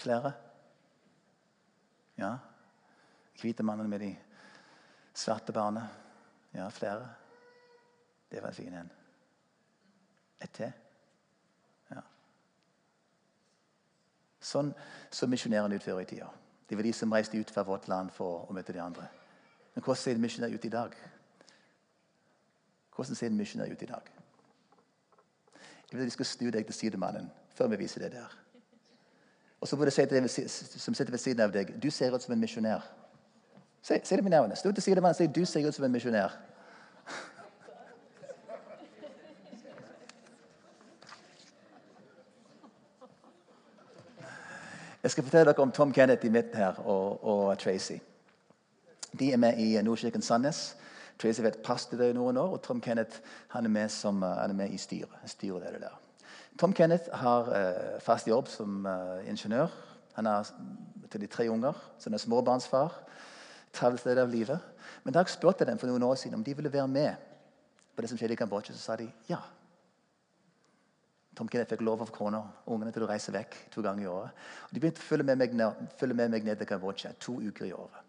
Flere? 0.00 0.34
Ja. 2.18 2.34
Hvite 3.40 3.64
mannen 3.64 3.90
med 3.92 4.02
de 4.02 4.12
svarte 5.14 5.54
barna. 5.54 5.86
Ja, 6.56 6.66
flere. 6.74 7.06
Det 8.30 8.42
var 8.42 8.50
en 8.50 8.58
fin 8.58 8.74
en. 8.74 8.94
Et 10.40 10.52
til. 10.56 10.72
Sånn 14.40 14.72
som 15.12 15.30
misjonærene 15.30 15.76
ut 15.76 15.84
før 15.84 16.00
i 16.00 16.08
tida. 16.08 16.30
Det 16.68 16.76
var 16.78 16.86
de 16.86 16.92
som 16.94 17.12
reiste 17.12 17.38
ut 17.38 17.50
fra 17.50 17.64
vårt 17.66 17.88
land 17.88 18.12
for 18.14 18.46
å 18.48 18.54
møte 18.56 18.72
de 18.72 18.80
andre. 18.82 19.08
Men 19.74 19.84
hvordan 19.84 20.00
ser 20.00 20.16
en 20.16 20.22
misjonær 20.22 20.54
ut 20.54 20.64
i 20.64 20.72
dag? 20.72 20.94
Hvordan 22.94 23.18
ser 23.18 23.30
en 23.30 23.38
misjonær 23.38 23.72
ut 23.72 23.82
i 23.82 23.90
dag? 23.90 24.10
Jeg 25.90 25.98
vil 25.98 26.04
at 26.04 26.10
de 26.10 26.14
skal 26.14 26.28
snu 26.30 26.50
deg 26.54 26.66
til 26.66 26.76
sidemannen 26.76 27.30
før 27.54 27.72
vi 27.72 27.80
viser 27.82 28.04
det 28.04 28.12
der. 28.14 28.36
Og 29.60 29.68
så 29.68 29.76
må 29.76 29.84
du 29.84 29.90
si 29.90 30.06
til 30.06 30.16
den 30.16 30.28
som 30.30 30.94
sitter 30.94 31.10
ved 31.10 31.20
siden 31.20 31.42
av 31.44 31.52
deg, 31.52 31.74
du 31.82 31.90
ser 31.90 32.14
ut 32.14 32.22
som 32.22 32.32
en 32.32 32.40
misjonær. 32.40 32.86
Si 33.82 33.98
det 33.98 34.22
med 34.22 34.30
navnet. 34.30 34.58
Snu 34.58 34.72
til 34.72 34.82
sidemannen 34.82 35.16
og 35.16 35.18
si 35.18 35.26
du 35.26 35.44
ser 35.44 35.66
ut 35.68 35.74
som 35.74 35.84
en 35.84 35.92
misjonær. 35.92 36.36
Jeg 45.02 45.10
skal 45.10 45.24
fortelle 45.24 45.48
dere 45.48 45.64
om 45.64 45.72
Tom 45.72 45.92
Kenneth 45.96 46.26
i 46.26 46.30
midten 46.32 46.56
her 46.60 46.80
og, 46.84 47.24
og 47.24 47.58
Tracy. 47.58 47.96
De 49.18 49.32
er 49.32 49.40
med 49.40 49.58
i 49.58 49.72
Nordkirken 49.82 50.22
Sandnes. 50.22 50.76
Tracy 51.18 51.40
har 51.40 51.48
vært 51.48 51.62
pastor 51.64 52.02
i 52.04 52.12
noen 52.16 52.36
år, 52.36 52.56
og 52.56 52.62
Tom 52.64 52.82
Kenneth 52.84 53.20
er 53.56 53.68
med, 53.68 53.88
som, 53.88 54.20
han 54.22 54.52
er 54.52 54.56
med 54.56 54.72
i 54.72 54.78
styret. 54.78 55.16
styret 55.26 55.80
der. 55.80 55.96
Tom 56.60 56.72
Kenneth 56.76 57.08
har 57.12 57.48
uh, 57.48 58.00
fast 58.04 58.28
jobb 58.28 58.48
som 58.48 58.84
uh, 58.84 59.20
ingeniør. 59.28 59.72
Han 60.18 60.26
har 60.26 60.52
til 61.10 61.20
de 61.20 61.26
tre 61.26 61.48
unger, 61.50 61.72
så 61.98 62.10
han 62.10 62.14
er 62.14 62.24
småbarnsfar. 62.24 63.00
Travelt 63.72 64.00
sted 64.00 64.18
av 64.18 64.28
livet. 64.28 64.60
Men 65.04 65.14
da 65.14 65.24
jeg 65.24 65.32
spurte 65.32 65.64
dem 65.64 65.78
for 65.80 65.88
noen 65.88 66.04
år 66.04 66.20
siden 66.20 66.36
om 66.36 66.44
de 66.44 66.54
ville 66.56 66.72
være 66.72 66.88
med 66.88 67.14
på 67.96 68.02
det 68.04 68.10
som 68.10 68.20
skjedde 68.20 68.36
i 68.36 68.40
Kambodsja, 68.40 68.76
så 68.76 68.82
sa 68.82 68.96
de 69.00 69.08
ja. 69.30 69.40
Tom 71.36 71.48
Kenneth 71.48 71.70
fikk 71.70 71.84
lov 71.86 72.02
av 72.02 72.10
kona 72.14 72.40
og 72.66 72.74
ungene 72.74 72.92
til 72.94 73.06
å 73.06 73.08
reise 73.10 73.32
vekk 73.32 73.56
to 73.70 73.82
ganger 73.86 74.04
i 74.04 74.10
året. 74.10 74.46
Og 74.68 74.74
de 74.74 74.82
begynte 74.82 75.02
å 75.02 75.08
følge 75.08 75.26
med 75.28 75.42
ned, 75.54 75.82
følge 75.98 76.16
med 76.18 76.32
meg 76.34 76.46
ned 76.46 76.58
til 76.58 76.68
Kambodsja 76.68 77.14
to 77.22 77.38
uker 77.40 77.68
i 77.68 77.74
året. 77.76 78.06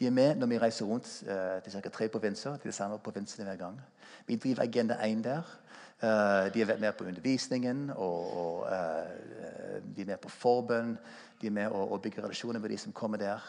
De 0.00 0.06
er 0.06 0.10
med 0.10 0.38
når 0.40 0.46
vi 0.46 0.58
reiser 0.58 0.86
rundt 0.88 1.08
uh, 1.28 1.60
til 1.60 1.72
ca. 1.72 1.88
tre 1.88 2.08
provinser. 2.08 2.56
til 2.56 2.70
de 2.70 2.72
samme 2.72 2.98
provinsene 2.98 3.44
hver 3.44 3.56
gang. 3.56 3.80
Vi 4.26 4.36
driver 4.36 4.62
Agenda 4.62 4.96
1 5.06 5.24
der. 5.24 5.42
Uh, 6.02 6.48
de 6.54 6.66
vært 6.66 6.80
med 6.80 6.92
på 6.92 7.04
undervisningen. 7.04 7.90
og, 7.90 8.36
og 8.36 8.62
uh, 8.62 9.96
De 9.96 10.02
er 10.02 10.06
med 10.06 10.16
på 10.16 10.28
forbønn. 10.28 10.96
De 11.40 11.46
er 11.46 11.50
med 11.50 11.68
å, 11.68 11.84
og 11.92 12.02
bygge 12.02 12.22
relasjoner 12.22 12.60
med 12.60 12.70
de 12.70 12.78
som 12.78 12.92
kommer 12.92 13.18
der. 13.18 13.44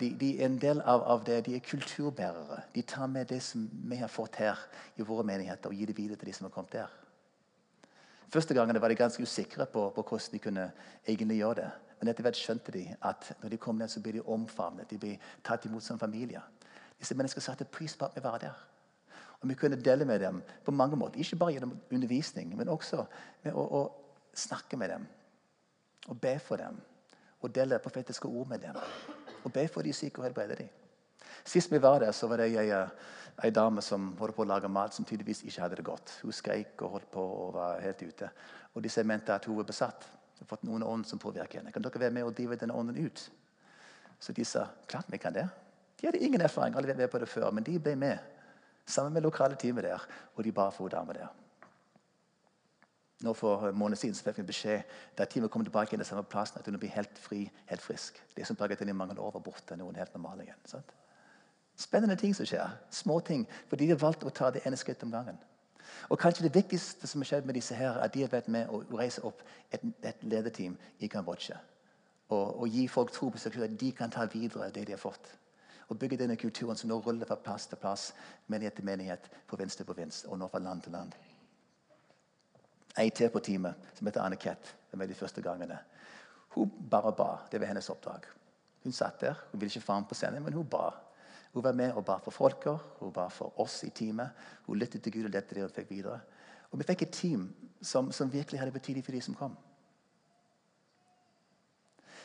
De, 0.00 0.16
de, 0.20 0.34
er 0.36 0.46
en 0.46 0.58
del 0.60 0.82
av, 0.84 1.00
av, 1.00 1.24
det. 1.24 1.46
De 1.46 1.54
er 1.56 1.64
kulturbærere. 1.64 2.60
De 2.74 2.82
tar 2.82 3.06
med 3.06 3.24
det 3.24 3.40
som 3.42 3.70
vi 3.72 3.96
har 3.96 4.08
fått 4.08 4.36
her 4.36 4.58
i 4.96 5.02
våre 5.02 5.24
menigheter, 5.24 5.72
og 5.72 5.74
gir 5.74 5.88
det 5.88 5.96
videre 5.96 6.20
til 6.20 6.28
de 6.28 6.34
som 6.36 6.44
har 6.44 6.52
kommet 6.52 6.76
der. 6.76 6.99
Første 8.30 8.54
gangen 8.54 8.80
var 8.80 8.88
de 8.88 8.94
ganske 8.98 9.22
usikre 9.22 9.66
på, 9.66 9.88
på 9.90 10.02
hvordan 10.02 10.32
de 10.32 10.38
kunne 10.38 10.66
egentlig 11.06 11.36
gjøre 11.40 11.54
det. 11.54 11.70
Men 12.00 12.08
etter 12.08 12.24
hvert 12.24 12.38
skjønte 12.38 12.72
de 12.72 12.84
at 13.04 13.32
når 13.42 13.52
de 13.52 13.58
kom 13.60 13.76
ned, 13.76 13.90
så 13.90 14.00
ble 14.00 14.12
de 14.16 14.22
omfavnet. 14.22 14.88
De 14.90 14.98
ble 14.98 15.16
tatt 15.44 15.66
imot 15.66 15.84
som 15.84 15.98
familie. 15.98 16.40
Disse 17.00 17.16
menneskene 17.16 17.44
satte 17.44 17.66
pris 17.68 17.96
på 17.96 18.06
at 18.06 18.16
vi 18.16 18.22
var 18.24 18.38
der. 18.40 18.56
Og 19.40 19.48
Vi 19.48 19.54
kunne 19.54 19.76
dele 19.76 20.04
med 20.04 20.20
dem 20.20 20.42
på 20.64 20.70
mange 20.70 20.96
måter. 20.96 21.20
Ikke 21.20 21.36
bare 21.36 21.52
gjennom 21.52 21.78
undervisning, 21.92 22.56
men 22.56 22.68
også 22.68 23.04
med 23.42 23.52
å, 23.52 23.64
å 23.64 24.34
snakke 24.34 24.76
med 24.76 24.90
dem. 24.90 25.06
Og 26.08 26.20
be 26.20 26.38
for 26.38 26.56
dem. 26.56 26.76
Og 27.40 27.54
dele 27.54 27.78
profetiske 27.78 28.28
ord 28.28 28.48
med 28.48 28.58
dem. 28.58 28.76
Og 29.44 29.52
be 29.52 29.68
for 29.68 29.82
de 29.82 29.92
syke 29.92 30.20
og 30.20 30.28
helbrede 30.28 30.56
dem. 30.60 30.68
Sist 31.44 31.72
vi 31.72 31.80
var 31.82 32.00
der, 32.04 32.12
så 32.12 32.28
var 32.30 32.42
det 32.42 32.50
ei, 32.52 32.70
ei 33.44 33.50
dame 33.50 33.82
som 33.82 34.12
holdt 34.18 34.36
på 34.36 34.44
å 34.44 34.50
lage 34.50 34.68
mat, 34.68 34.94
som 34.94 35.04
tydeligvis 35.04 35.44
ikke 35.44 35.62
hadde 35.62 35.80
det 35.80 35.86
godt. 35.86 36.16
Hun 36.22 36.34
skreik 36.36 36.82
og 36.82 36.96
holdt 36.98 37.10
på 37.12 37.26
og 37.44 37.54
var 37.58 37.80
helt 37.84 38.02
ute. 38.02 38.30
Og 38.74 38.82
disse 38.84 39.04
mente 39.04 39.34
at 39.34 39.46
hun 39.48 39.58
var 39.58 39.68
besatt 39.68 40.08
har 40.40 40.48
fått 40.48 40.64
noen 40.64 40.82
ånd 40.82 41.06
som 41.06 41.20
påvirker 41.20 41.60
henne. 41.60 41.72
Kan 41.72 41.84
dere 41.84 42.00
være 42.00 42.16
med 42.16 42.26
og 42.26 42.34
drive 42.36 42.56
denne 42.60 42.76
ånden 42.76 42.96
ut? 43.04 43.26
Så 44.20 44.32
de 44.36 44.44
sa 44.44 44.66
klart 44.88 45.10
vi 45.12 45.20
kan 45.20 45.36
det. 45.36 45.46
De 46.00 46.08
hadde 46.08 46.22
ingen 46.24 46.40
erfaring, 46.40 46.76
aldri 46.76 46.94
vært 46.94 47.02
med 47.04 47.12
på 47.12 47.20
det 47.20 47.28
før, 47.28 47.50
men 47.52 47.64
de 47.64 47.76
ble 47.78 47.94
med. 47.96 48.18
Sammen 48.88 49.12
med 49.12 49.24
lokale 49.24 49.58
teamet 49.60 49.84
der, 49.84 50.06
og 50.34 50.44
de 50.44 50.52
ba 50.52 50.70
for 50.72 50.92
dame 50.92 51.14
der. 51.16 51.28
Nå 53.20 53.34
For 53.36 53.68
en 53.68 53.76
måned 53.76 54.00
siden 54.00 54.16
så 54.16 54.24
fikk 54.24 54.38
vi 54.40 54.46
beskjed 54.48 54.94
da 55.18 55.26
teamet 55.28 55.52
kom 55.52 55.64
tilbake 55.64 55.96
til 55.96 56.06
samme 56.08 56.24
plassen, 56.24 56.58
at 56.58 56.66
hun 56.66 56.78
blir 56.80 56.92
helt 56.94 57.18
fri, 57.20 57.42
helt 57.68 57.84
frisk. 57.84 58.16
Det 58.36 58.46
som 58.48 58.56
plaget 58.56 58.80
henne 58.80 58.94
i 58.94 58.96
mange 58.96 59.18
år, 59.20 59.34
var 59.36 59.44
borte. 59.44 59.76
Noen 59.76 60.00
helt 60.00 60.14
normale 60.16 60.46
igjen. 60.46 60.62
Sant? 60.64 60.94
Spennende 61.80 62.16
ting 62.16 62.34
som 62.36 62.46
skjer. 62.46 62.68
Små 62.92 63.20
ting. 63.24 63.46
Fordi 63.68 63.86
de 63.86 63.94
har 63.94 64.02
valgt 64.02 64.24
å 64.24 64.32
ta 64.34 64.50
det 64.52 64.66
ene 64.68 64.76
skrittet 64.76 65.06
om 65.06 65.14
gangen. 65.14 65.38
Og 66.08 66.18
kanskje 66.18 66.44
det 66.44 66.54
viktigste 66.54 67.08
som 67.08 67.22
har 67.22 67.28
skjedd 67.30 67.46
med 67.48 67.56
disse 67.56 67.74
her, 67.74 67.96
er 67.96 68.04
at 68.04 68.14
de 68.14 68.24
har 68.24 68.32
vært 68.32 68.48
med 68.52 68.68
å 68.68 68.82
reise 68.98 69.22
opp 69.26 69.42
et, 69.72 69.82
et 70.04 70.22
lederteam 70.22 70.76
i 70.98 71.08
Kambodsja. 71.08 71.56
Og, 72.30 72.60
og, 72.60 72.66
gi 72.68 72.86
folk 72.88 73.10
tro 73.14 73.30
på 73.30 73.40
seg 73.40 73.54
selv, 73.54 73.66
at 73.66 73.78
de 73.80 73.90
kan 73.96 74.12
ta 74.12 74.26
videre 74.30 74.70
det 74.74 74.84
de 74.86 74.94
har 74.94 75.02
fått. 75.02 75.32
Og 75.88 75.98
bygge 75.98 76.20
denne 76.20 76.36
kulturen 76.38 76.78
som 76.78 76.90
nå 76.90 77.00
ruller 77.02 77.26
fra 77.26 77.38
plass 77.40 77.66
til 77.66 77.80
plass, 77.80 78.10
menighet 78.46 78.78
til 78.78 78.86
menighet, 78.86 79.26
provins 79.50 79.76
til 79.76 79.88
provins, 79.88 80.22
og 80.28 80.38
nå 80.38 80.46
fra 80.52 80.60
land 80.62 80.84
til 80.84 80.94
land. 80.94 81.16
Ei 82.98 83.10
til 83.10 83.30
på 83.30 83.42
teamet 83.42 83.90
som 83.96 84.06
heter 84.06 84.22
Anne 84.22 84.38
Kett. 84.38 84.74
De 84.92 85.06
de 85.06 85.14
første 85.14 85.42
gangene. 85.42 85.78
Hun 86.54 86.70
bare 86.90 87.12
ba. 87.12 87.30
Det 87.50 87.60
var 87.60 87.66
hennes 87.70 87.90
oppdrag. 87.90 88.26
Hun 88.82 88.92
satt 88.92 89.20
der. 89.20 89.34
Hun 89.50 89.60
ville 89.60 89.70
ikke 89.70 89.86
fare 89.86 90.04
på 90.08 90.14
scenen, 90.14 90.42
men 90.42 90.52
hun 90.52 90.66
ba. 90.66 90.90
Hun 91.52 91.64
var 91.64 91.72
med 91.72 91.92
og 91.92 92.04
ba 92.04 92.18
for 92.22 92.30
folka, 92.30 92.76
hun 93.00 93.12
ba 93.12 93.28
for 93.28 93.60
oss 93.60 93.82
i 93.84 93.90
teamet. 93.90 94.30
Hun 94.66 94.78
lyttet 94.78 95.02
til 95.02 95.12
Gud 95.12 95.24
og 95.24 95.34
lette 95.34 95.54
det 95.54 95.64
hun 95.64 95.74
fikk 95.74 95.90
videre. 95.90 96.20
Og 96.70 96.78
vi 96.78 96.86
fikk 96.86 97.02
et 97.02 97.12
team 97.12 97.48
som, 97.82 98.12
som 98.12 98.32
virkelig 98.32 98.60
hadde 98.60 98.72
betydning 98.72 99.04
for 99.04 99.12
de 99.12 99.20
som 99.20 99.34
kom. 99.34 99.56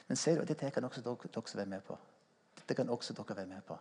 Men 0.07 0.17
ser 0.17 0.37
du, 0.37 0.45
dette 0.45 0.69
kan 0.71 0.85
også 0.85 1.01
dere, 1.01 1.31
dere 1.33 1.57
være 1.57 1.71
med 1.73 1.81
på. 1.81 1.97
Dette 2.59 2.77
kan 2.77 2.89
også 2.89 3.13
dere 3.17 3.37
være 3.37 3.49
med 3.49 3.61
på. 3.65 3.77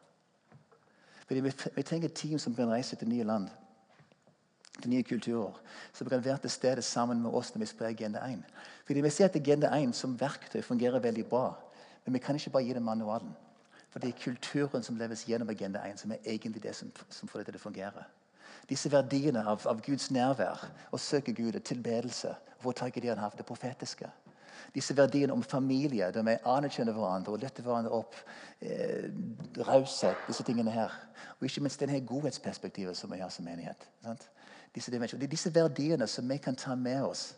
Fordi 1.27 1.41
vi, 1.41 1.53
vi 1.77 1.83
trenger 1.83 2.09
et 2.09 2.17
team 2.17 2.39
som 2.39 2.55
kan 2.55 2.71
reise 2.71 2.97
til 2.97 3.09
nye 3.09 3.25
land, 3.25 3.49
til 4.81 4.91
nye 4.91 5.03
kulturer. 5.03 5.61
Som 5.93 6.09
kan 6.09 6.25
være 6.25 6.39
til 6.39 6.51
stede 6.51 6.83
sammen 6.83 7.23
med 7.23 7.31
oss 7.31 7.55
når 7.55 7.61
vi 7.61 7.67
sprer 7.67 7.93
Agenda 7.93 8.25
1. 8.29 8.45
Fordi 8.87 9.01
Vi 9.01 9.11
ser 9.11 9.25
at 9.25 9.37
Agenda 9.37 9.77
1 9.77 9.95
som 9.95 10.21
verktøy 10.21 10.63
fungerer 10.63 11.01
veldig 11.01 11.27
bra. 11.27 11.55
Men 12.05 12.15
vi 12.15 12.19
kan 12.19 12.37
ikke 12.37 12.51
bare 12.51 12.65
gi 12.65 12.73
det 12.73 12.83
manualen. 12.83 13.37
For 13.95 14.03
det 14.03 14.09
er 14.11 14.23
kulturen 14.25 14.83
som 14.83 14.97
leves 14.99 15.21
gjennom 15.23 15.53
Agenda 15.53 15.79
1, 15.87 16.01
som 16.03 16.11
er 16.11 16.25
egentlig 16.27 16.63
det 16.63 16.73
som, 16.75 16.89
som 17.15 17.29
får 17.31 17.45
det 17.45 17.53
til 17.53 17.61
å 17.61 17.63
fungere. 17.63 18.01
Disse 18.67 18.91
verdiene 18.91 19.45
av, 19.47 19.63
av 19.71 19.79
Guds 19.87 20.09
nærvær, 20.11 20.65
å 20.91 20.99
søke 20.99 21.31
Gud, 21.31 21.55
tilbedelse, 21.63 22.33
få 22.59 22.73
tak 22.75 22.99
i 22.99 23.05
det 23.05 23.13
han 23.13 23.23
har, 23.23 23.37
det 23.39 23.47
profetiske. 23.47 24.11
Disse 24.75 24.97
verdiene 24.99 25.33
om 25.33 25.47
familie, 25.47 26.11
der 26.11 26.27
vi 26.27 26.35
anerkjenner 26.43 26.97
hverandre 26.97 27.37
og 27.37 27.47
løfter 27.47 27.63
hverandre 27.63 27.95
opp. 27.95 28.19
Eh, 28.59 29.07
raushet, 29.63 30.27
disse 30.27 30.43
tingene 30.43 30.75
her. 30.75 30.91
Og 31.39 31.47
ikke 31.47 31.63
minst 31.63 31.79
denne 31.79 32.03
godhetsperspektivet 32.03 32.99
som 32.99 33.15
vi 33.15 33.23
har 33.23 33.31
som 33.31 33.47
menighet. 33.47 33.87
Disse, 34.75 34.91
det 34.91 35.07
er 35.07 35.27
disse 35.31 35.55
verdiene 35.55 36.11
som 36.11 36.27
vi 36.27 36.43
kan 36.43 36.59
ta 36.59 36.75
med 36.75 37.07
oss. 37.07 37.37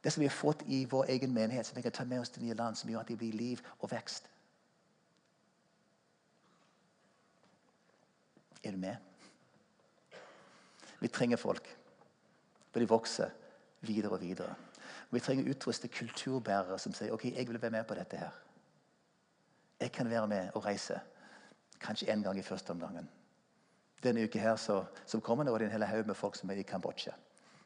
Det 0.00 0.16
som 0.16 0.24
vi 0.24 0.32
har 0.32 0.36
fått 0.36 0.64
i 0.64 0.86
vår 0.88 1.12
egen 1.12 1.36
menighet, 1.36 1.66
som 1.66 1.76
vi 1.76 1.84
kan 1.84 1.92
ta 1.92 2.08
med 2.08 2.24
oss 2.24 2.32
til 2.32 2.48
nye 2.48 2.56
land, 2.56 2.80
som 2.80 2.88
gjør 2.88 3.04
at 3.04 3.12
det 3.12 3.20
blir 3.20 3.36
liv 3.36 3.60
og 3.80 3.92
vekst. 3.92 4.32
Er 8.64 8.70
du 8.70 8.76
med? 8.76 8.96
Vi 11.00 11.08
trenger 11.08 11.36
folk. 11.36 11.68
For 12.72 12.80
de 12.80 12.88
vokser 12.88 13.30
videre 13.80 14.12
og 14.12 14.20
videre. 14.20 14.54
Vi 15.10 15.20
trenger 15.20 15.50
utruste 15.50 15.88
kulturbærere 15.88 16.78
som 16.78 16.94
sier 16.96 17.12
ok, 17.12 17.24
jeg 17.24 17.48
vil 17.48 17.62
være 17.62 17.70
med 17.70 17.84
på 17.84 17.94
dette. 17.94 18.16
her. 18.16 18.30
Jeg 19.80 19.92
kan 19.92 20.10
være 20.10 20.26
med 20.26 20.48
og 20.54 20.64
reise. 20.64 21.00
Kanskje 21.80 22.12
én 22.12 22.22
gang 22.22 22.38
i 22.38 22.42
første 22.42 22.70
omgangen. 22.70 23.08
Denne 24.02 24.24
uka 24.24 24.38
her 24.38 24.56
så, 24.56 24.84
som 25.06 25.20
kommer 25.20 25.44
nå, 25.44 25.58
det 25.58 25.64
en 25.64 25.70
hel 25.70 25.84
haug 25.84 26.06
med 26.06 26.14
folk 26.14 26.36
som 26.36 26.50
er 26.50 26.54
i 26.54 26.62
Kambodsja. 26.62 27.12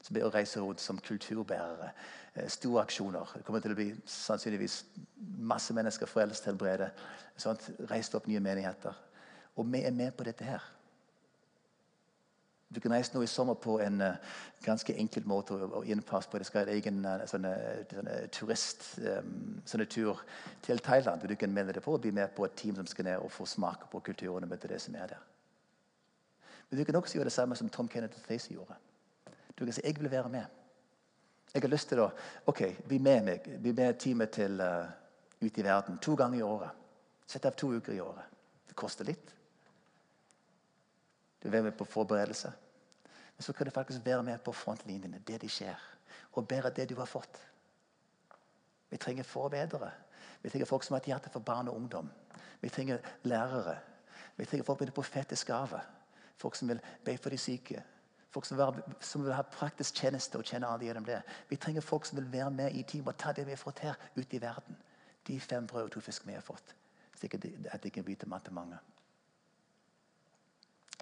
Som 0.03 0.15
blir 0.15 0.27
å 0.27 0.31
reise 0.35 0.61
rundt 0.61 0.81
som 0.81 0.99
kulturbærere. 0.99 1.91
Eh, 2.35 2.49
store 2.49 2.83
aksjoner. 2.83 3.33
Det 3.35 3.45
kommer 3.45 3.61
til 3.61 3.73
å 3.73 3.79
bli 3.79 3.89
sannsynligvis 4.07 4.85
masse 5.39 5.75
mennesker 5.75 6.07
frelst, 6.07 6.45
helbredet. 6.45 6.91
Reist 7.91 8.15
opp 8.15 8.27
nye 8.27 8.41
menigheter. 8.41 8.95
Og 9.57 9.73
vi 9.73 9.83
er 9.83 9.91
med 9.91 10.13
på 10.17 10.25
dette 10.25 10.45
her. 10.45 10.63
Du 12.69 12.81
kan 12.81 12.93
reise 12.93 13.15
nå 13.15 13.23
i 13.25 13.31
sommer 13.31 13.57
på 13.57 13.79
en 13.81 14.01
uh, 14.01 14.17
ganske 14.65 14.93
enkel 15.01 15.25
måte 15.27 15.57
å 15.57 15.81
innpass 15.89 16.27
på. 16.29 16.39
Det 16.39 16.47
skal 16.47 16.67
være 16.67 16.75
egen 16.77 17.01
sånne, 17.31 17.53
sånne 17.89 18.19
turist 18.35 18.85
um, 19.01 19.63
sånne 19.65 19.87
tur 19.89 20.21
til 20.67 20.83
Thailand. 20.85 21.25
Du 21.25 21.37
kan 21.41 21.55
melde 21.55 21.79
deg 21.79 21.85
på 21.85 21.97
og 21.97 22.03
bli 22.05 22.13
med 22.13 22.35
på 22.37 22.45
et 22.45 22.59
team 22.61 22.77
som 22.77 22.87
skal 22.87 23.09
ned 23.09 23.25
og 23.25 23.33
få 23.33 23.49
smake 23.49 23.89
på 23.89 24.03
kulturen 24.11 24.45
og 24.45 24.53
møte 24.53 24.69
det 24.69 24.83
som 24.85 24.99
er 25.01 25.15
der. 25.15 25.25
Men 26.69 26.81
du 26.81 26.85
kan 26.85 27.01
også 27.01 27.17
gjøre 27.17 27.31
det 27.31 27.33
samme 27.33 27.57
som 27.57 27.73
Tom 27.73 27.89
Kenneth 27.89 28.21
Facey 28.29 28.55
gjorde. 28.55 28.77
Du 29.57 29.65
kan 29.65 29.73
si 29.73 29.81
'Jeg 29.85 30.01
vil 30.01 30.11
være 30.11 30.29
med'. 30.29 30.47
Jeg 31.55 31.63
har 31.63 31.69
lyst 31.69 31.89
til 31.89 32.01
å 32.01 32.11
ok, 32.47 32.61
bli 32.89 32.99
med 32.99 33.25
meg, 33.25 33.47
bli 33.63 33.73
med 33.73 33.99
teamet 33.99 34.31
til 34.31 34.61
uh, 34.61 34.85
ut 35.41 35.59
i 35.59 35.65
verden 35.65 35.99
to 35.99 36.15
ganger 36.15 36.39
i 36.39 36.43
året. 36.43 36.71
Sett 37.27 37.45
av 37.45 37.57
to 37.57 37.73
uker 37.73 37.93
i 37.93 38.01
året. 38.01 38.25
Det 38.69 38.77
koster 38.77 39.05
litt. 39.05 39.38
Du 41.43 41.49
er 41.49 41.63
med 41.63 41.73
på 41.73 41.85
forberedelse. 41.85 42.53
Men 43.37 43.43
så 43.43 43.53
kan 43.53 43.67
du 43.67 43.71
faktisk 43.71 44.05
være 44.05 44.23
med 44.23 44.39
på 44.39 44.53
frontlinjene, 44.53 45.23
det 45.27 45.41
de 45.41 45.49
skjer. 45.49 45.79
Og 46.33 46.49
bære 46.49 46.71
det 46.71 46.89
du 46.91 46.95
har 46.99 47.07
fått. 47.07 47.39
Vi 48.91 48.97
trenger 48.97 49.23
forbedrere. 49.23 49.91
Vi 50.43 50.51
trenger 50.51 50.67
folk 50.67 50.83
som 50.83 50.95
har 50.95 51.01
et 51.01 51.11
hjerte 51.13 51.31
for 51.31 51.41
barn 51.41 51.69
og 51.69 51.77
ungdom. 51.77 52.11
Vi 52.61 52.69
trenger 52.69 52.99
lærere. 53.23 53.79
Vi 54.37 54.45
trenger 54.45 54.65
folk 54.65 54.81
med 54.81 54.87
det 54.87 54.95
profetiske 54.95 55.53
gave. 55.53 55.81
Folk 56.37 56.55
som 56.55 56.69
vil 56.69 56.81
be 57.05 57.17
for 57.19 57.31
de 57.31 57.39
syke. 57.39 57.83
Folk 58.31 58.45
som 58.45 58.59
vil, 58.59 58.83
som 59.01 59.25
vil 59.25 59.33
ha 59.33 59.43
praktisk 59.43 59.95
tjeneste 59.95 60.39
og 60.39 60.45
kjenne 60.45 60.67
alle 60.67 60.85
gjennom 60.85 61.05
det. 61.05 61.23
Vi 61.49 61.57
trenger 61.57 61.81
folk 61.81 62.07
som 62.07 62.19
vil 62.19 62.33
være 62.33 62.51
med 62.51 62.75
i 62.75 62.83
team 62.83 63.07
og 63.07 63.17
ta 63.19 63.33
det 63.33 63.47
vi 63.47 63.55
har 63.55 63.63
fått 63.63 63.79
her, 63.79 63.95
ut 64.17 64.35
i 64.35 64.41
verden. 64.43 64.77
De 65.27 65.41
fem 65.41 65.67
brød 65.67 65.83
og 65.83 65.91
to 65.91 66.01
fisk 66.01 66.27
vi 66.27 66.37
har 66.37 66.45
fått. 66.45 66.75
Slik 67.19 67.35
at 67.35 67.83
det 67.83 67.93
kan 67.93 68.05
bli 68.05 68.15
til 68.15 68.29
mat 68.29 68.45
til 68.45 68.55
mange. 68.55 68.79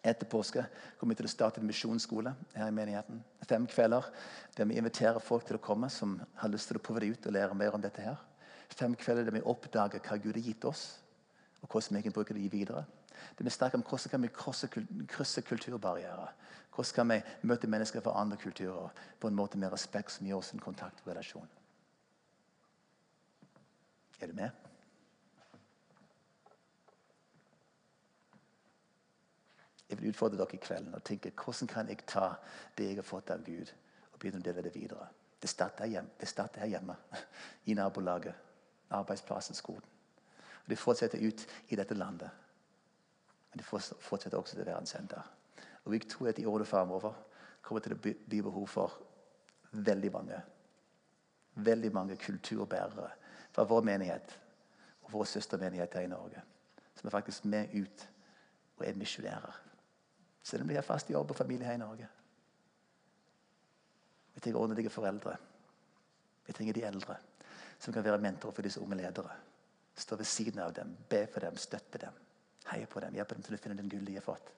Etter 0.06 0.28
påske 0.30 0.62
kommer 1.00 1.14
vi 1.14 1.18
til 1.18 1.26
å 1.26 1.32
starte 1.32 1.60
en 1.60 1.66
misjonsskole 1.66 2.30
her 2.54 2.68
i 2.70 2.74
menigheten. 2.74 3.18
Fem 3.48 3.66
kvelder 3.66 4.06
der 4.54 4.68
vi 4.70 4.76
inviterer 4.78 5.18
folk 5.22 5.48
til 5.48 5.58
å 5.58 5.62
komme 5.62 5.90
som 5.90 6.14
har 6.38 6.52
lyst 6.52 6.70
til 6.70 6.78
å 6.78 6.82
prøve 6.82 7.02
det 7.02 7.08
ut 7.16 7.26
og 7.26 7.34
lære 7.34 7.58
mer 7.58 7.74
om 7.74 7.82
dette. 7.82 8.02
her. 8.02 8.20
Fem 8.70 8.94
kvelder 8.94 9.24
der 9.24 9.34
vi 9.34 9.42
oppdager 9.42 9.98
hva 9.98 10.18
Gud 10.18 10.36
har 10.38 10.42
gitt 10.42 10.64
oss, 10.64 11.00
og 11.62 11.68
hvordan 11.68 11.96
vi 11.96 12.02
kan 12.02 12.12
bruke 12.12 12.34
det 12.34 12.52
videre. 12.52 12.84
Der 13.38 13.44
vi 13.44 13.50
snakker 13.50 13.78
om 13.78 13.84
hvordan 13.84 14.22
vi 14.22 14.28
kan 14.28 15.06
krysse 15.08 15.42
kulturbarrierer. 15.42 16.34
Hvordan 16.70 16.94
kan 16.94 17.08
vi 17.08 17.48
møte 17.48 17.66
mennesker 17.66 18.00
fra 18.00 18.20
andre 18.20 18.36
kulturer 18.36 18.92
på 19.20 19.28
en 19.28 19.34
måte 19.34 19.58
med 19.58 19.72
respekt 19.72 20.12
som 20.12 20.26
gir 20.26 20.36
oss 20.36 20.52
en 20.52 20.60
kontaktrelasjon. 20.60 21.48
Er 24.20 24.26
du 24.26 24.32
med? 24.32 24.65
Jeg 29.90 30.00
vil 30.00 30.10
utfordre 30.10 30.38
dere 30.38 30.56
i 30.56 30.62
kvelden 30.62 30.94
og 30.94 31.04
tenke 31.06 31.30
hvordan 31.30 31.70
kan 31.70 31.88
jeg 31.88 32.06
ta 32.06 32.32
det 32.78 32.88
jeg 32.88 32.98
har 32.98 33.06
fått 33.06 33.30
av 33.30 33.44
Gud, 33.46 33.70
og 34.12 34.18
begynne 34.18 34.40
å 34.40 34.46
dele 34.46 34.64
det 34.66 34.74
videre. 34.74 35.06
Det 35.42 35.50
starter, 35.50 35.86
hjem, 35.86 36.08
det 36.18 36.28
starter 36.28 36.64
her 36.64 36.72
hjemme, 36.74 36.96
i 37.70 37.74
nabolaget, 37.74 38.34
arbeidsplassen, 38.90 39.54
skolen. 39.54 39.84
Og 40.64 40.70
Det 40.70 40.78
fortsetter 40.78 41.22
ut 41.22 41.46
i 41.68 41.76
dette 41.76 41.94
landet. 41.94 42.30
Men 43.50 43.62
det 43.62 43.66
fortsetter 43.66 44.38
også 44.38 44.56
til 44.56 44.66
verdenssenter. 44.66 45.22
Og 45.84 45.94
jeg 45.94 46.08
tror 46.10 46.28
at 46.28 46.38
i 46.38 46.46
årene 46.46 46.66
framover 46.66 47.14
kommer 47.62 47.80
til 47.80 47.94
å 47.94 48.00
bli 48.02 48.42
behov 48.42 48.66
for 48.66 48.98
veldig 49.70 50.12
mange 50.12 50.42
veldig 51.56 51.92
mange 51.92 52.16
kulturbærere 52.16 53.10
fra 53.52 53.64
vår 53.64 53.82
menighet 53.82 54.40
og 55.02 55.12
vår 55.12 55.24
søstermenighet 55.24 55.94
her 55.94 56.00
i 56.04 56.10
Norge. 56.10 56.42
Som 56.94 57.08
er 57.08 57.10
faktisk 57.10 57.44
med 57.44 57.72
ut 57.74 58.08
og 58.76 58.86
er 58.86 58.96
misjonærer. 58.96 59.62
Selv 60.46 60.62
om 60.62 60.68
de 60.68 60.78
har 60.78 60.86
fast 60.86 61.10
jobb 61.10 61.30
og 61.30 61.36
familie 61.36 61.66
her 61.66 61.74
i 61.74 61.82
Norge. 61.82 62.08
Vi 64.34 64.40
trenger 64.40 64.60
ordentlige 64.60 64.90
foreldre. 64.90 65.36
Vi 66.46 66.52
trenger 66.52 66.76
de 66.76 66.84
eldre 66.86 67.16
som 67.78 67.92
kan 67.92 68.04
være 68.04 68.20
mentorer 68.22 68.54
for 68.54 68.62
disse 68.62 68.80
unge 68.80 68.96
ledere. 68.96 69.32
Stå 69.96 70.16
ved 70.16 70.24
siden 70.24 70.60
av 70.62 70.72
dem, 70.76 70.96
be 71.08 71.26
for 71.32 71.40
dem, 71.40 71.56
støtte 71.56 71.98
dem. 71.98 72.14
Heie 72.70 72.86
på 72.86 73.00
dem, 73.00 73.14
hjelpe 73.14 73.34
dem 73.34 73.42
til 73.46 73.56
å 73.56 73.60
finne 73.60 73.76
den 73.78 73.90
gullet 73.90 74.08
de 74.08 74.16
har 74.18 74.24
fått. 74.24 74.52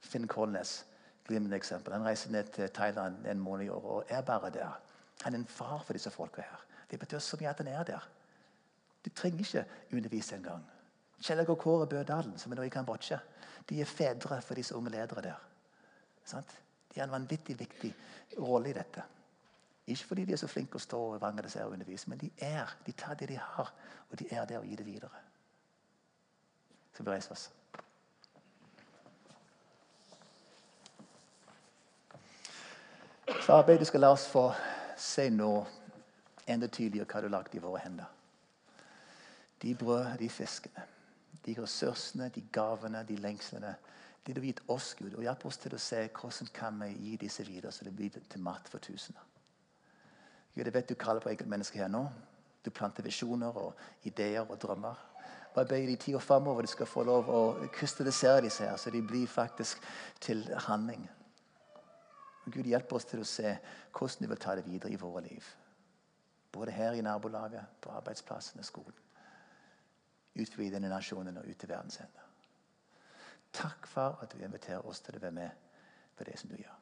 Finn 0.00 0.28
Kolnes, 0.28 0.84
glimrende 1.26 1.58
eksempel. 1.58 1.92
Han 1.92 2.06
reiser 2.06 2.32
ned 2.32 2.52
til 2.54 2.70
Thailand 2.74 3.26
en 3.26 3.42
måned 3.42 3.66
i 3.66 3.72
året 3.74 3.90
og 3.90 4.14
er 4.16 4.22
bare 4.26 4.50
der. 4.54 4.78
Han 5.22 5.34
er 5.34 5.42
en 5.42 5.50
far 5.50 5.82
for 5.84 5.96
disse 5.96 6.10
folka 6.10 6.42
her. 6.46 6.66
Det 6.90 6.98
betyr 6.98 7.18
så 7.18 7.38
mye 7.40 7.50
at 7.50 7.60
han 7.62 7.72
er 7.74 7.84
der. 7.84 8.08
Du 9.04 9.10
trenger 9.10 9.38
ikke 9.38 9.64
undervise 9.92 10.36
engang. 10.36 10.64
Kjell 11.20 11.44
og 11.44 11.58
Kåre 11.58 11.86
Bødalen, 11.86 12.38
som 12.38 12.52
er 12.52 12.56
nå 12.56 12.64
i 12.64 12.72
Kambodsja, 12.72 13.18
de 13.68 13.80
er 13.80 13.88
fedre 13.88 14.40
for 14.42 14.56
disse 14.56 14.74
unge 14.76 14.90
ledere 14.90 15.22
der. 15.22 15.46
De 16.94 17.00
har 17.00 17.04
en 17.04 17.12
vanvittig 17.12 17.58
viktig 17.58 17.94
rolle 18.38 18.70
i 18.70 18.72
dette. 18.72 19.02
Ikke 19.86 20.06
fordi 20.06 20.24
de 20.24 20.32
er 20.32 20.40
så 20.40 20.48
flinke 20.48 20.78
å 20.78 20.82
stå 20.82 20.98
og 20.98 21.48
seg 21.50 21.64
og 21.64 21.72
undervise, 21.72 22.10
men 22.10 22.18
de 22.18 22.30
er. 22.38 22.76
De 22.86 22.92
tar 22.92 23.14
det 23.14 23.28
de 23.28 23.36
har, 23.36 23.72
og 24.10 24.18
de 24.18 24.26
er 24.30 24.44
der 24.44 24.58
og 24.58 24.66
gir 24.66 24.76
det 24.76 24.86
videre. 24.86 25.22
Så 26.96 27.02
vi 27.02 27.10
reiser 27.10 27.32
oss? 27.32 27.50
Så 33.40 33.52
arbeidet 33.52 33.86
skal 33.86 34.00
la 34.00 34.12
oss 34.12 34.26
få 34.26 34.52
se 34.96 35.28
nå 35.30 35.66
enda 36.46 36.66
tydeligere 36.66 37.06
hva 37.06 37.20
du 37.20 37.28
har 37.28 37.36
lagt 37.38 37.54
i 37.54 37.62
våre 37.62 37.82
hender. 37.84 38.08
De 39.62 39.74
brød, 39.74 40.16
de 40.18 40.28
fiskene 40.28 40.86
de 41.46 41.54
ressursene, 41.62 42.28
de 42.34 42.42
gavene, 42.52 43.04
de 43.08 43.16
lengslene. 43.16 43.74
Det 44.26 44.34
du 44.36 44.40
har 44.40 44.46
gitt 44.46 44.62
oss, 44.68 44.94
Gud. 44.94 45.14
Og 45.14 45.24
hjelp 45.24 45.46
oss 45.48 45.58
til 45.62 45.74
å 45.74 45.80
se 45.80 46.02
hvordan 46.08 46.50
kan 46.54 46.80
vi 46.84 46.90
gi 46.92 47.16
disse 47.24 47.44
videre, 47.46 47.72
så 47.72 47.84
det 47.84 47.94
blir 47.96 48.10
til 48.10 48.42
mat 48.44 48.68
for 48.68 48.78
tusener. 48.78 49.22
Gud, 50.54 50.64
jeg 50.64 50.74
vet 50.74 50.88
du 50.88 50.98
kaller 50.98 51.22
på 51.22 51.30
enkeltmennesker 51.30 51.84
her 51.84 51.92
nå. 51.92 52.04
Du 52.64 52.70
planter 52.74 53.06
visjoner 53.06 53.56
og 53.56 53.78
ideer 54.04 54.44
og 54.44 54.58
drømmer. 54.60 55.06
Og 55.54 55.58
jeg 55.58 55.68
ber 55.68 55.92
i 55.92 55.96
tida 55.96 56.18
framover 56.22 56.62
du 56.62 56.70
skal 56.70 56.86
få 56.86 57.02
lov 57.06 57.30
å 57.30 57.40
krystallisere 57.74 58.44
disse 58.44 58.66
her, 58.66 58.76
så 58.78 58.90
de 58.90 59.00
blir 59.02 59.26
faktisk 59.30 59.82
til 60.22 60.44
handling. 60.66 61.08
Gud 62.50 62.66
hjelp 62.66 62.92
oss 62.92 63.06
til 63.10 63.22
å 63.22 63.28
se 63.28 63.56
hvordan 63.96 64.26
du 64.26 64.30
vil 64.30 64.40
ta 64.40 64.54
det 64.58 64.66
videre 64.66 64.92
i 64.92 65.00
våre 65.00 65.24
liv. 65.26 65.46
Både 66.52 66.74
her 66.74 66.96
i 66.98 67.02
nabolaget, 67.02 67.78
på 67.80 67.92
arbeidsplassen 67.94 68.62
og 68.62 68.66
skolen. 68.66 68.96
Ut 70.34 70.48
forbi 70.48 70.70
denne 70.70 70.88
nasjonen 70.88 71.40
og 71.40 71.48
ut 71.48 71.58
til 71.58 71.68
verdens 71.68 72.00
ende. 72.02 72.26
Takk 73.52 73.86
for 73.90 74.20
at 74.22 74.32
du 74.32 74.44
inviterer 74.44 74.86
oss 74.86 75.02
til 75.02 75.18
å 75.18 75.22
være 75.22 75.34
med 75.34 75.50
på 76.16 76.24
det 76.24 76.38
som 76.38 76.52
du 76.52 76.56
gjør. 76.60 76.79